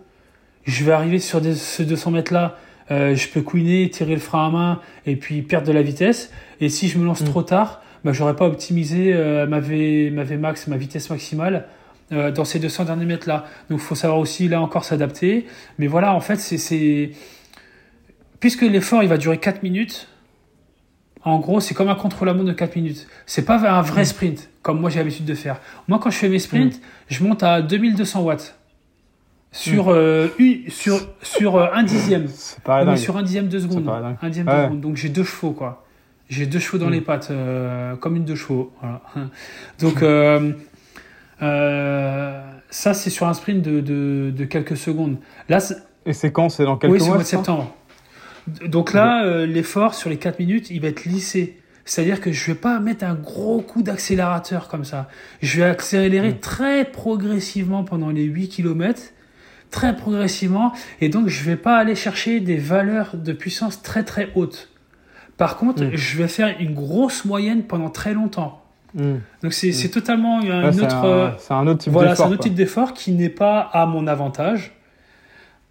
je 0.64 0.84
vais 0.84 0.92
arriver 0.92 1.18
sur 1.18 1.40
des, 1.42 1.54
ces 1.54 1.84
200 1.84 2.10
mètres-là, 2.10 2.58
euh, 2.90 3.14
je 3.16 3.28
peux 3.28 3.42
couiner, 3.42 3.88
tirer 3.90 4.14
le 4.14 4.20
frein 4.20 4.46
à 4.46 4.50
main 4.50 4.80
et 5.06 5.16
puis 5.16 5.42
perdre 5.42 5.66
de 5.66 5.72
la 5.72 5.82
vitesse. 5.82 6.30
Et 6.60 6.68
si 6.68 6.88
je 6.88 6.98
me 6.98 7.04
lance 7.04 7.22
Mm. 7.22 7.26
trop 7.26 7.42
tard, 7.42 7.82
bah, 8.04 8.12
j'aurais 8.12 8.36
pas 8.36 8.46
optimisé 8.46 9.12
euh, 9.12 9.46
ma, 9.46 9.58
v, 9.60 10.10
ma 10.10 10.22
Vmax, 10.24 10.68
ma 10.68 10.76
vitesse 10.76 11.10
maximale 11.10 11.66
euh, 12.12 12.30
dans 12.30 12.44
ces 12.44 12.58
200 12.60 12.84
derniers 12.84 13.04
mètres-là. 13.06 13.46
Donc 13.70 13.80
il 13.80 13.84
faut 13.84 13.96
savoir 13.96 14.18
aussi 14.20 14.46
là 14.48 14.60
encore 14.60 14.84
s'adapter. 14.84 15.46
Mais 15.78 15.86
voilà, 15.88 16.14
en 16.14 16.20
fait, 16.20 16.36
c'est-. 16.36 17.10
Puisque 18.40 18.62
l'effort 18.62 19.02
il 19.02 19.08
va 19.08 19.16
durer 19.16 19.38
4 19.38 19.62
minutes, 19.62 20.08
en 21.24 21.40
gros, 21.40 21.58
c'est 21.58 21.74
comme 21.74 21.88
un 21.88 21.96
contre-la-montre 21.96 22.44
de 22.46 22.52
4 22.52 22.76
minutes. 22.76 23.08
C'est 23.26 23.44
pas 23.44 23.56
un 23.68 23.82
vrai 23.82 24.02
Mm. 24.02 24.04
sprint, 24.06 24.50
comme 24.62 24.80
moi 24.80 24.90
j'ai 24.90 25.00
l'habitude 25.00 25.24
de 25.24 25.34
faire. 25.34 25.60
Moi, 25.88 25.98
quand 26.00 26.10
je 26.10 26.18
fais 26.18 26.28
mes 26.28 26.38
sprints, 26.38 26.80
je 27.08 27.24
monte 27.24 27.42
à 27.42 27.62
2200 27.62 28.22
watts. 28.22 28.56
Sur, 29.56 29.88
euh, 29.88 30.28
une- 30.38 30.68
sur, 30.70 31.00
sur 31.22 31.56
euh, 31.56 31.68
un 31.72 31.82
dixième. 31.82 32.26
C'est 32.28 32.60
pas 32.62 32.84
On 32.84 32.92
est 32.92 32.96
sur 32.96 33.16
un 33.16 33.22
dixième 33.22 33.48
de 33.48 33.58
seconde. 33.58 33.88
Un 33.88 34.28
dixième 34.28 34.46
Ouais. 34.48 34.56
de 34.58 34.62
seconde. 34.64 34.80
Donc 34.80 34.96
j'ai 34.96 35.08
deux 35.08 35.24
chevaux, 35.24 35.52
quoi. 35.52 35.84
J'ai 36.28 36.46
deux 36.46 36.58
chevaux 36.58 36.78
dans 36.78 36.88
Mm. 36.88 36.92
les 36.92 37.00
pattes, 37.00 37.28
euh, 37.30 37.96
comme 37.96 38.16
une 38.16 38.24
deux 38.24 38.34
chevaux. 38.34 38.72
Voilà. 38.80 39.00
Donc 39.80 40.02
euh, 40.02 40.52
euh, 41.42 42.40
ça, 42.70 42.94
c'est 42.94 43.10
sur 43.10 43.26
un 43.26 43.34
sprint 43.34 43.62
de, 43.62 43.80
de, 43.80 44.32
de 44.36 44.44
quelques 44.44 44.76
secondes. 44.76 45.16
Là, 45.48 45.58
Et 46.04 46.12
c'est 46.12 46.32
quand? 46.32 46.48
C'est 46.48 46.64
dans 46.64 46.76
quelques 46.76 46.92
oui, 46.94 46.98
c'est 46.98 47.04
au 47.04 47.08
mois 47.08 47.16
mois 47.16 47.22
de 47.24 47.28
septembre. 47.28 47.74
Donc 48.66 48.92
là, 48.92 49.24
euh, 49.24 49.44
l'effort 49.46 49.94
sur 49.94 50.08
les 50.08 50.18
4 50.18 50.38
minutes, 50.38 50.70
il 50.70 50.80
va 50.80 50.88
être 50.88 51.04
lissé. 51.04 51.58
C'est-à-dire 51.84 52.20
que 52.20 52.32
je 52.32 52.46
vais 52.48 52.56
pas 52.56 52.78
mettre 52.80 53.04
un 53.04 53.14
gros 53.14 53.60
coup 53.60 53.82
d'accélérateur 53.82 54.68
comme 54.68 54.84
ça. 54.84 55.08
Je 55.42 55.58
vais 55.60 55.66
accélérer 55.68 56.32
Mm. 56.32 56.38
très 56.40 56.84
progressivement 56.84 57.84
pendant 57.84 58.10
les 58.10 58.24
8 58.24 58.48
km, 58.48 59.00
très 59.70 59.96
progressivement, 59.96 60.72
et 61.00 61.08
donc 61.08 61.28
je 61.28 61.42
vais 61.44 61.56
pas 61.56 61.76
aller 61.76 61.94
chercher 61.94 62.40
des 62.40 62.56
valeurs 62.56 63.10
de 63.16 63.32
puissance 63.32 63.82
très 63.82 64.04
très 64.04 64.30
hautes. 64.34 64.70
Par 65.36 65.56
contre, 65.58 65.84
Mm. 65.84 65.90
je 65.96 66.16
vais 66.18 66.28
faire 66.28 66.54
une 66.60 66.74
grosse 66.74 67.24
moyenne 67.24 67.62
pendant 67.64 67.90
très 67.90 68.14
longtemps. 68.14 68.62
Hmm. 68.94 69.16
Donc 69.42 69.52
c'est 69.52 69.72
c'est 69.72 69.90
totalement 69.90 70.40
une 70.40 70.50
Ouais, 70.50 70.82
autre... 70.82 70.94
un- 71.50 71.54
un, 71.56 71.66
autre 71.66 71.80
type 71.80 71.92
voilà, 71.92 72.10
c'est 72.10 72.22
d'effort. 72.22 72.26
un 72.26 72.30
autre 72.30 72.36
quoi. 72.38 72.44
type 72.44 72.54
d'effort 72.54 72.94
qui 72.94 73.12
n'est 73.12 73.28
pas 73.28 73.60
à 73.60 73.84
mon 73.84 74.06
avantage. 74.06 74.72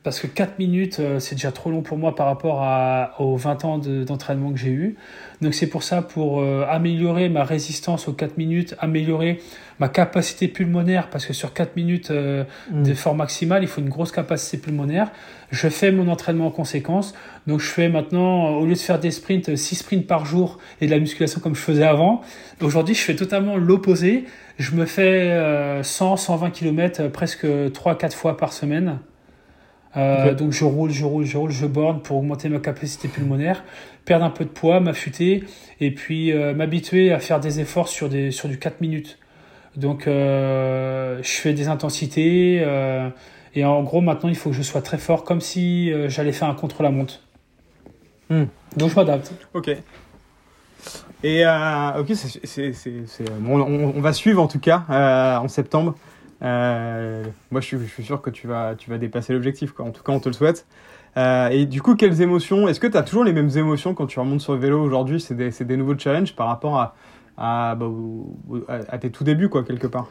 Parce 0.06 0.20
que 0.22 0.28
4 0.28 0.60
minutes, 0.60 1.00
euh, 1.00 1.20
c'est 1.20 1.34
déjà 1.36 1.52
trop 1.52 1.72
long 1.72 1.82
pour 1.82 1.98
moi 1.98 2.16
par 2.16 2.28
rapport 2.28 2.62
à, 2.62 3.16
aux 3.20 3.36
20 3.36 3.66
ans 3.66 3.78
de- 3.80 4.04
d'entraînement 4.04 4.52
que 4.54 4.58
j'ai 4.60 4.70
eu. 4.70 4.96
Donc 5.42 5.54
c'est 5.56 5.66
pour 5.68 5.82
ça, 5.84 6.02
pour 6.04 6.40
euh, 6.42 6.64
améliorer 6.70 7.28
ma 7.28 7.44
résistance 7.44 8.08
aux 8.08 8.14
4 8.14 8.38
minutes, 8.38 8.76
améliorer 8.80 9.42
ma 9.80 9.90
capacité 9.90 10.48
pulmonaire, 10.48 11.10
parce 11.10 11.26
que 11.26 11.34
sur 11.34 11.54
4 11.54 11.76
minutes 11.76 12.12
euh, 12.12 12.44
Hmm. 12.72 12.84
d'effort 12.84 13.16
maximal, 13.16 13.64
il 13.64 13.68
faut 13.68 13.82
une 13.82 13.90
grosse 13.90 14.12
capacité 14.12 14.58
pulmonaire. 14.58 15.10
Je 15.52 15.68
fais 15.70 15.92
mon 15.92 16.08
entraînement 16.08 16.48
en 16.48 16.52
conséquence. 16.52 17.16
Donc 17.48 17.60
je 17.60 17.66
fais 17.68 17.90
maintenant, 17.90 18.46
euh, 18.48 18.60
au 18.60 18.66
lieu 18.66 18.74
de 18.76 18.80
faire 18.80 19.00
des 19.00 19.10
sprints, 19.12 19.56
6 19.56 19.76
sprints 19.76 20.06
par 20.08 20.26
jour 20.26 20.60
et 20.82 20.86
de 20.86 20.92
la 20.92 21.00
musculation 21.00 21.42
comme 21.42 21.56
je 21.56 21.62
faisais 21.62 21.84
avant, 21.84 22.22
aujourd'hui 22.62 22.94
je 22.94 23.02
fais 23.02 23.16
totalement 23.16 23.58
l'opposé. 23.58 24.26
Je 24.60 24.76
me 24.76 24.86
fais 24.86 25.32
euh, 25.32 25.82
100, 25.82 26.16
120 26.18 26.52
km 26.52 27.08
presque 27.08 27.46
3-4 27.46 28.12
fois 28.14 28.38
par 28.38 28.54
semaine. 28.54 29.00
Euh. 29.98 30.34
Donc 30.34 30.52
je 30.52 30.66
roule, 30.66 30.92
je 30.92 31.06
roule, 31.06 31.26
je 31.26 31.38
roule, 31.38 31.52
je 31.52 31.66
borne 31.66 32.02
pour 32.02 32.18
augmenter 32.18 32.50
ma 32.50 32.60
capacité 32.60 33.08
pulmonaire, 33.08 33.64
perdre 34.04 34.26
un 34.26 34.30
peu 34.30 34.44
de 34.44 34.50
poids, 34.50 34.80
m'affûter 34.80 35.44
et 35.80 35.92
puis 35.92 36.32
euh, 36.32 36.54
m'habituer 36.54 37.12
à 37.12 37.20
faire 37.20 37.40
des 37.40 37.60
efforts 37.60 37.88
sur, 37.88 38.10
des, 38.10 38.32
sur 38.32 38.50
du 38.50 38.60
4 38.60 38.82
minutes. 38.82 39.20
Donc 39.76 40.08
euh, 40.08 41.20
je 41.22 41.32
fais 41.32 41.54
des 41.54 41.68
intensités 41.68 42.66
et 43.56 43.66
en 43.66 43.84
gros 43.84 44.02
maintenant 44.02 44.30
il 44.30 44.36
faut 44.36 44.50
que 44.50 44.56
je 44.56 44.62
sois 44.62 44.82
très 44.82 44.98
fort 44.98 45.24
comme 45.24 45.42
si 45.42 45.92
j'allais 46.08 46.32
faire 46.32 46.50
un 46.50 46.56
contre-la-montre. 46.56 47.22
Hmm. 48.30 48.46
Donc 48.78 48.90
je 48.90 48.96
m'adapte. 48.96 49.34
Ok. 49.54 49.70
Et 51.24 51.44
ok, 51.46 52.12
c'est, 52.14 52.72
on, 53.48 53.60
on 53.60 54.02
va 54.02 54.14
suivre 54.14 54.42
en 54.42 54.48
tout 54.48 54.60
cas 54.60 54.84
en 55.42 55.48
septembre. 55.48 55.96
Moi, 56.46 57.62
je 57.62 57.78
suis, 57.86 58.04
sûr 58.04 58.22
que 58.22 58.30
tu 58.30 58.48
vas, 58.48 58.76
tu 58.76 58.90
vas 58.90 58.98
dépasser 58.98 59.34
l'objectif. 59.34 59.74
En 59.80 59.92
tout 59.92 60.04
cas, 60.04 60.12
on 60.12 60.20
te 60.20 60.30
le 60.30 60.34
souhaite. 60.34 60.66
et 61.18 61.66
du 61.66 61.82
coup, 61.82 61.96
quelles 61.96 62.22
émotions 62.22 62.68
Est-ce 62.68 62.80
que 62.80 62.88
tu 62.88 62.98
as 62.98 63.04
toujours 63.04 63.24
les 63.24 63.34
mêmes 63.34 63.52
émotions 63.56 63.94
quand 63.94 64.08
tu 64.08 64.20
remontes 64.20 64.42
sur 64.42 64.54
le 64.54 64.60
vélo 64.60 64.82
aujourd'hui? 64.82 65.20
C'est 65.20 65.36
des, 65.36 65.78
nouveaux 65.78 65.98
challenges 65.98 66.36
par 66.36 66.48
rapport 66.48 66.94
bah, 67.38 67.78
à, 68.68 68.98
tes 69.00 69.10
tout 69.10 69.24
débuts, 69.24 69.50
quoi, 69.50 69.64
quelque 69.64 69.88
part? 69.88 70.08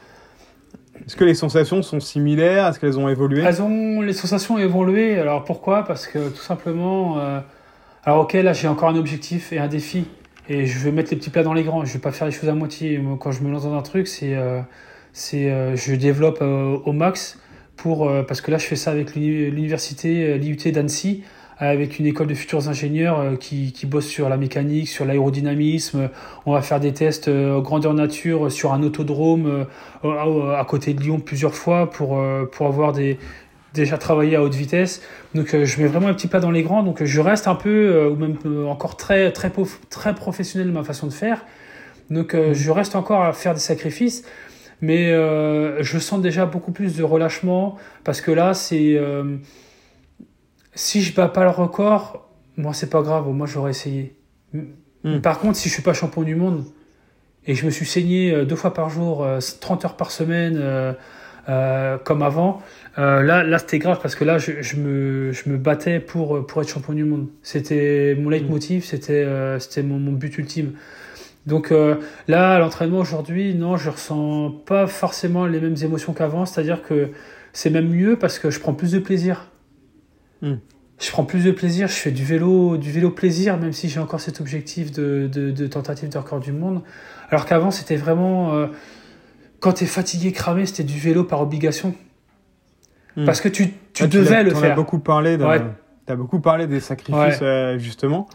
Est-ce 1.06 1.16
que 1.16 1.24
les 1.24 1.34
sensations 1.34 1.82
sont 1.82 2.00
similaires? 2.00 2.68
Est-ce 2.68 2.78
qu'elles 2.78 2.98
ont 2.98 3.08
évolué? 3.08 3.42
Elles 3.42 3.62
ont 3.62 4.00
les 4.00 4.12
sensations 4.12 4.54
ont 4.54 4.58
évolué. 4.58 5.18
Alors 5.18 5.44
pourquoi? 5.44 5.84
Parce 5.84 6.06
que 6.06 6.28
tout 6.28 6.42
simplement, 6.42 7.18
euh, 7.18 7.40
alors 8.04 8.20
ok, 8.20 8.34
là 8.34 8.52
j'ai 8.52 8.68
encore 8.68 8.88
un 8.88 8.96
objectif 8.96 9.52
et 9.52 9.58
un 9.58 9.68
défi, 9.68 10.06
et 10.48 10.66
je 10.66 10.78
vais 10.78 10.92
mettre 10.92 11.10
les 11.10 11.16
petits 11.16 11.30
plats 11.30 11.42
dans 11.42 11.52
les 11.52 11.64
grands. 11.64 11.84
Je 11.84 11.92
vais 11.92 11.98
pas 11.98 12.12
faire 12.12 12.26
les 12.26 12.32
choses 12.32 12.48
à 12.48 12.54
moitié. 12.54 13.02
quand 13.20 13.32
je 13.32 13.42
me 13.42 13.50
lance 13.50 13.64
dans 13.64 13.76
un 13.76 13.82
truc, 13.82 14.06
c'est 14.06 14.34
euh, 14.34 14.60
c'est 15.14 15.50
euh, 15.50 15.74
je 15.76 15.94
développe 15.94 16.42
au 16.42 16.92
max 16.92 17.38
pour 17.76 18.10
parce 18.28 18.42
que 18.42 18.50
là 18.50 18.58
je 18.58 18.66
fais 18.66 18.76
ça 18.76 18.90
avec 18.90 19.14
l'université 19.16 20.36
l'IUT 20.36 20.70
d'Annecy 20.70 21.24
avec 21.58 21.98
une 21.98 22.06
école 22.06 22.26
de 22.26 22.34
futurs 22.34 22.68
ingénieurs 22.68 23.20
euh, 23.20 23.36
qui, 23.36 23.72
qui 23.72 23.86
bosse 23.86 24.06
sur 24.06 24.28
la 24.28 24.36
mécanique, 24.36 24.88
sur 24.88 25.04
l'aérodynamisme. 25.04 26.10
On 26.46 26.52
va 26.52 26.62
faire 26.62 26.80
des 26.80 26.92
tests 26.92 27.28
euh, 27.28 27.60
grandeur 27.60 27.94
nature 27.94 28.50
sur 28.50 28.72
un 28.72 28.82
autodrome 28.82 29.66
euh, 30.04 30.56
à 30.56 30.64
côté 30.64 30.94
de 30.94 31.00
Lyon 31.00 31.20
plusieurs 31.20 31.54
fois 31.54 31.90
pour, 31.90 32.22
pour 32.52 32.66
avoir 32.66 32.92
des, 32.92 33.18
déjà 33.72 33.98
travaillé 33.98 34.36
à 34.36 34.42
haute 34.42 34.54
vitesse. 34.54 35.02
Donc 35.34 35.56
je 35.64 35.80
mets 35.80 35.88
vraiment 35.88 36.08
un 36.08 36.14
petit 36.14 36.28
pas 36.28 36.40
dans 36.40 36.50
les 36.50 36.62
grands. 36.62 36.82
Donc 36.82 37.04
je 37.04 37.20
reste 37.20 37.48
un 37.48 37.54
peu, 37.54 38.08
ou 38.08 38.16
même 38.16 38.36
encore 38.68 38.96
très, 38.96 39.32
très, 39.32 39.50
très 39.90 40.14
professionnel 40.14 40.68
de 40.68 40.72
ma 40.72 40.82
façon 40.82 41.06
de 41.06 41.12
faire. 41.12 41.44
Donc 42.10 42.34
mmh. 42.34 42.52
je 42.52 42.70
reste 42.70 42.96
encore 42.96 43.22
à 43.22 43.32
faire 43.32 43.54
des 43.54 43.60
sacrifices. 43.60 44.24
Mais 44.84 45.12
je 45.82 45.98
sens 45.98 46.20
déjà 46.20 46.46
beaucoup 46.46 46.72
plus 46.72 46.96
de 46.96 47.02
relâchement 47.02 47.76
parce 48.04 48.20
que 48.20 48.30
là, 48.30 48.54
c'est 48.54 48.98
si 50.74 51.02
je 51.02 51.14
bats 51.14 51.28
pas 51.28 51.44
le 51.44 51.50
record, 51.50 52.28
moi 52.56 52.74
c'est 52.74 52.90
pas 52.90 53.02
grave, 53.02 53.28
moi 53.28 53.46
j'aurais 53.46 53.70
essayé. 53.70 54.14
Hmm. 54.52 55.20
Par 55.20 55.38
contre, 55.38 55.56
si 55.56 55.68
je 55.68 55.74
suis 55.74 55.82
pas 55.82 55.92
champion 55.92 56.22
du 56.22 56.34
monde 56.34 56.64
et 57.46 57.54
je 57.54 57.66
me 57.66 57.70
suis 57.70 57.86
saigné 57.86 58.32
euh, 58.32 58.44
deux 58.44 58.56
fois 58.56 58.72
par 58.74 58.90
jour, 58.90 59.26
30 59.60 59.84
euh, 59.84 59.86
heures 59.86 59.96
par 59.96 60.10
semaine, 60.10 60.58
euh, 61.48 61.98
comme 61.98 62.22
avant, 62.22 62.62
là, 62.96 63.42
là 63.42 63.58
c'était 63.58 63.78
grave 63.78 63.98
parce 64.00 64.14
que 64.14 64.24
là 64.24 64.38
je, 64.38 64.62
je, 64.62 64.76
me, 64.76 65.32
je 65.32 65.50
me 65.50 65.58
battais 65.58 66.00
pour, 66.00 66.46
pour 66.46 66.62
être 66.62 66.68
champion 66.68 66.94
du 66.94 67.04
monde. 67.04 67.28
C'était 67.42 68.16
mon 68.18 68.30
leitmotiv, 68.30 68.82
hmm. 68.82 68.86
c'était 68.86 69.26
c'était 69.60 69.82
mon, 69.82 69.98
mon, 69.98 70.12
but 70.12 70.36
ultime. 70.38 70.72
Donc 71.46 71.72
là, 72.26 72.54
à 72.54 72.58
l'entraînement 72.58 72.98
aujourd'hui, 72.98 73.54
non, 73.54 73.76
je 73.76 73.90
ressens 73.90 74.50
pas 74.64 74.86
forcément 74.86 75.46
les 75.46 75.60
mêmes 75.60 75.76
émotions 75.82 76.14
qu'avant, 76.14 76.46
c'est-à-dire 76.46 76.82
que 76.82 77.10
c'est 77.54 77.70
même 77.70 77.88
mieux 77.88 78.18
parce 78.18 78.38
que 78.38 78.50
je 78.50 78.60
prends 78.60 78.74
plus 78.74 78.92
de 78.92 78.98
plaisir. 78.98 79.46
Hmm. 80.42 80.56
Je 81.00 81.10
prends 81.10 81.24
plus 81.24 81.44
de 81.44 81.50
plaisir, 81.50 81.88
je 81.88 81.94
fais 81.94 82.10
du 82.10 82.24
vélo, 82.24 82.76
du 82.76 82.90
vélo 82.90 83.10
plaisir, 83.10 83.56
même 83.58 83.72
si 83.72 83.88
j'ai 83.88 84.00
encore 84.00 84.20
cet 84.20 84.40
objectif 84.40 84.92
de, 84.92 85.28
de, 85.32 85.66
tentative 85.66 86.08
de 86.08 86.18
record 86.18 86.40
du 86.40 86.52
monde. 86.52 86.82
Alors 87.30 87.46
qu'avant, 87.46 87.70
c'était 87.70 87.96
vraiment. 87.96 88.54
Euh, 88.54 88.66
quand 89.60 89.74
tu 89.74 89.84
es 89.84 89.86
fatigué, 89.86 90.32
cramé, 90.32 90.66
c'était 90.66 90.84
du 90.84 90.98
vélo 90.98 91.24
par 91.24 91.40
obligation. 91.40 91.94
Hmm. 93.16 93.24
Parce 93.24 93.40
que 93.40 93.48
tu, 93.48 93.72
tu 93.92 94.06
devais 94.08 94.42
le 94.42 94.54
faire. 94.54 94.72
As 94.72 94.74
beaucoup 94.74 94.98
parlé 94.98 95.36
de, 95.36 95.44
as 95.44 96.16
beaucoup 96.16 96.40
parlé 96.40 96.66
des 96.66 96.80
sacrifices, 96.80 97.38
euh, 97.42 97.78
justement, 97.78 98.28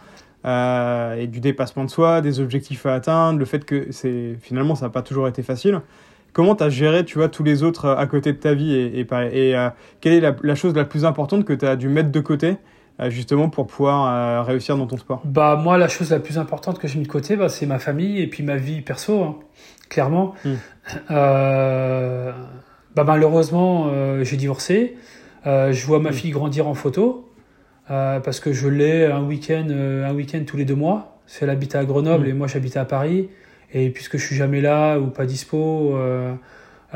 euh, 0.45 1.15
et 1.15 1.27
du 1.27 1.41
dépassement 1.41 1.83
de 1.83 1.89
soi, 1.89 2.21
des 2.21 2.39
objectifs 2.39 2.85
à 2.85 2.93
atteindre, 2.93 3.39
le 3.39 3.45
fait 3.45 3.65
que 3.65 3.87
c'est 3.91 4.37
finalement, 4.41 4.75
ça 4.75 4.85
n'a 4.85 4.89
pas 4.89 5.01
toujours 5.01 5.27
été 5.27 5.43
facile. 5.43 5.81
Comment 6.31 6.55
tu 6.55 6.63
as 6.63 6.69
géré, 6.69 7.03
tu 7.03 7.17
vois, 7.17 7.27
tous 7.27 7.43
les 7.43 7.63
autres 7.63 7.85
euh, 7.85 7.97
à 7.97 8.05
côté 8.07 8.31
de 8.31 8.37
ta 8.37 8.53
vie 8.53 8.73
et, 8.73 8.99
et, 9.01 9.07
euh, 9.55 9.69
quelle 9.99 10.13
est 10.13 10.35
la, 10.43 10.55
chose 10.55 10.75
la 10.75 10.85
plus 10.85 11.03
importante 11.03 11.43
que 11.43 11.53
tu 11.53 11.65
as 11.65 11.75
dû 11.75 11.89
mettre 11.89 12.11
de 12.11 12.19
côté 12.19 12.57
justement 13.07 13.47
pour 13.47 13.65
pouvoir 13.65 14.45
réussir 14.45 14.75
dans 14.75 14.85
ton 14.85 14.97
sport? 14.97 15.21
Bah 15.23 15.55
moi, 15.55 15.77
la 15.77 15.87
chose 15.87 16.11
la 16.11 16.19
plus 16.19 16.37
importante 16.37 16.79
que 16.79 16.87
j'ai 16.89 16.99
mis 16.99 17.05
de 17.05 17.11
côté, 17.11 17.37
bah, 17.37 17.47
c'est 17.47 17.65
ma 17.65 17.79
famille 17.79 18.19
et 18.19 18.27
puis 18.27 18.43
ma 18.43 18.57
vie 18.57 18.81
perso, 18.81 19.23
hein, 19.23 19.37
clairement. 19.87 20.33
Hmm. 20.43 20.55
bah 21.09 22.33
malheureusement, 23.05 23.89
j'ai 24.21 24.35
divorcé. 24.35 24.97
je 25.45 25.85
vois 25.85 25.99
ma 25.99 26.09
hmm. 26.09 26.13
fille 26.13 26.31
grandir 26.31 26.67
en 26.67 26.73
photo 26.73 27.28
parce 27.89 28.39
que 28.39 28.53
je 28.53 28.67
l'ai 28.69 29.05
un 29.05 29.23
week-end, 29.23 29.67
un 29.69 30.13
week-end 30.13 30.43
tous 30.45 30.57
les 30.57 30.65
deux 30.65 30.75
mois. 30.75 31.19
Elle 31.41 31.49
habite 31.49 31.75
à 31.75 31.85
Grenoble 31.85 32.25
hmm. 32.25 32.29
et 32.29 32.33
moi 32.33 32.47
j'habite 32.47 32.77
à 32.77 32.85
Paris. 32.85 33.29
Et 33.73 33.89
puisque 33.89 34.17
je 34.17 34.25
suis 34.25 34.35
jamais 34.35 34.61
là 34.61 34.97
ou 34.97 35.07
pas 35.07 35.25
dispo, 35.25 35.95
euh, 35.95 36.33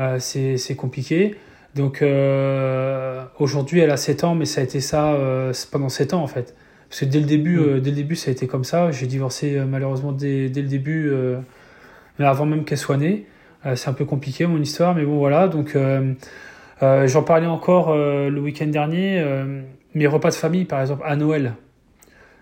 euh, 0.00 0.18
c'est 0.18 0.76
compliqué. 0.76 1.36
Donc 1.74 2.02
euh, 2.02 3.24
aujourd'hui, 3.38 3.80
elle 3.80 3.90
a 3.90 3.96
7 3.96 4.24
ans, 4.24 4.34
mais 4.34 4.44
ça 4.44 4.60
a 4.60 4.64
été 4.64 4.80
ça 4.80 5.16
pendant 5.70 5.88
7 5.88 6.14
ans 6.14 6.22
en 6.22 6.26
fait. 6.26 6.54
Parce 6.88 7.00
que 7.00 7.04
dès 7.06 7.20
le 7.20 7.26
début, 7.26 7.58
mm. 7.58 7.80
dès 7.80 7.90
le 7.90 7.96
début 7.96 8.16
ça 8.16 8.30
a 8.30 8.32
été 8.32 8.46
comme 8.46 8.64
ça. 8.64 8.90
J'ai 8.90 9.06
divorcé 9.06 9.60
malheureusement 9.68 10.12
dès, 10.12 10.48
dès, 10.48 10.62
le 10.62 10.68
début, 10.68 11.12
mais 12.18 12.24
avant 12.24 12.46
même 12.46 12.64
qu'elle 12.64 12.78
soit 12.78 12.96
née. 12.96 13.26
c'est 13.76 13.88
un 13.88 13.92
peu 13.92 14.04
compliqué 14.04 14.46
mon 14.46 14.60
histoire, 14.60 14.94
mais 14.94 15.04
bon 15.04 15.18
voilà. 15.18 15.48
Donc 15.48 15.76
j'en 16.80 17.22
parlais 17.22 17.46
encore 17.46 17.94
le 17.94 18.40
week-end 18.40 18.66
dernier. 18.66 19.24
Mes 19.94 20.06
repas 20.06 20.30
de 20.30 20.34
famille, 20.34 20.64
par 20.64 20.80
exemple, 20.80 21.02
à 21.06 21.16
Noël. 21.16 21.54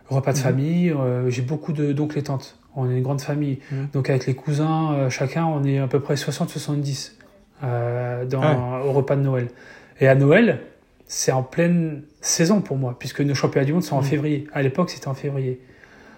Repas 0.08 0.32
de 0.32 0.38
mm. 0.38 0.42
famille, 0.42 0.94
j'ai 1.28 1.42
beaucoup 1.42 1.72
d'oncles 1.72 2.18
et 2.18 2.22
tantes 2.22 2.58
on 2.76 2.90
est 2.90 2.96
une 2.96 3.02
grande 3.02 3.20
famille. 3.20 3.58
Mmh. 3.70 3.76
Donc 3.92 4.10
avec 4.10 4.26
les 4.26 4.34
cousins, 4.34 4.92
euh, 4.94 5.10
chacun, 5.10 5.46
on 5.46 5.64
est 5.64 5.78
à 5.78 5.86
peu 5.86 6.00
près 6.00 6.14
60-70 6.14 7.12
euh, 7.64 8.24
ah 8.32 8.80
au 8.84 8.92
repas 8.92 9.16
de 9.16 9.22
Noël. 9.22 9.48
Et 10.00 10.08
à 10.08 10.14
Noël, 10.14 10.60
c'est 11.06 11.32
en 11.32 11.42
pleine 11.42 12.02
saison 12.20 12.60
pour 12.60 12.76
moi, 12.76 12.96
puisque 12.98 13.20
nos 13.20 13.34
championnats 13.34 13.66
du 13.66 13.72
monde 13.72 13.82
sont 13.82 13.96
en 13.96 14.00
mmh. 14.00 14.04
février. 14.04 14.46
À 14.52 14.62
l'époque, 14.62 14.90
c'était 14.90 15.08
en 15.08 15.14
février. 15.14 15.60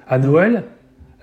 À 0.06 0.18
Noël, 0.18 0.64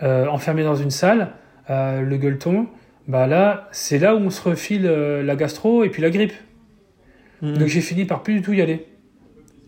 euh, 0.04 0.28
enfermé 0.28 0.64
dans 0.64 0.76
une 0.76 0.92
salle, 0.92 1.30
le 1.70 2.18
gueuleton, 2.18 2.68
bah 3.08 3.28
là, 3.28 3.70
c'est 3.72 3.98
là 3.98 4.14
où 4.14 4.20
on 4.20 4.30
se 4.30 4.42
refile 4.42 4.84
la 4.84 5.36
gastro 5.38 5.86
et 5.86 5.90
puis 5.90 6.02
la 6.02 6.10
grippe. 6.10 6.34
Donc 7.42 7.68
j'ai 7.68 7.80
fini 7.80 8.04
par 8.04 8.22
plus 8.22 8.34
du 8.34 8.42
tout 8.42 8.52
y 8.52 8.62
aller. 8.62 8.88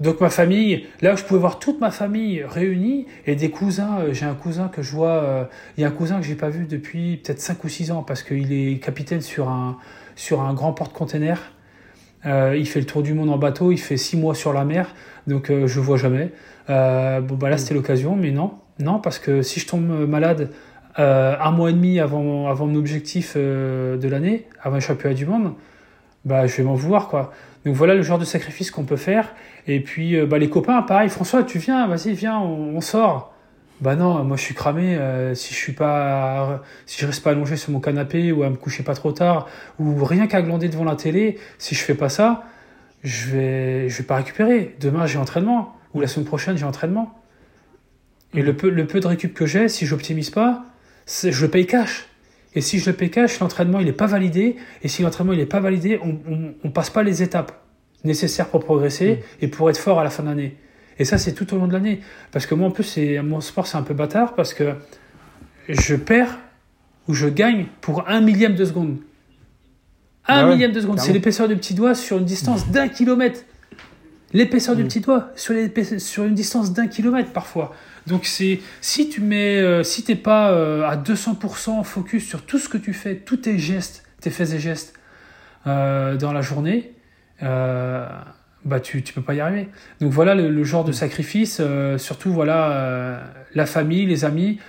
Donc 0.03 0.19
ma 0.19 0.29
famille, 0.29 0.85
là 1.01 1.15
je 1.15 1.23
pouvais 1.23 1.39
voir 1.39 1.59
toute 1.59 1.79
ma 1.79 1.89
famille 1.89 2.43
réunie 2.43 3.07
et 3.25 3.37
des 3.37 3.49
cousins, 3.49 3.99
euh, 3.99 4.13
j'ai 4.13 4.25
un 4.25 4.33
cousin 4.33 4.67
que 4.67 4.81
je 4.81 4.91
vois, 4.91 5.11
euh, 5.11 5.45
il 5.77 5.81
y 5.81 5.85
a 5.85 5.87
un 5.87 5.91
cousin 5.91 6.19
que 6.19 6.25
j'ai 6.25 6.35
pas 6.35 6.49
vu 6.49 6.65
depuis 6.65 7.21
peut-être 7.23 7.39
5 7.39 7.63
ou 7.63 7.69
6 7.69 7.91
ans 7.91 8.03
parce 8.03 8.21
qu'il 8.21 8.51
est 8.51 8.83
capitaine 8.83 9.21
sur 9.21 9.47
un, 9.47 9.77
sur 10.17 10.41
un 10.41 10.53
grand 10.53 10.73
porte-container. 10.73 11.39
Euh, 12.25 12.53
il 12.57 12.67
fait 12.67 12.81
le 12.81 12.85
tour 12.85 13.01
du 13.01 13.13
monde 13.13 13.29
en 13.29 13.37
bateau, 13.37 13.71
il 13.71 13.77
fait 13.77 13.95
6 13.95 14.17
mois 14.17 14.35
sur 14.35 14.51
la 14.51 14.65
mer, 14.65 14.93
donc 15.25 15.49
je 15.49 15.79
vois 15.79 15.95
jamais. 15.95 16.33
bon 16.67 17.35
bah 17.35 17.49
là 17.49 17.57
c'était 17.57 17.73
l'occasion, 17.73 18.17
mais 18.17 18.31
non, 18.31 18.55
non 18.79 18.99
parce 18.99 19.19
que 19.19 19.41
si 19.41 19.61
je 19.61 19.67
tombe 19.67 20.05
malade 20.05 20.49
un 20.97 21.51
mois 21.51 21.69
et 21.69 21.73
demi 21.73 22.01
avant, 22.01 22.49
avant 22.49 22.65
mon 22.65 22.75
objectif 22.75 23.37
de 23.37 24.07
l'année, 24.09 24.47
avant 24.61 24.75
le 24.75 24.81
championnat 24.81 25.15
du 25.15 25.25
monde, 25.25 25.53
bah 26.25 26.45
je 26.45 26.57
vais 26.57 26.63
m'en 26.63 26.75
vouloir 26.75 27.07
quoi. 27.07 27.31
Donc 27.65 27.75
voilà 27.75 27.95
le 27.95 28.01
genre 28.01 28.19
de 28.19 28.25
sacrifice 28.25 28.71
qu'on 28.71 28.83
peut 28.83 28.97
faire. 28.97 29.33
Et 29.67 29.79
puis 29.79 30.15
euh, 30.15 30.25
bah, 30.25 30.37
les 30.37 30.49
copains, 30.49 30.81
pareil, 30.81 31.09
François, 31.09 31.43
tu 31.43 31.59
viens, 31.59 31.87
vas-y, 31.87 32.13
viens, 32.13 32.39
on, 32.39 32.81
sort. 32.81 33.33
Bah 33.81 33.95
non, 33.95 34.23
moi 34.23 34.37
je 34.37 34.41
suis 34.41 34.53
cramé. 34.53 34.95
Euh, 34.95 35.35
si 35.35 35.53
je 35.53 35.59
suis 35.59 35.73
pas, 35.73 36.61
si 36.85 37.01
je 37.01 37.05
reste 37.05 37.23
pas 37.23 37.31
allongé 37.31 37.55
sur 37.55 37.71
mon 37.71 37.79
canapé 37.79 38.31
ou 38.31 38.43
à 38.43 38.49
me 38.49 38.55
coucher 38.55 38.83
pas 38.83 38.95
trop 38.95 39.11
tard 39.11 39.47
ou 39.79 40.03
rien 40.05 40.27
qu'à 40.27 40.41
glander 40.41 40.69
devant 40.69 40.83
la 40.83 40.95
télé, 40.95 41.39
si 41.57 41.75
je 41.75 41.83
fais 41.83 41.95
pas 41.95 42.09
ça, 42.09 42.43
je 43.03 43.31
vais, 43.31 43.89
je 43.89 43.97
vais 43.97 44.03
pas 44.03 44.17
récupérer. 44.17 44.75
Demain 44.79 45.05
j'ai 45.05 45.17
entraînement 45.17 45.75
ou 45.93 46.01
la 46.01 46.07
semaine 46.07 46.25
prochaine 46.25 46.57
j'ai 46.57 46.65
entraînement. 46.65 47.13
Et 48.33 48.41
le 48.41 48.55
peu, 48.55 48.69
le 48.69 48.87
peu 48.87 48.99
de 48.99 49.07
récup 49.07 49.33
que 49.33 49.45
j'ai, 49.45 49.67
si 49.67 49.85
j'optimise 49.85 50.29
pas, 50.29 50.65
je 51.07 51.41
le 51.41 51.51
paye 51.51 51.67
cash. 51.67 52.07
Et 52.55 52.61
si 52.61 52.79
je 52.79 52.89
le 52.89 52.95
paye 52.95 53.09
cash, 53.09 53.39
l'entraînement 53.39 53.79
il 53.79 53.85
n'est 53.85 53.91
pas 53.91 54.07
validé. 54.07 54.55
Et 54.83 54.87
si 54.87 55.01
l'entraînement 55.01 55.33
il 55.33 55.39
n'est 55.39 55.45
pas 55.45 55.59
validé, 55.59 55.99
on, 56.03 56.53
on, 56.63 56.69
passe 56.71 56.89
pas 56.89 57.03
les 57.03 57.23
étapes 57.23 57.62
nécessaires 58.03 58.47
pour 58.47 58.63
progresser 58.63 59.15
mm. 59.15 59.43
et 59.43 59.47
pour 59.47 59.69
être 59.69 59.77
fort 59.77 59.99
à 59.99 60.03
la 60.03 60.09
fin 60.09 60.23
de 60.23 60.29
l'année. 60.29 60.57
Et 60.99 61.05
ça, 61.05 61.17
c'est 61.17 61.33
tout 61.33 61.53
au 61.53 61.57
long 61.57 61.67
de 61.67 61.73
l'année. 61.73 62.01
Parce 62.31 62.45
que 62.45 62.55
moi, 62.55 62.67
en 62.67 62.71
plus, 62.71 62.83
c'est, 62.83 63.21
mon 63.21 63.41
sport, 63.41 63.67
c'est 63.67 63.77
un 63.77 63.81
peu 63.81 63.93
bâtard 63.93 64.35
parce 64.35 64.53
que 64.53 64.73
je 65.67 65.95
perds 65.95 66.37
ou 67.07 67.13
je 67.13 67.27
gagne 67.27 67.67
pour 67.81 68.07
un 68.07 68.21
millième 68.21 68.55
de 68.55 68.65
seconde. 68.65 68.97
Un 70.27 70.45
ah 70.45 70.53
millième 70.53 70.71
de 70.71 70.79
seconde. 70.79 70.99
C'est 70.99 71.11
l'épaisseur 71.11 71.47
du 71.47 71.55
petit 71.55 71.73
doigt 71.73 71.95
sur 71.95 72.17
une 72.17 72.25
distance 72.25 72.69
d'un 72.69 72.87
kilomètre. 72.87 73.41
L'épaisseur 74.31 74.75
du 74.75 74.83
mm. 74.83 74.87
petit 74.87 74.99
doigt 75.01 75.31
sur, 75.35 75.53
sur 75.97 76.23
une 76.23 76.35
distance 76.35 76.73
d'un 76.73 76.87
kilomètre 76.87 77.31
parfois. 77.31 77.73
Donc 78.07 78.25
c'est 78.25 78.59
si 78.81 79.09
tu 79.09 79.21
mets, 79.21 79.61
euh, 79.61 79.83
si 79.83 80.03
t'es 80.03 80.15
pas 80.15 80.51
euh, 80.51 80.87
à 80.87 80.97
200% 80.97 81.83
focus 81.83 82.27
sur 82.27 82.41
tout 82.43 82.57
ce 82.57 82.67
que 82.67 82.77
tu 82.77 82.93
fais, 82.93 83.15
tous 83.17 83.37
tes 83.37 83.57
gestes, 83.57 84.03
tes 84.21 84.29
faits 84.29 84.53
et 84.53 84.59
gestes 84.59 84.93
euh, 85.67 86.17
dans 86.17 86.33
la 86.33 86.41
journée, 86.41 86.93
bah 87.41 88.79
tu 88.81 89.03
tu 89.03 89.13
peux 89.13 89.21
pas 89.21 89.33
y 89.33 89.41
arriver. 89.41 89.69
Donc 89.99 90.11
voilà 90.11 90.35
le, 90.35 90.63
genre 90.63 90.83
de 90.83 90.91
sacrifice, 90.91 91.61
surtout 91.97 92.31
voilà 92.31 93.23
la 93.53 93.65
famille, 93.65 94.05
les 94.05 94.25
amis. 94.25 94.59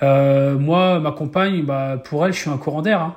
moi, 0.00 1.00
ma 1.00 1.12
compagne, 1.12 1.62
bah 1.62 2.00
pour 2.02 2.24
elle, 2.26 2.32
je 2.32 2.38
suis 2.38 2.50
un 2.50 2.58
courant 2.58 2.82
d'air. 2.82 3.00
Hein. 3.00 3.16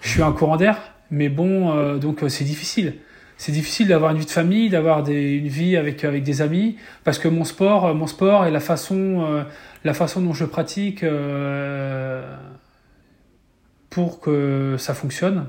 Je 0.00 0.08
suis 0.08 0.22
un 0.22 0.32
courant 0.32 0.56
d'air 0.56 0.78
Mais 1.10 1.28
bon, 1.28 1.96
donc 1.96 2.24
c'est 2.28 2.44
difficile. 2.44 2.94
C'est 3.36 3.52
difficile 3.52 3.88
d'avoir 3.88 4.12
une 4.12 4.18
vie 4.18 4.26
de 4.26 4.30
famille, 4.30 4.70
d'avoir 4.70 5.08
une 5.08 5.48
vie 5.48 5.76
avec, 5.76 6.04
avec 6.04 6.22
des 6.22 6.40
amis, 6.40 6.76
parce 7.02 7.18
que 7.18 7.26
mon 7.26 7.44
sport, 7.44 7.92
mon 7.94 8.06
sport 8.06 8.46
et 8.46 8.50
la 8.52 8.60
façon, 8.60 9.44
la 9.82 9.94
façon 9.94 10.20
dont 10.20 10.32
je 10.32 10.44
pratique 10.44 11.04
pour 13.90 14.20
que 14.20 14.76
ça 14.76 14.92
fonctionne, 14.92 15.46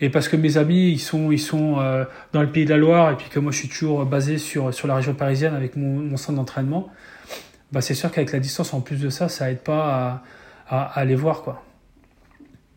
et 0.00 0.10
parce 0.10 0.28
que 0.28 0.36
mes 0.36 0.56
amis 0.56 0.90
ils 0.90 0.98
sont 0.98 1.30
ils 1.32 1.40
sont 1.40 1.78
euh, 1.78 2.04
dans 2.32 2.42
le 2.42 2.50
pays 2.50 2.64
de 2.64 2.70
la 2.70 2.76
Loire 2.76 3.10
et 3.12 3.16
puis 3.16 3.28
que 3.28 3.38
moi 3.38 3.52
je 3.52 3.58
suis 3.58 3.68
toujours 3.68 4.04
basé 4.04 4.38
sur 4.38 4.72
sur 4.72 4.88
la 4.88 4.96
région 4.96 5.14
parisienne 5.14 5.54
avec 5.54 5.76
mon, 5.76 5.98
mon 6.00 6.16
centre 6.16 6.36
d'entraînement 6.36 6.88
bah 7.72 7.80
c'est 7.80 7.94
sûr 7.94 8.10
qu'avec 8.10 8.32
la 8.32 8.38
distance 8.38 8.74
en 8.74 8.80
plus 8.80 9.00
de 9.00 9.10
ça 9.10 9.28
ça 9.28 9.50
aide 9.50 9.60
pas 9.60 10.22
à, 10.68 10.76
à, 10.76 11.00
aller 11.00 11.14
voir 11.14 11.42
quoi 11.42 11.64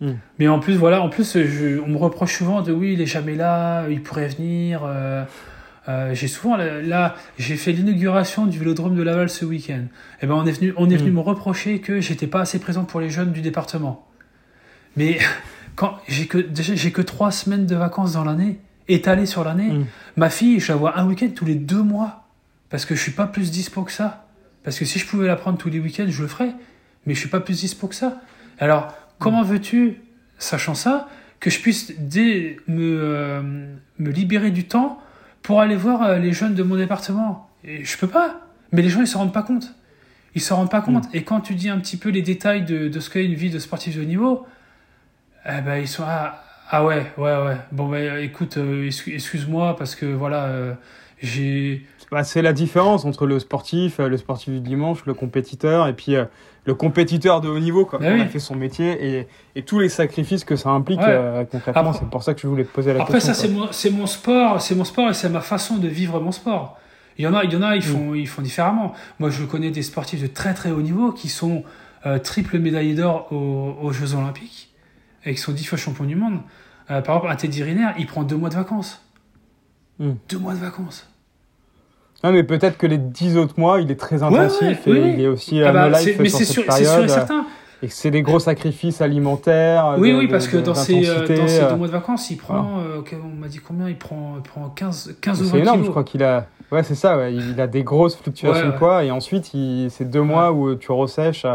hmm. 0.02 0.14
mais 0.40 0.48
en 0.48 0.60
plus 0.60 0.76
voilà 0.76 1.02
en 1.02 1.10
plus 1.10 1.38
je, 1.38 1.80
on 1.80 1.88
me 1.88 1.98
reproche 1.98 2.38
souvent 2.38 2.62
de 2.62 2.72
oui 2.72 2.94
il 2.94 3.02
est 3.02 3.06
jamais 3.06 3.36
là 3.36 3.88
il 3.90 4.02
pourrait 4.02 4.28
venir 4.28 4.82
euh, 4.84 5.24
euh, 5.90 6.14
j'ai 6.14 6.28
souvent 6.28 6.58
là, 6.58 7.16
j'ai 7.40 7.58
fait 7.58 7.72
l'inauguration 7.72 8.46
du 8.46 8.60
vélodrome 8.60 8.96
de 8.96 9.02
Laval 9.02 9.30
ce 9.30 9.46
week-end. 9.46 9.82
Et 9.82 10.24
eh 10.24 10.28
ben 10.28 10.36
on 10.36 10.46
est 10.46 10.52
venu 10.52 10.74
on 10.78 10.90
est 10.90 10.96
venu 10.96 11.10
hmm. 11.10 11.16
me 11.16 11.20
reprocher 11.22 11.80
que 11.80 12.00
j'étais 12.02 12.28
pas 12.28 12.42
assez 12.42 12.60
présent 12.60 12.86
pour 12.86 13.00
les 13.00 13.10
jeunes 13.10 13.32
du 13.32 13.42
département. 13.42 14.08
Mais 14.96 15.18
quand 15.76 15.98
j'ai 16.08 16.28
que 16.28 16.48
j'ai 16.54 16.92
que 16.92 17.02
trois 17.02 17.32
semaines 17.32 17.66
de 17.66 17.76
vacances 17.76 18.14
dans 18.14 18.24
l'année, 18.24 18.60
étalées 18.88 19.26
sur 19.26 19.44
l'année. 19.44 19.72
Mm. 19.72 19.86
Ma 20.18 20.30
fille, 20.30 20.60
je 20.60 20.72
la 20.72 20.78
vois 20.78 20.98
un 21.00 21.08
week-end 21.08 21.30
tous 21.36 21.46
les 21.46 21.56
deux 21.56 21.82
mois 21.82 22.28
parce 22.70 22.86
que 22.86 22.96
je 22.96 23.02
suis 23.02 23.12
pas 23.12 23.28
plus 23.28 23.52
dispo 23.52 23.84
que 23.84 23.92
ça. 23.92 24.28
Parce 24.64 24.78
que 24.78 24.86
si 24.86 25.00
je 25.00 25.08
pouvais 25.08 25.28
la 25.28 25.36
prendre 25.36 25.58
tous 25.58 25.70
les 25.70 25.80
week-ends, 25.80 26.08
je 26.08 26.22
le 26.22 26.28
ferais. 26.28 26.54
Mais 27.06 27.14
je 27.14 27.20
suis 27.20 27.30
pas 27.30 27.40
plus 27.40 27.60
dispo 27.60 27.88
que 27.88 27.96
ça. 27.96 28.22
Alors, 28.60 28.94
comment 29.20 29.44
mm. 29.44 29.48
veux-tu, 29.48 30.02
sachant 30.38 30.76
ça, 30.76 31.10
que 31.40 31.50
je 31.50 31.60
puisse 31.60 31.94
dès 31.98 32.58
me, 32.68 33.00
euh, 33.02 33.42
me 33.98 34.12
libérer 34.12 34.52
du 34.52 34.66
temps 34.66 35.02
pour 35.42 35.62
aller 35.62 35.76
voir 35.76 36.04
euh, 36.04 36.20
les 36.20 36.34
jeunes 36.34 36.54
de 36.54 36.64
mon 36.64 36.76
département? 36.76 37.50
Et 37.64 37.84
Je 37.84 37.98
peux 37.98 38.08
pas. 38.08 38.42
Mais 38.72 38.82
les 38.82 38.90
gens, 38.90 39.02
ils 39.02 39.08
se 39.08 39.18
rendent 39.18 39.34
pas 39.34 39.44
compte. 39.44 39.76
Ils 40.36 40.42
se 40.42 40.54
rendent 40.54 40.72
pas 40.72 40.82
compte. 40.82 41.06
Mm. 41.06 41.18
Et 41.18 41.24
quand 41.24 41.42
tu 41.42 41.56
dis 41.56 41.70
un 41.70 41.80
petit 41.80 41.98
peu 41.98 42.10
les 42.10 42.22
détails 42.22 42.64
de, 42.64 42.88
de 42.88 43.00
ce 43.00 43.10
qu'est 43.10 43.26
une 43.26 43.34
vie 43.34 43.50
de 43.50 43.60
sportif 43.60 43.96
de 43.96 44.02
haut 44.02 44.06
niveau, 44.06 44.46
eh 45.46 45.62
ben, 45.62 45.78
ils 45.78 45.88
sont 45.88 46.04
ah, 46.06 46.44
ah 46.74 46.86
ouais, 46.86 47.06
ouais, 47.18 47.36
ouais. 47.36 47.58
Bon, 47.74 47.90
ben, 47.90 48.18
écoute, 48.20 48.56
euh, 48.56 48.88
excuse-moi 48.88 49.76
parce 49.76 49.96
que 49.96 50.06
voilà, 50.06 50.46
euh, 50.46 50.74
j'ai. 51.22 51.86
Bah, 52.10 52.24
c'est 52.24 52.42
la 52.42 52.54
différence 52.54 53.04
entre 53.04 53.26
le 53.26 53.40
sportif, 53.40 54.00
euh, 54.00 54.08
le 54.08 54.16
sportif 54.16 54.54
du 54.54 54.62
dimanche, 54.62 55.06
le 55.06 55.14
compétiteur 55.14 55.88
et 55.88 55.94
puis 55.94 56.16
le 56.66 56.74
compétiteur 56.74 57.42
de 57.42 57.50
haut 57.50 57.60
niveau, 57.60 57.86
quoi. 57.86 58.00
Ben 58.00 58.22
a 58.22 58.26
fait 58.26 58.40
son 58.40 58.56
métier 58.56 59.18
et, 59.18 59.28
et, 59.56 59.64
tous 59.64 59.80
les 59.80 59.90
sacrifices 59.90 60.46
que 60.46 60.56
ça 60.56 60.70
implique 60.70 61.02
concrètement. 61.52 61.92
C'est 61.92 62.10
pour 62.10 62.24
ça 62.24 62.34
que 62.34 62.40
je 62.40 62.48
voulais 62.48 62.64
te 62.64 62.72
poser 62.72 62.94
la 62.94 63.00
question. 63.00 63.16
Après, 63.16 63.20
ça, 63.20 63.34
c'est 63.34 63.50
mon, 63.50 63.98
mon 63.98 64.08
sport, 64.08 64.62
c'est 64.62 64.76
mon 64.76 64.86
sport 64.86 65.10
et 65.10 65.14
c'est 65.14 65.30
ma 65.30 65.42
façon 65.42 65.78
de 65.78 65.90
vivre 65.90 66.22
mon 66.22 66.32
sport. 66.32 66.78
Il 67.18 67.26
y 67.26 67.28
en 67.28 67.34
a, 67.34 67.44
il 67.44 67.52
y 67.52 67.56
en 67.58 67.62
a, 67.62 67.76
ils 67.76 67.80
mm. 67.80 67.84
font, 67.84 68.14
ils 68.16 68.28
font 68.28 68.42
différemment. 68.42 68.94
Moi, 69.20 69.30
je 69.30 69.44
connais 69.44 69.72
des 69.72 69.84
sportifs 69.84 70.22
de 70.22 70.28
très 70.28 70.54
très 70.54 70.72
haut 70.72 70.82
niveau 70.82 71.12
qui 71.12 71.28
sont 71.28 71.64
triple 72.24 72.60
médaillés 72.60 72.96
d'or 72.96 73.28
aux, 73.32 73.78
aux 73.82 73.92
Jeux 73.92 74.16
Olympiques 74.16 74.71
avec 75.24 75.40
son 75.40 75.52
10 75.52 75.66
fois 75.66 75.78
champion 75.78 76.06
du 76.06 76.16
monde. 76.16 76.40
Euh, 76.90 77.02
par 77.02 77.18
exemple, 77.18 77.34
un 77.34 77.36
Teddy 77.36 77.64
Riner, 77.64 77.90
il 77.98 78.08
prend 78.08 78.24
deux 78.24 78.36
mois 78.36 78.50
de 78.50 78.56
vacances. 78.56 79.02
Hmm. 80.00 80.14
Deux 80.30 80.40
mois 80.40 80.54
de 80.54 80.60
vacances. 80.60 81.08
Non, 82.24 82.32
mais 82.32 82.44
peut-être 82.44 82.78
que 82.78 82.88
les 82.88 82.98
dix 82.98 83.38
autres 83.38 83.56
mois, 83.58 83.82
il 83.82 83.90
est 83.90 84.00
très 84.00 84.22
intensif 84.22 84.88
et 84.88 85.14
il 85.14 85.22
est 85.22 85.28
aussi 85.28 85.64
ah 85.64 85.72
bah, 85.72 85.90
no 85.90 85.98
life 85.98 86.18
mais 86.20 86.30
c'est 86.30 86.46
sûr, 86.46 86.64
sûr, 86.72 87.04
et 87.04 87.08
certain. 87.08 87.46
Et 87.84 87.88
c'est 87.88 88.12
des 88.12 88.22
gros 88.22 88.40
sacrifices 88.40 89.02
alimentaires. 89.02 89.96
Oui, 89.98 90.14
oui, 90.14 90.28
parce 90.28 90.48
que 90.48 90.58
dans 90.58 90.76
ces, 90.76 91.10
euh, 91.10 91.28
dans 91.28 91.48
ces 91.48 91.66
deux 91.66 91.76
mois 91.76 91.88
de 91.88 91.92
vacances, 91.92 92.30
il 92.30 92.38
prend, 92.38 92.80
euh, 92.80 93.02
on 93.24 93.40
m'a 93.40 93.48
dit 93.48 93.58
combien 93.58 93.90
Il 93.90 93.98
prend, 93.98 94.36
il 94.38 94.44
prend 94.44 94.70
15, 94.70 95.16
15 95.20 95.42
ou 95.42 95.46
20 95.46 95.52
C'est 95.52 95.60
énorme, 95.60 95.84
je 95.84 95.90
crois 95.90 96.04
qu'il 96.04 96.24
a. 96.24 96.46
Ouais, 96.72 96.84
c'est 96.84 96.96
ça, 96.96 97.18
ouais. 97.18 97.34
il 97.34 97.60
a 97.60 97.68
des 97.68 97.84
grosses 97.84 98.16
fluctuations 98.16 98.68
de 98.68 98.78
poids 98.78 99.04
et 99.04 99.12
ensuite, 99.12 99.52
c'est 99.90 100.10
deux 100.10 100.22
mois 100.22 100.52
où 100.52 100.76
tu 100.76 100.92
ressèches. 100.92 101.46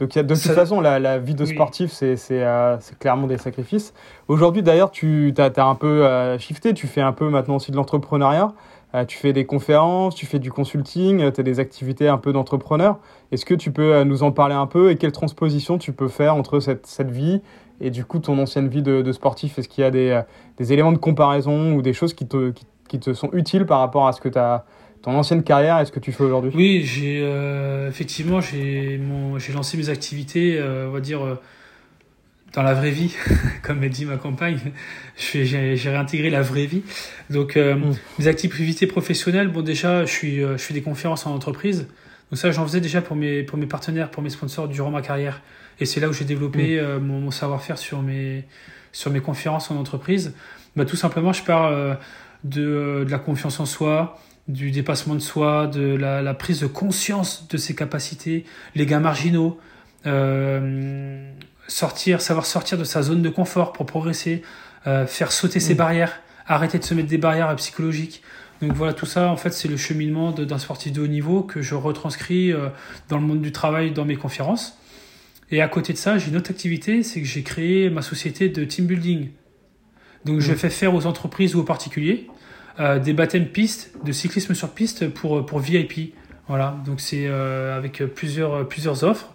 Donc, 0.00 0.16
de 0.16 0.34
toute 0.34 0.52
façon, 0.52 0.80
la, 0.80 1.18
vie 1.18 1.34
de 1.34 1.44
sportif, 1.44 1.92
euh, 2.02 2.76
c'est 2.80 2.98
clairement 2.98 3.26
des 3.26 3.36
sacrifices. 3.36 3.92
Aujourd'hui, 4.28 4.62
d'ailleurs, 4.62 4.90
tu 4.90 5.34
as, 5.36 5.62
un 5.62 5.74
peu 5.74 6.06
euh, 6.06 6.38
shifté, 6.38 6.72
tu 6.72 6.86
fais 6.86 7.02
un 7.02 7.12
peu 7.12 7.28
maintenant 7.28 7.56
aussi 7.56 7.70
de 7.70 7.76
l'entrepreneuriat. 7.76 8.54
Euh, 8.94 9.04
tu 9.04 9.18
fais 9.18 9.34
des 9.34 9.44
conférences, 9.44 10.14
tu 10.14 10.24
fais 10.24 10.38
du 10.38 10.50
consulting, 10.50 11.30
tu 11.30 11.40
as 11.40 11.44
des 11.44 11.60
activités 11.60 12.08
un 12.08 12.16
peu 12.16 12.32
d'entrepreneur. 12.32 12.98
Est-ce 13.30 13.44
que 13.44 13.54
tu 13.54 13.72
peux 13.72 14.02
nous 14.04 14.22
en 14.22 14.32
parler 14.32 14.54
un 14.54 14.66
peu 14.66 14.90
et 14.90 14.96
quelle 14.96 15.12
transposition 15.12 15.76
tu 15.76 15.92
peux 15.92 16.08
faire 16.08 16.34
entre 16.34 16.60
cette, 16.60 16.86
cette 16.86 17.10
vie 17.10 17.42
et 17.82 17.90
du 17.90 18.04
coup 18.04 18.18
ton 18.18 18.38
ancienne 18.38 18.68
vie 18.68 18.82
de, 18.82 19.12
sportif? 19.12 19.58
Est-ce 19.58 19.68
qu'il 19.68 19.84
y 19.84 19.86
a 19.86 19.90
des, 19.90 20.20
des, 20.56 20.72
éléments 20.72 20.92
de 20.92 20.98
comparaison 20.98 21.74
ou 21.74 21.82
des 21.82 21.92
choses 21.92 22.14
qui 22.14 22.26
te, 22.26 22.50
qui, 22.50 22.66
qui 22.88 22.98
te 22.98 23.12
sont 23.12 23.30
utiles 23.32 23.66
par 23.66 23.78
rapport 23.78 24.08
à 24.08 24.12
ce 24.12 24.20
que 24.20 24.28
tu 24.28 24.38
as 24.38 24.64
ton 25.02 25.12
ancienne 25.12 25.42
carrière 25.42 25.78
est 25.78 25.86
ce 25.86 25.92
que 25.92 26.00
tu 26.00 26.12
fais 26.12 26.24
aujourd'hui? 26.24 26.52
Oui, 26.54 26.82
j'ai 26.84 27.20
euh, 27.22 27.88
effectivement 27.88 28.40
j'ai 28.40 29.00
j'ai 29.38 29.52
lancé 29.52 29.76
mes 29.76 29.88
activités, 29.88 30.58
euh, 30.58 30.88
on 30.88 30.92
va 30.92 31.00
dire 31.00 31.24
euh, 31.24 31.40
dans 32.52 32.62
la 32.62 32.74
vraie 32.74 32.90
vie, 32.90 33.14
comme 33.62 33.80
m'a 33.80 33.88
dit 33.88 34.04
ma 34.04 34.16
compagne. 34.16 34.58
J'ai 35.16 35.74
réintégré 35.84 36.28
la 36.30 36.42
vraie 36.42 36.66
vie. 36.66 36.82
Donc 37.30 37.56
mm. 37.56 37.94
mes 38.18 38.26
activités 38.26 38.86
professionnelles, 38.86 39.48
bon 39.48 39.62
déjà 39.62 40.04
je 40.04 40.12
suis 40.12 40.40
je 40.40 40.56
fais 40.56 40.74
des 40.74 40.82
conférences 40.82 41.26
en 41.26 41.34
entreprise. 41.34 41.88
Donc 42.30 42.38
ça 42.38 42.50
j'en 42.50 42.66
faisais 42.66 42.80
déjà 42.80 43.00
pour 43.00 43.16
mes 43.16 43.42
pour 43.42 43.58
mes 43.58 43.66
partenaires, 43.66 44.10
pour 44.10 44.22
mes 44.22 44.30
sponsors 44.30 44.68
durant 44.68 44.90
ma 44.90 45.02
carrière. 45.02 45.40
Et 45.78 45.86
c'est 45.86 46.00
là 46.00 46.10
où 46.10 46.12
j'ai 46.12 46.26
développé 46.26 46.78
mm. 46.80 46.98
mon, 46.98 47.30
savoir-faire 47.30 47.78
sur 47.78 48.02
mes 48.02 48.44
sur 48.92 49.10
mes 49.10 49.20
conférences 49.20 49.70
en 49.70 49.76
entreprise. 49.76 50.34
Bah, 50.76 50.84
tout 50.84 50.96
simplement 50.96 51.32
je 51.32 51.42
parle 51.42 51.96
de, 52.44 53.04
de 53.06 53.10
la 53.10 53.18
confiance 53.18 53.60
en 53.60 53.66
soi, 53.66 54.18
du 54.52 54.70
dépassement 54.70 55.14
de 55.14 55.20
soi, 55.20 55.66
de 55.66 55.94
la, 55.94 56.34
prise 56.34 56.60
de 56.60 56.66
conscience 56.66 57.46
de 57.48 57.56
ses 57.56 57.74
capacités, 57.74 58.44
les 58.74 58.86
gains 58.86 59.00
marginaux, 59.00 59.58
euh, 60.06 61.30
sortir, 61.68 62.20
savoir 62.20 62.46
sortir 62.46 62.78
de 62.78 62.84
sa 62.84 63.02
zone 63.02 63.22
de 63.22 63.28
confort 63.28 63.72
pour 63.72 63.86
progresser, 63.86 64.42
euh, 64.86 65.06
faire 65.06 65.32
sauter 65.32 65.60
ses 65.60 65.74
mm. 65.74 65.78
barrières, 65.78 66.20
arrêter 66.46 66.78
de 66.78 66.84
se 66.84 66.94
mettre 66.94 67.08
des 67.08 67.18
barrières 67.18 67.54
psychologiques. 67.56 68.22
Donc 68.60 68.72
voilà, 68.72 68.92
tout 68.92 69.06
ça, 69.06 69.28
en 69.28 69.36
fait, 69.36 69.52
c'est 69.52 69.68
le 69.68 69.76
cheminement 69.76 70.32
d'un 70.32 70.58
sportif 70.58 70.92
de 70.92 71.00
haut 71.00 71.06
niveau 71.06 71.42
que 71.42 71.62
je 71.62 71.74
retranscris 71.74 72.52
euh, 72.52 72.68
dans 73.08 73.18
le 73.18 73.24
monde 73.24 73.40
du 73.40 73.52
travail, 73.52 73.92
dans 73.92 74.04
mes 74.04 74.16
conférences. 74.16 74.76
Et 75.50 75.62
à 75.62 75.68
côté 75.68 75.92
de 75.92 75.98
ça, 75.98 76.18
j'ai 76.18 76.30
une 76.30 76.36
autre 76.36 76.50
activité, 76.50 77.02
c'est 77.02 77.20
que 77.20 77.26
j'ai 77.26 77.42
créé 77.42 77.90
ma 77.90 78.02
société 78.02 78.48
de 78.48 78.64
team 78.64 78.86
building. 78.86 79.30
Donc 80.24 80.40
je 80.40 80.52
mm. 80.52 80.56
fais 80.56 80.70
faire 80.70 80.94
aux 80.94 81.06
entreprises 81.06 81.54
ou 81.54 81.60
aux 81.60 81.64
particuliers 81.64 82.28
des 82.98 83.12
baptêmes 83.12 83.46
pistes, 83.46 83.92
de 84.04 84.12
cyclisme 84.12 84.54
sur 84.54 84.70
piste 84.70 85.08
pour, 85.08 85.44
pour 85.44 85.58
VIP. 85.58 86.14
Voilà, 86.48 86.76
donc 86.84 87.00
c'est 87.00 87.26
euh, 87.28 87.76
avec 87.76 88.02
plusieurs, 88.14 88.66
plusieurs 88.66 89.04
offres. 89.04 89.34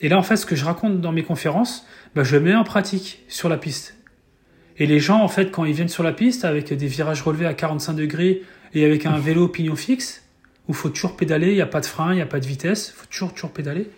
Et 0.00 0.08
là, 0.08 0.18
en 0.18 0.22
fait, 0.22 0.36
ce 0.36 0.44
que 0.44 0.56
je 0.56 0.64
raconte 0.64 1.00
dans 1.00 1.12
mes 1.12 1.22
conférences, 1.22 1.86
bah, 2.14 2.22
je 2.22 2.36
le 2.36 2.42
mets 2.42 2.54
en 2.54 2.64
pratique 2.64 3.24
sur 3.28 3.48
la 3.48 3.56
piste. 3.56 3.96
Et 4.76 4.86
les 4.86 4.98
gens, 4.98 5.22
en 5.22 5.28
fait, 5.28 5.50
quand 5.50 5.64
ils 5.64 5.72
viennent 5.74 5.88
sur 5.88 6.02
la 6.02 6.12
piste 6.12 6.44
avec 6.44 6.72
des 6.72 6.86
virages 6.86 7.22
relevés 7.22 7.46
à 7.46 7.54
45 7.54 7.94
degrés 7.94 8.42
et 8.74 8.84
avec 8.84 9.06
un 9.06 9.18
vélo 9.18 9.48
pignon 9.48 9.76
fixe, 9.76 10.22
où 10.68 10.72
il 10.72 10.74
faut 10.74 10.88
toujours 10.88 11.16
pédaler, 11.16 11.48
il 11.48 11.54
n'y 11.54 11.60
a 11.60 11.66
pas 11.66 11.80
de 11.80 11.86
frein, 11.86 12.12
il 12.12 12.16
n'y 12.16 12.22
a 12.22 12.26
pas 12.26 12.40
de 12.40 12.46
vitesse, 12.46 12.92
il 12.94 12.98
faut 12.98 13.06
toujours, 13.06 13.34
toujours 13.34 13.52
pédaler. 13.52 13.90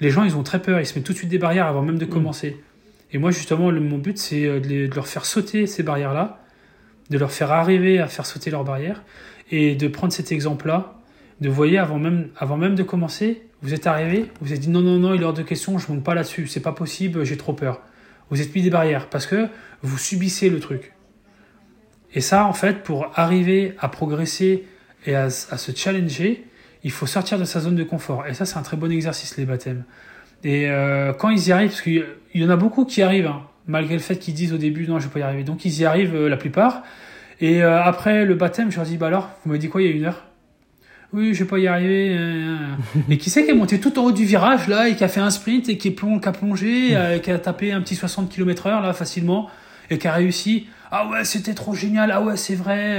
Les 0.00 0.10
gens, 0.10 0.24
ils 0.24 0.36
ont 0.36 0.42
très 0.42 0.60
peur, 0.60 0.80
ils 0.80 0.86
se 0.86 0.94
mettent 0.94 1.04
tout 1.04 1.12
de 1.12 1.18
suite 1.18 1.30
des 1.30 1.38
barrières 1.38 1.66
avant 1.66 1.82
même 1.82 1.98
de 1.98 2.06
mm. 2.06 2.10
commencer. 2.10 2.62
Et 3.12 3.18
moi, 3.18 3.30
justement, 3.30 3.70
mon 3.70 3.98
but, 3.98 4.18
c'est 4.18 4.46
euh, 4.46 4.60
de 4.60 4.94
leur 4.94 5.06
faire 5.06 5.24
sauter 5.24 5.66
ces 5.66 5.82
barrières-là 5.82 6.41
de 7.10 7.18
leur 7.18 7.32
faire 7.32 7.52
arriver 7.52 7.98
à 7.98 8.08
faire 8.08 8.26
sauter 8.26 8.50
leurs 8.50 8.64
barrières 8.64 9.02
et 9.50 9.74
de 9.74 9.88
prendre 9.88 10.12
cet 10.12 10.32
exemple-là, 10.32 10.94
de 11.40 11.48
voyer 11.48 11.78
avant 11.78 11.98
même, 11.98 12.28
avant 12.36 12.56
même 12.56 12.74
de 12.74 12.82
commencer, 12.82 13.42
vous 13.62 13.74
êtes 13.74 13.86
arrivé, 13.86 14.30
vous 14.40 14.52
êtes 14.52 14.60
dit 14.60 14.68
non, 14.68 14.80
non, 14.80 14.98
non, 14.98 15.14
il 15.14 15.22
est 15.22 15.24
hors 15.24 15.32
de 15.32 15.42
question, 15.42 15.78
je 15.78 15.90
monte 15.90 16.02
pas 16.02 16.14
là-dessus, 16.14 16.46
c'est 16.46 16.60
pas 16.60 16.72
possible, 16.72 17.24
j'ai 17.24 17.36
trop 17.36 17.52
peur. 17.52 17.80
Vous 18.30 18.40
êtes 18.40 18.54
mis 18.54 18.62
des 18.62 18.70
barrières 18.70 19.08
parce 19.08 19.26
que 19.26 19.48
vous 19.82 19.98
subissez 19.98 20.50
le 20.50 20.58
truc. 20.58 20.92
Et 22.14 22.20
ça, 22.20 22.46
en 22.46 22.52
fait, 22.52 22.82
pour 22.82 23.10
arriver 23.14 23.74
à 23.78 23.88
progresser 23.88 24.64
et 25.06 25.14
à, 25.14 25.30
se 25.30 25.72
challenger, 25.74 26.44
il 26.84 26.90
faut 26.90 27.06
sortir 27.06 27.38
de 27.38 27.44
sa 27.44 27.60
zone 27.60 27.76
de 27.76 27.84
confort. 27.84 28.26
Et 28.26 28.34
ça, 28.34 28.44
c'est 28.44 28.56
un 28.56 28.62
très 28.62 28.76
bon 28.76 28.90
exercice, 28.90 29.36
les 29.36 29.44
baptêmes. 29.44 29.84
Et 30.44 30.68
euh, 30.68 31.12
quand 31.12 31.30
ils 31.30 31.48
y 31.48 31.52
arrivent, 31.52 31.70
parce 31.70 31.82
qu'il 31.82 32.04
y 32.34 32.44
en 32.44 32.50
a 32.50 32.56
beaucoup 32.56 32.84
qui 32.84 33.02
arrivent, 33.02 33.28
hein, 33.28 33.42
malgré 33.66 33.94
le 33.94 34.00
fait 34.00 34.16
qu'ils 34.16 34.34
disent 34.34 34.52
au 34.52 34.58
début 34.58 34.86
non 34.86 34.98
je 34.98 35.06
vais 35.06 35.12
pas 35.12 35.20
y 35.20 35.22
arriver. 35.22 35.44
Donc 35.44 35.64
ils 35.64 35.80
y 35.80 35.84
arrivent 35.84 36.14
euh, 36.14 36.28
la 36.28 36.36
plupart. 36.36 36.82
Et 37.40 37.62
euh, 37.62 37.82
après 37.82 38.24
le 38.24 38.34
baptême, 38.34 38.70
je 38.70 38.76
leur 38.76 38.86
dis 38.86 38.96
bah 38.96 39.08
alors, 39.08 39.30
vous 39.42 39.50
m'avez 39.50 39.58
dit 39.58 39.68
quoi 39.68 39.82
il 39.82 39.88
y 39.88 39.92
a 39.92 39.96
une 39.96 40.04
heure? 40.04 40.24
Oui, 41.12 41.34
je 41.34 41.44
vais 41.44 41.48
pas 41.48 41.58
y 41.58 41.66
arriver. 41.66 42.16
Mais 43.08 43.18
qui 43.18 43.28
c'est 43.28 43.44
qui 43.44 43.50
est 43.50 43.54
monté 43.54 43.78
tout 43.78 43.98
en 43.98 44.04
haut 44.04 44.12
du 44.12 44.24
virage 44.24 44.68
là 44.68 44.88
et 44.88 44.96
qui 44.96 45.04
a 45.04 45.08
fait 45.08 45.20
un 45.20 45.30
sprint 45.30 45.68
et 45.68 45.76
qui, 45.76 45.88
a 45.88 46.32
plongé, 46.32 46.96
euh, 46.96 47.18
qui 47.18 47.30
a 47.30 47.38
tapé 47.38 47.72
un 47.72 47.82
petit 47.82 47.96
60 47.96 48.30
km 48.30 48.66
heure 48.66 48.80
là 48.80 48.92
facilement 48.94 49.50
et 49.90 49.98
qui 49.98 50.08
a 50.08 50.12
réussi. 50.12 50.68
Ah 50.90 51.08
ouais, 51.08 51.24
c'était 51.24 51.54
trop 51.54 51.74
génial. 51.74 52.10
Ah 52.12 52.22
ouais, 52.22 52.36
c'est 52.36 52.54
vrai. 52.54 52.98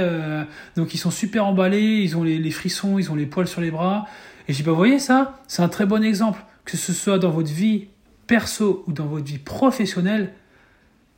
donc 0.76 0.94
ils 0.94 0.98
sont 0.98 1.10
super 1.10 1.46
emballés, 1.46 2.00
ils 2.02 2.16
ont 2.16 2.22
les, 2.22 2.38
les, 2.38 2.50
frissons, 2.50 2.98
ils 2.98 3.10
ont 3.10 3.14
les 3.14 3.26
poils 3.26 3.48
sur 3.48 3.60
les 3.60 3.70
bras. 3.70 4.06
Et 4.46 4.52
je 4.52 4.58
dis 4.58 4.62
bah 4.62 4.72
vous 4.72 4.76
voyez 4.76 4.98
ça, 4.98 5.40
c'est 5.48 5.62
un 5.62 5.68
très 5.68 5.86
bon 5.86 6.04
exemple 6.04 6.40
que 6.64 6.76
ce 6.76 6.92
soit 6.92 7.18
dans 7.18 7.30
votre 7.30 7.50
vie 7.50 7.88
perso 8.26 8.84
ou 8.86 8.92
dans 8.92 9.06
votre 9.06 9.24
vie 9.24 9.38
professionnelle, 9.38 10.32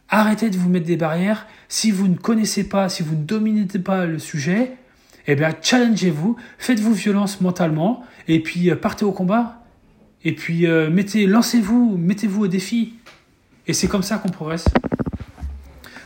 Arrêtez 0.09 0.51
de 0.51 0.57
vous 0.57 0.69
mettre 0.69 0.87
des 0.87 0.97
barrières. 0.97 1.47
Si 1.69 1.91
vous 1.91 2.07
ne 2.07 2.17
connaissez 2.17 2.69
pas, 2.69 2.89
si 2.89 3.03
vous 3.03 3.17
ne 3.17 3.25
dominez 3.25 3.67
pas 3.67 4.07
le 4.07 4.19
sujet, 4.19 4.73
eh 5.27 5.35
bien, 5.35 5.53
challengez-vous, 5.61 6.37
faites-vous 6.59 6.93
violence 6.95 7.41
mentalement, 7.41 8.05
et 8.29 8.41
puis 8.41 8.71
euh, 8.71 8.77
partez 8.77 9.05
au 9.05 9.13
combat. 9.13 9.65
Et 10.25 10.33
puis, 10.33 10.67
euh, 10.67 10.91
mettez, 10.91 11.27
lancez-vous, 11.27 11.97
mettez-vous 11.99 12.45
au 12.45 12.47
défi. 12.47 12.95
Et 13.67 13.73
c'est 13.73 13.89
comme 13.89 14.03
ça 14.03 14.19
qu'on 14.19 14.29
progresse. 14.29 14.67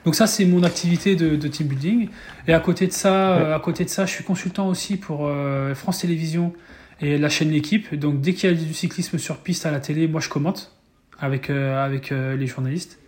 Donc 0.07 0.14
ça, 0.14 0.26
c'est 0.26 0.46
mon 0.46 0.62
activité 0.62 1.14
de, 1.14 1.36
team 1.48 1.66
building. 1.66 2.09
Et 2.48 2.55
à 2.55 2.61
côté 2.61 2.86
de 2.86 2.92
ça, 2.92 3.36
euh, 3.36 3.55
à 3.55 3.61
côté 3.61 3.84
de 3.84 3.90
ça, 3.90 4.07
je 4.07 4.12
suis 4.12 4.24
consultant 4.24 4.68
aussi 4.68 4.96
pour 4.96 5.30
France 5.74 6.01
Télévisions 6.01 6.55
et 7.03 7.18
la 7.18 7.28
chaîne 7.28 7.51
L'équipe. 7.51 7.94
Donc 7.94 8.22
dès 8.22 8.32
qu'il 8.32 8.51
y 8.51 8.53
a 8.53 8.57
du 8.57 8.72
cyclisme 8.72 9.18
sur 9.18 9.38
piste 9.38 9.66
à 9.66 9.70
la 9.70 9.80
télé, 9.80 10.09
moi 10.09 10.22
je 10.22 10.30
commente 10.30 10.74
avec, 11.18 11.51
avec 11.51 12.11
les 12.11 12.46
journalistes. 12.46 12.98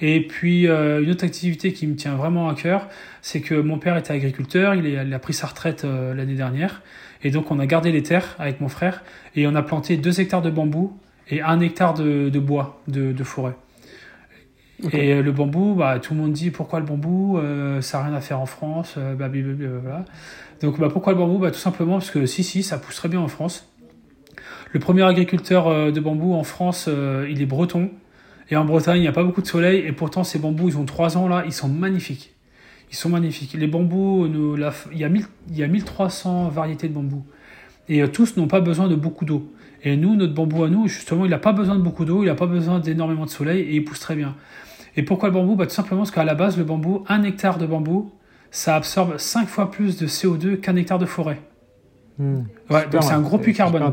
Et 0.00 0.26
puis 0.26 0.68
euh, 0.68 1.02
une 1.02 1.10
autre 1.10 1.24
activité 1.24 1.72
qui 1.72 1.86
me 1.86 1.94
tient 1.94 2.14
vraiment 2.16 2.48
à 2.48 2.54
cœur, 2.54 2.88
c'est 3.22 3.40
que 3.40 3.54
mon 3.54 3.78
père 3.78 3.96
était 3.96 4.12
agriculteur, 4.12 4.74
il, 4.74 5.14
a 5.14 5.18
pris 5.18 5.32
sa 5.32 5.46
retraite 5.46 5.84
euh, 5.84 6.14
l'année 6.14 6.34
dernière, 6.34 6.82
et 7.22 7.30
donc 7.30 7.50
on 7.50 7.58
a 7.58 7.66
gardé 7.66 7.92
les 7.92 8.02
terres 8.02 8.36
avec 8.38 8.60
mon 8.60 8.68
frère, 8.68 9.02
et 9.34 9.46
on 9.46 9.54
a 9.54 9.62
planté 9.62 9.96
2 9.96 10.20
hectares 10.20 10.42
de 10.42 10.50
bambou 10.50 10.98
et 11.28 11.40
1 11.40 11.60
hectare 11.60 11.94
de, 11.94 12.38
bois, 12.38 12.82
de, 12.88 13.24
forêt. 13.24 13.54
Et 14.92 15.14
euh, 15.14 15.22
le 15.22 15.32
bambou, 15.32 15.74
bah, 15.74 15.98
tout 15.98 16.12
le 16.12 16.20
monde 16.20 16.32
dit 16.32 16.50
pourquoi 16.50 16.78
le 16.78 16.86
bambou, 16.86 17.40
ça 17.80 17.98
n'a 17.98 18.04
rien 18.04 18.14
à 18.14 18.20
faire 18.20 18.40
en 18.40 18.46
France, 18.46 18.98
bah, 19.18 19.28
voilà. 19.28 20.04
Donc 20.60 20.78
bah, 20.78 20.88
pourquoi 20.92 21.14
le 21.14 21.18
bambou? 21.18 21.38
Bah, 21.38 21.50
Tout 21.50 21.58
simplement 21.58 21.94
parce 21.94 22.10
que 22.10 22.26
si, 22.26 22.44
si, 22.44 22.62
ça 22.62 22.78
pousse 22.78 22.96
très 22.96 23.08
bien 23.08 23.20
en 23.20 23.28
France. 23.28 23.72
Le 24.72 24.80
premier 24.80 25.02
agriculteur 25.02 25.90
de 25.90 26.00
bambou 26.00 26.34
en 26.34 26.44
France, 26.44 26.90
il 27.28 27.40
est 27.40 27.46
breton, 27.46 27.90
et 28.50 28.56
en 28.56 28.64
Bretagne, 28.64 28.98
il 28.98 29.02
n'y 29.02 29.08
a 29.08 29.12
pas 29.12 29.24
beaucoup 29.24 29.42
de 29.42 29.46
soleil. 29.46 29.80
Et 29.86 29.92
pourtant, 29.92 30.24
ces 30.24 30.38
bambous, 30.38 30.68
ils 30.68 30.78
ont 30.78 30.84
3 30.84 31.16
ans 31.16 31.28
là, 31.28 31.42
ils 31.46 31.52
sont 31.52 31.68
magnifiques. 31.68 32.34
Ils 32.90 32.96
sont 32.96 33.08
magnifiques. 33.08 33.54
Les 33.54 33.66
bambous, 33.66 34.26
il, 34.26 34.60
y 34.60 35.04
a 35.04 35.08
il 35.50 35.56
y 35.56 35.62
a 35.64 35.68
1300 35.68 36.48
variétés 36.48 36.88
de 36.88 36.94
bambous. 36.94 37.24
Et 37.88 38.02
euh, 38.02 38.08
tous 38.08 38.36
n'ont 38.36 38.46
pas 38.46 38.60
besoin 38.60 38.88
de 38.88 38.94
beaucoup 38.94 39.24
d'eau. 39.24 39.52
Et 39.82 39.96
nous, 39.96 40.14
notre 40.16 40.34
bambou 40.34 40.64
à 40.64 40.68
nous, 40.68 40.86
justement, 40.88 41.24
il 41.24 41.30
n'a 41.30 41.38
pas 41.38 41.52
besoin 41.52 41.76
de 41.76 41.82
beaucoup 41.82 42.04
d'eau, 42.04 42.22
il 42.22 42.26
n'a 42.26 42.34
pas 42.34 42.46
besoin 42.46 42.78
d'énormément 42.78 43.24
de 43.24 43.30
soleil 43.30 43.60
et 43.62 43.76
il 43.76 43.84
pousse 43.84 44.00
très 44.00 44.16
bien. 44.16 44.34
Et 44.96 45.02
pourquoi 45.02 45.28
le 45.28 45.34
bambou? 45.34 45.56
Bah, 45.56 45.66
Tout 45.66 45.74
simplement 45.74 46.00
parce 46.02 46.10
qu'à 46.10 46.24
la 46.24 46.34
base, 46.34 46.56
le 46.56 46.64
bambou, 46.64 47.04
un 47.08 47.22
hectare 47.22 47.58
de 47.58 47.66
bambou, 47.66 48.12
ça 48.50 48.76
absorbe 48.76 49.18
5 49.18 49.48
fois 49.48 49.70
plus 49.70 49.98
de 49.98 50.06
CO2 50.06 50.58
qu'un 50.58 50.76
hectare 50.76 50.98
de 50.98 51.06
forêt. 51.06 51.40
Ouais, 52.18 52.86
c'est 53.00 53.12
un 53.12 53.20
gros 53.20 53.38
puits 53.38 53.52
carbone. 53.52 53.92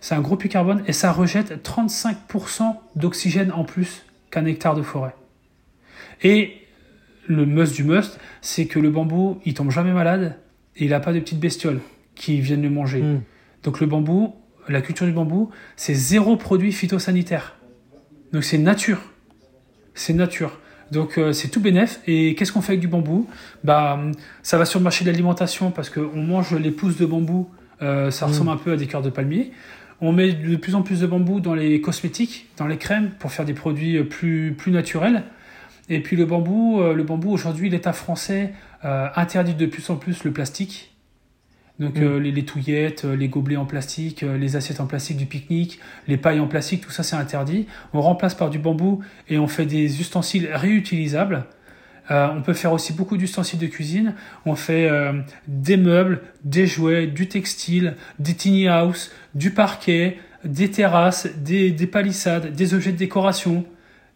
C'est 0.00 0.14
un 0.14 0.20
gros 0.20 0.36
puits 0.36 0.48
carbone 0.48 0.82
et 0.86 0.92
ça 0.92 1.12
rejette 1.12 1.66
35% 1.66 2.76
d'oxygène 2.94 3.52
en 3.52 3.64
plus 3.64 4.04
qu'un 4.30 4.44
hectare 4.46 4.74
de 4.74 4.82
forêt. 4.82 5.14
Et 6.22 6.54
le 7.26 7.44
must 7.44 7.74
du 7.74 7.84
must, 7.84 8.18
c'est 8.40 8.66
que 8.66 8.78
le 8.78 8.90
bambou, 8.90 9.40
il 9.44 9.54
tombe 9.54 9.70
jamais 9.70 9.92
malade 9.92 10.36
et 10.76 10.84
il 10.84 10.90
n'a 10.90 11.00
pas 11.00 11.12
de 11.12 11.20
petites 11.20 11.40
bestioles 11.40 11.80
qui 12.14 12.40
viennent 12.40 12.62
le 12.62 12.70
manger. 12.70 13.02
Hmm. 13.02 13.20
Donc 13.62 13.80
le 13.80 13.86
bambou, 13.86 14.34
la 14.68 14.80
culture 14.80 15.06
du 15.06 15.12
bambou, 15.12 15.50
c'est 15.76 15.94
zéro 15.94 16.36
produit 16.36 16.72
phytosanitaire. 16.72 17.56
Donc 18.32 18.44
c'est 18.44 18.58
nature. 18.58 19.00
C'est 19.94 20.12
nature. 20.12 20.60
Donc 20.92 21.18
euh, 21.18 21.32
c'est 21.32 21.48
tout 21.48 21.60
bénef. 21.60 22.00
Et 22.06 22.34
qu'est-ce 22.34 22.52
qu'on 22.52 22.60
fait 22.60 22.72
avec 22.72 22.80
du 22.80 22.88
bambou? 22.88 23.28
Bah 23.64 24.00
ça 24.42 24.58
va 24.58 24.64
sur 24.64 24.78
le 24.78 24.84
marché 24.84 25.04
de 25.04 25.10
l'alimentation 25.10 25.70
parce 25.70 25.90
qu'on 25.90 26.22
mange 26.22 26.54
les 26.54 26.70
pousses 26.70 26.96
de 26.96 27.06
bambou 27.06 27.48
euh, 27.82 28.10
ça 28.10 28.26
ressemble 28.26 28.50
mm. 28.50 28.54
un 28.54 28.56
peu 28.56 28.72
à 28.72 28.76
des 28.76 28.86
cœurs 28.86 29.02
de 29.02 29.10
palmier. 29.10 29.52
On 30.00 30.12
met 30.12 30.32
de 30.32 30.56
plus 30.56 30.74
en 30.74 30.82
plus 30.82 31.00
de 31.00 31.06
bambou 31.06 31.40
dans 31.40 31.54
les 31.54 31.80
cosmétiques, 31.80 32.48
dans 32.56 32.66
les 32.66 32.76
crèmes, 32.76 33.10
pour 33.18 33.32
faire 33.32 33.44
des 33.44 33.54
produits 33.54 34.02
plus, 34.04 34.54
plus 34.56 34.72
naturels. 34.72 35.24
Et 35.88 36.00
puis 36.00 36.16
le 36.16 36.26
bambou, 36.26 36.80
euh, 36.80 36.94
le 36.94 37.02
bambou 37.02 37.30
aujourd'hui, 37.30 37.70
l'État 37.70 37.92
français 37.92 38.52
euh, 38.84 39.08
interdit 39.14 39.54
de 39.54 39.66
plus 39.66 39.88
en 39.88 39.96
plus 39.96 40.24
le 40.24 40.32
plastique. 40.32 40.92
Donc 41.78 41.98
mm. 41.98 42.18
les, 42.18 42.32
les, 42.32 42.44
touillettes, 42.44 43.04
les 43.04 43.28
gobelets 43.28 43.56
en 43.56 43.66
plastique, 43.66 44.22
les 44.22 44.56
assiettes 44.56 44.80
en 44.80 44.86
plastique 44.86 45.16
du 45.16 45.26
pique-nique, 45.26 45.78
les 46.08 46.16
pailles 46.16 46.40
en 46.40 46.48
plastique, 46.48 46.82
tout 46.82 46.90
ça 46.90 47.02
c'est 47.02 47.16
interdit. 47.16 47.66
On 47.92 48.00
remplace 48.00 48.34
par 48.34 48.50
du 48.50 48.58
bambou 48.58 49.02
et 49.28 49.38
on 49.38 49.46
fait 49.46 49.66
des 49.66 50.00
ustensiles 50.00 50.48
réutilisables. 50.52 51.46
Euh, 52.10 52.28
on 52.32 52.42
peut 52.42 52.52
faire 52.52 52.72
aussi 52.72 52.92
beaucoup 52.92 53.16
d'ustensiles 53.16 53.58
de 53.58 53.66
cuisine. 53.66 54.14
On 54.44 54.54
fait 54.54 54.88
euh, 54.88 55.12
des 55.48 55.76
meubles, 55.76 56.22
des 56.44 56.66
jouets, 56.66 57.06
du 57.06 57.28
textile, 57.28 57.96
des 58.18 58.34
tiny 58.34 58.68
house, 58.68 59.10
du 59.34 59.50
parquet, 59.50 60.18
des 60.44 60.70
terrasses, 60.70 61.28
des, 61.36 61.72
palissades, 61.86 62.52
des 62.52 62.74
objets 62.74 62.92
de 62.92 62.96
décoration, 62.96 63.64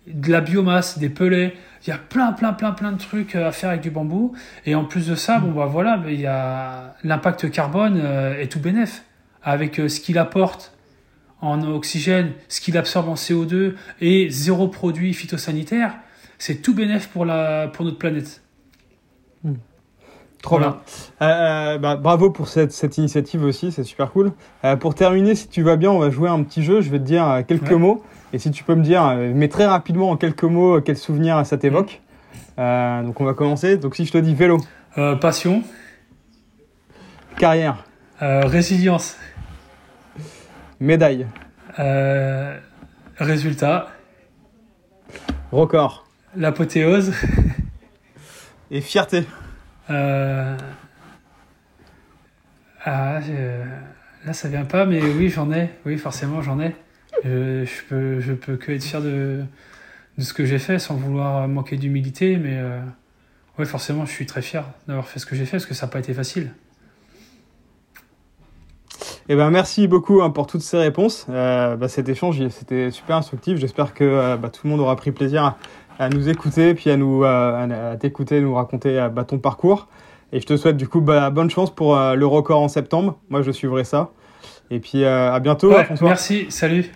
de 0.07 0.31
la 0.31 0.41
biomasse, 0.41 0.99
des 0.99 1.09
pelets. 1.09 1.55
Il 1.87 1.91
y 1.91 1.93
a 1.93 1.99
plein, 1.99 2.33
plein, 2.33 2.53
plein, 2.53 2.73
plein 2.73 2.93
de 2.93 2.99
trucs 2.99 3.35
euh, 3.35 3.49
à 3.49 3.53
faire 3.53 3.71
avec 3.71 3.81
du 3.81 3.91
bambou. 3.91 4.35
Et 4.67 4.75
en 4.75 4.85
plus 4.85 5.09
de 5.09 5.15
ça, 5.15 5.39
bon 5.39 5.51
bah 5.51 5.67
voilà, 5.67 6.01
il 6.07 6.21
y 6.21 6.27
a 6.27 6.95
l'impact 7.03 7.51
carbone 7.51 8.01
est 8.39 8.53
tout 8.53 8.61
bénef 8.61 9.05
avec 9.43 9.77
ce 9.77 10.01
qu'il 10.01 10.19
apporte 10.19 10.75
en 11.41 11.63
oxygène, 11.63 12.33
ce 12.49 12.61
qu'il 12.61 12.77
absorbe 12.77 13.09
en 13.09 13.15
CO2 13.15 13.73
et 14.03 14.29
zéro 14.29 14.69
produit 14.69 15.15
phytosanitaire 15.15 15.95
c'est 16.41 16.57
tout 16.57 16.75
bénéf 16.75 17.09
pour, 17.09 17.25
la, 17.25 17.69
pour 17.69 17.85
notre 17.85 17.99
planète. 17.99 18.41
Hmm. 19.45 19.55
Trop 20.43 20.59
bien. 20.59 20.79
Euh, 21.21 21.27
euh, 21.27 21.79
bah, 21.79 21.97
bravo 21.97 22.31
pour 22.31 22.49
cette, 22.49 22.73
cette 22.73 22.97
initiative 22.97 23.45
aussi, 23.45 23.71
c'est 23.71 23.85
super 23.85 24.11
cool. 24.11 24.33
Euh, 24.65 24.75
pour 24.75 24.95
terminer, 24.95 25.35
si 25.35 25.49
tu 25.49 25.63
vas 25.63 25.77
bien, 25.77 25.91
on 25.91 25.99
va 25.99 26.09
jouer 26.09 26.31
un 26.31 26.43
petit 26.43 26.63
jeu. 26.63 26.81
Je 26.81 26.91
vais 26.91 26.99
te 26.99 27.05
dire 27.05 27.43
quelques 27.47 27.73
mots. 27.73 28.03
Et 28.33 28.39
si 28.39 28.51
tu 28.51 28.65
peux 28.65 28.75
me 28.75 28.83
dire, 28.83 29.15
mais 29.35 29.49
très 29.49 29.67
rapidement 29.67 30.11
en 30.11 30.17
quelques 30.17 30.45
mots, 30.45 30.81
quel 30.81 30.97
souvenir 30.97 31.45
ça 31.45 31.59
t'évoque. 31.59 32.01
donc 32.57 33.21
on 33.21 33.25
va 33.25 33.35
commencer. 33.35 33.77
Donc 33.77 33.97
si 33.97 34.07
je 34.07 34.13
te 34.13 34.19
dis 34.19 34.35
vélo. 34.35 34.59
passion. 35.21 35.63
Carrière. 37.37 37.85
résilience. 38.21 39.17
Médaille. 40.79 41.27
résultat. 43.19 43.89
Record. 45.53 46.10
L'apothéose. 46.37 47.13
Et 48.71 48.81
fierté. 48.81 49.25
Euh... 49.91 50.57
Ah, 52.85 53.21
là, 54.25 54.33
ça 54.33 54.49
vient 54.49 54.65
pas, 54.65 54.87
mais 54.87 55.03
oui, 55.03 55.29
j'en 55.29 55.53
ai. 55.53 55.71
Oui, 55.85 55.99
forcément, 55.99 56.41
j'en 56.41 56.61
ai. 56.61 56.75
Je, 57.25 57.65
je, 57.65 57.85
peux, 57.89 58.21
je 58.21 58.33
peux 58.33 58.57
que 58.57 58.73
être 58.73 58.83
fier 58.83 59.03
de, 59.03 59.45
de 60.17 60.23
ce 60.23 60.33
que 60.33 60.45
j'ai 60.45 60.59
fait 60.59 60.79
sans 60.79 60.95
vouloir 60.95 61.49
manquer 61.49 61.77
d'humilité, 61.77 62.37
mais 62.37 62.57
euh... 62.57 62.81
oui, 63.59 63.67
forcément, 63.67 64.07
je 64.07 64.13
suis 64.13 64.27
très 64.27 64.43
fier 64.43 64.65
d'avoir 64.87 65.09
fait 65.09 65.19
ce 65.19 65.27
que 65.27 65.35
j'ai 65.35 65.45
fait 65.45 65.59
parce 65.59 65.67
que 65.67 65.75
ça 65.75 65.87
n'a 65.87 65.93
pas 65.93 65.99
été 65.99 66.15
facile. 66.15 66.51
Eh 69.29 69.37
ben, 69.37 69.51
merci 69.51 69.87
beaucoup 69.87 70.23
hein, 70.23 70.31
pour 70.31 70.47
toutes 70.47 70.63
ces 70.63 70.77
réponses. 70.77 71.27
Euh, 71.29 71.77
bah, 71.77 71.89
cet 71.89 72.09
échange, 72.09 72.47
c'était 72.49 72.91
super 72.91 73.17
instructif. 73.17 73.59
J'espère 73.59 73.95
que 73.95 74.03
euh, 74.03 74.37
bah, 74.37 74.49
tout 74.49 74.63
le 74.65 74.71
monde 74.71 74.81
aura 74.81 74.97
pris 74.97 75.13
plaisir 75.13 75.57
à, 76.01 76.09
nous 76.09 76.29
écouter, 76.29 76.75
puis 76.75 76.91
à 76.91 76.97
nous 76.97 77.25
à, 77.25 77.97
t'écouter, 78.01 78.41
nous 78.41 78.55
raconter 78.55 78.99
euh, 78.99 79.09
bah, 79.09 79.25
ton 79.25 79.39
parcours. 79.39 79.89
Et 80.33 80.41
je 80.41 80.47
te 80.47 80.57
souhaite 80.57 80.77
du 80.77 80.89
coup 80.89 81.01
bah, 81.01 81.31
bonne 81.31 81.51
chance 81.51 81.75
pour 81.75 81.97
euh, 81.97 82.15
le 82.15 82.27
record 82.27 82.63
en 82.63 82.69
septembre. 82.69 83.19
Moi, 83.29 83.43
je 83.43 83.51
suivrai 83.51 83.85
ça. 83.85 84.11
Et 84.71 84.81
puis 84.81 85.05
euh, 85.05 85.33
à 85.33 85.41
bientôt, 85.41 85.73
François. 85.73 86.09
Merci, 86.09 86.47
salut. 86.49 86.91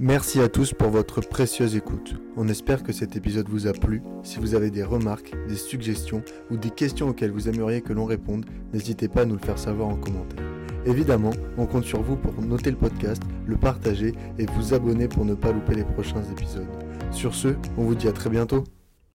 Merci 0.00 0.40
à 0.40 0.48
tous 0.48 0.72
pour 0.72 0.88
votre 0.88 1.20
précieuse 1.20 1.76
écoute. 1.76 2.14
On 2.36 2.48
espère 2.48 2.82
que 2.82 2.92
cet 2.92 3.14
épisode 3.14 3.46
vous 3.48 3.66
a 3.66 3.72
plu. 3.72 4.02
Si 4.22 4.38
vous 4.38 4.54
avez 4.54 4.70
des 4.70 4.82
remarques, 4.82 5.32
des 5.48 5.56
suggestions 5.56 6.22
ou 6.50 6.56
des 6.56 6.70
questions 6.70 7.08
auxquelles 7.08 7.30
vous 7.30 7.48
aimeriez 7.48 7.82
que 7.82 7.92
l'on 7.92 8.06
réponde, 8.06 8.46
n'hésitez 8.72 9.08
pas 9.08 9.22
à 9.22 9.24
nous 9.26 9.36
le 9.36 9.44
faire 9.44 9.58
savoir 9.58 9.88
en 9.88 9.96
commentaire. 9.96 10.42
Évidemment, 10.86 11.32
on 11.58 11.66
compte 11.66 11.84
sur 11.84 12.02
vous 12.02 12.16
pour 12.16 12.32
noter 12.42 12.70
le 12.70 12.76
podcast, 12.76 13.22
le 13.46 13.56
partager 13.56 14.14
et 14.38 14.46
vous 14.46 14.72
abonner 14.72 15.08
pour 15.08 15.26
ne 15.26 15.34
pas 15.34 15.52
louper 15.52 15.74
les 15.74 15.84
prochains 15.84 16.22
épisodes. 16.32 16.66
Sur 17.12 17.34
ce, 17.34 17.48
on 17.76 17.84
vous 17.84 17.94
dit 17.94 18.08
à 18.08 18.12
très 18.12 18.30
bientôt. 18.30 18.64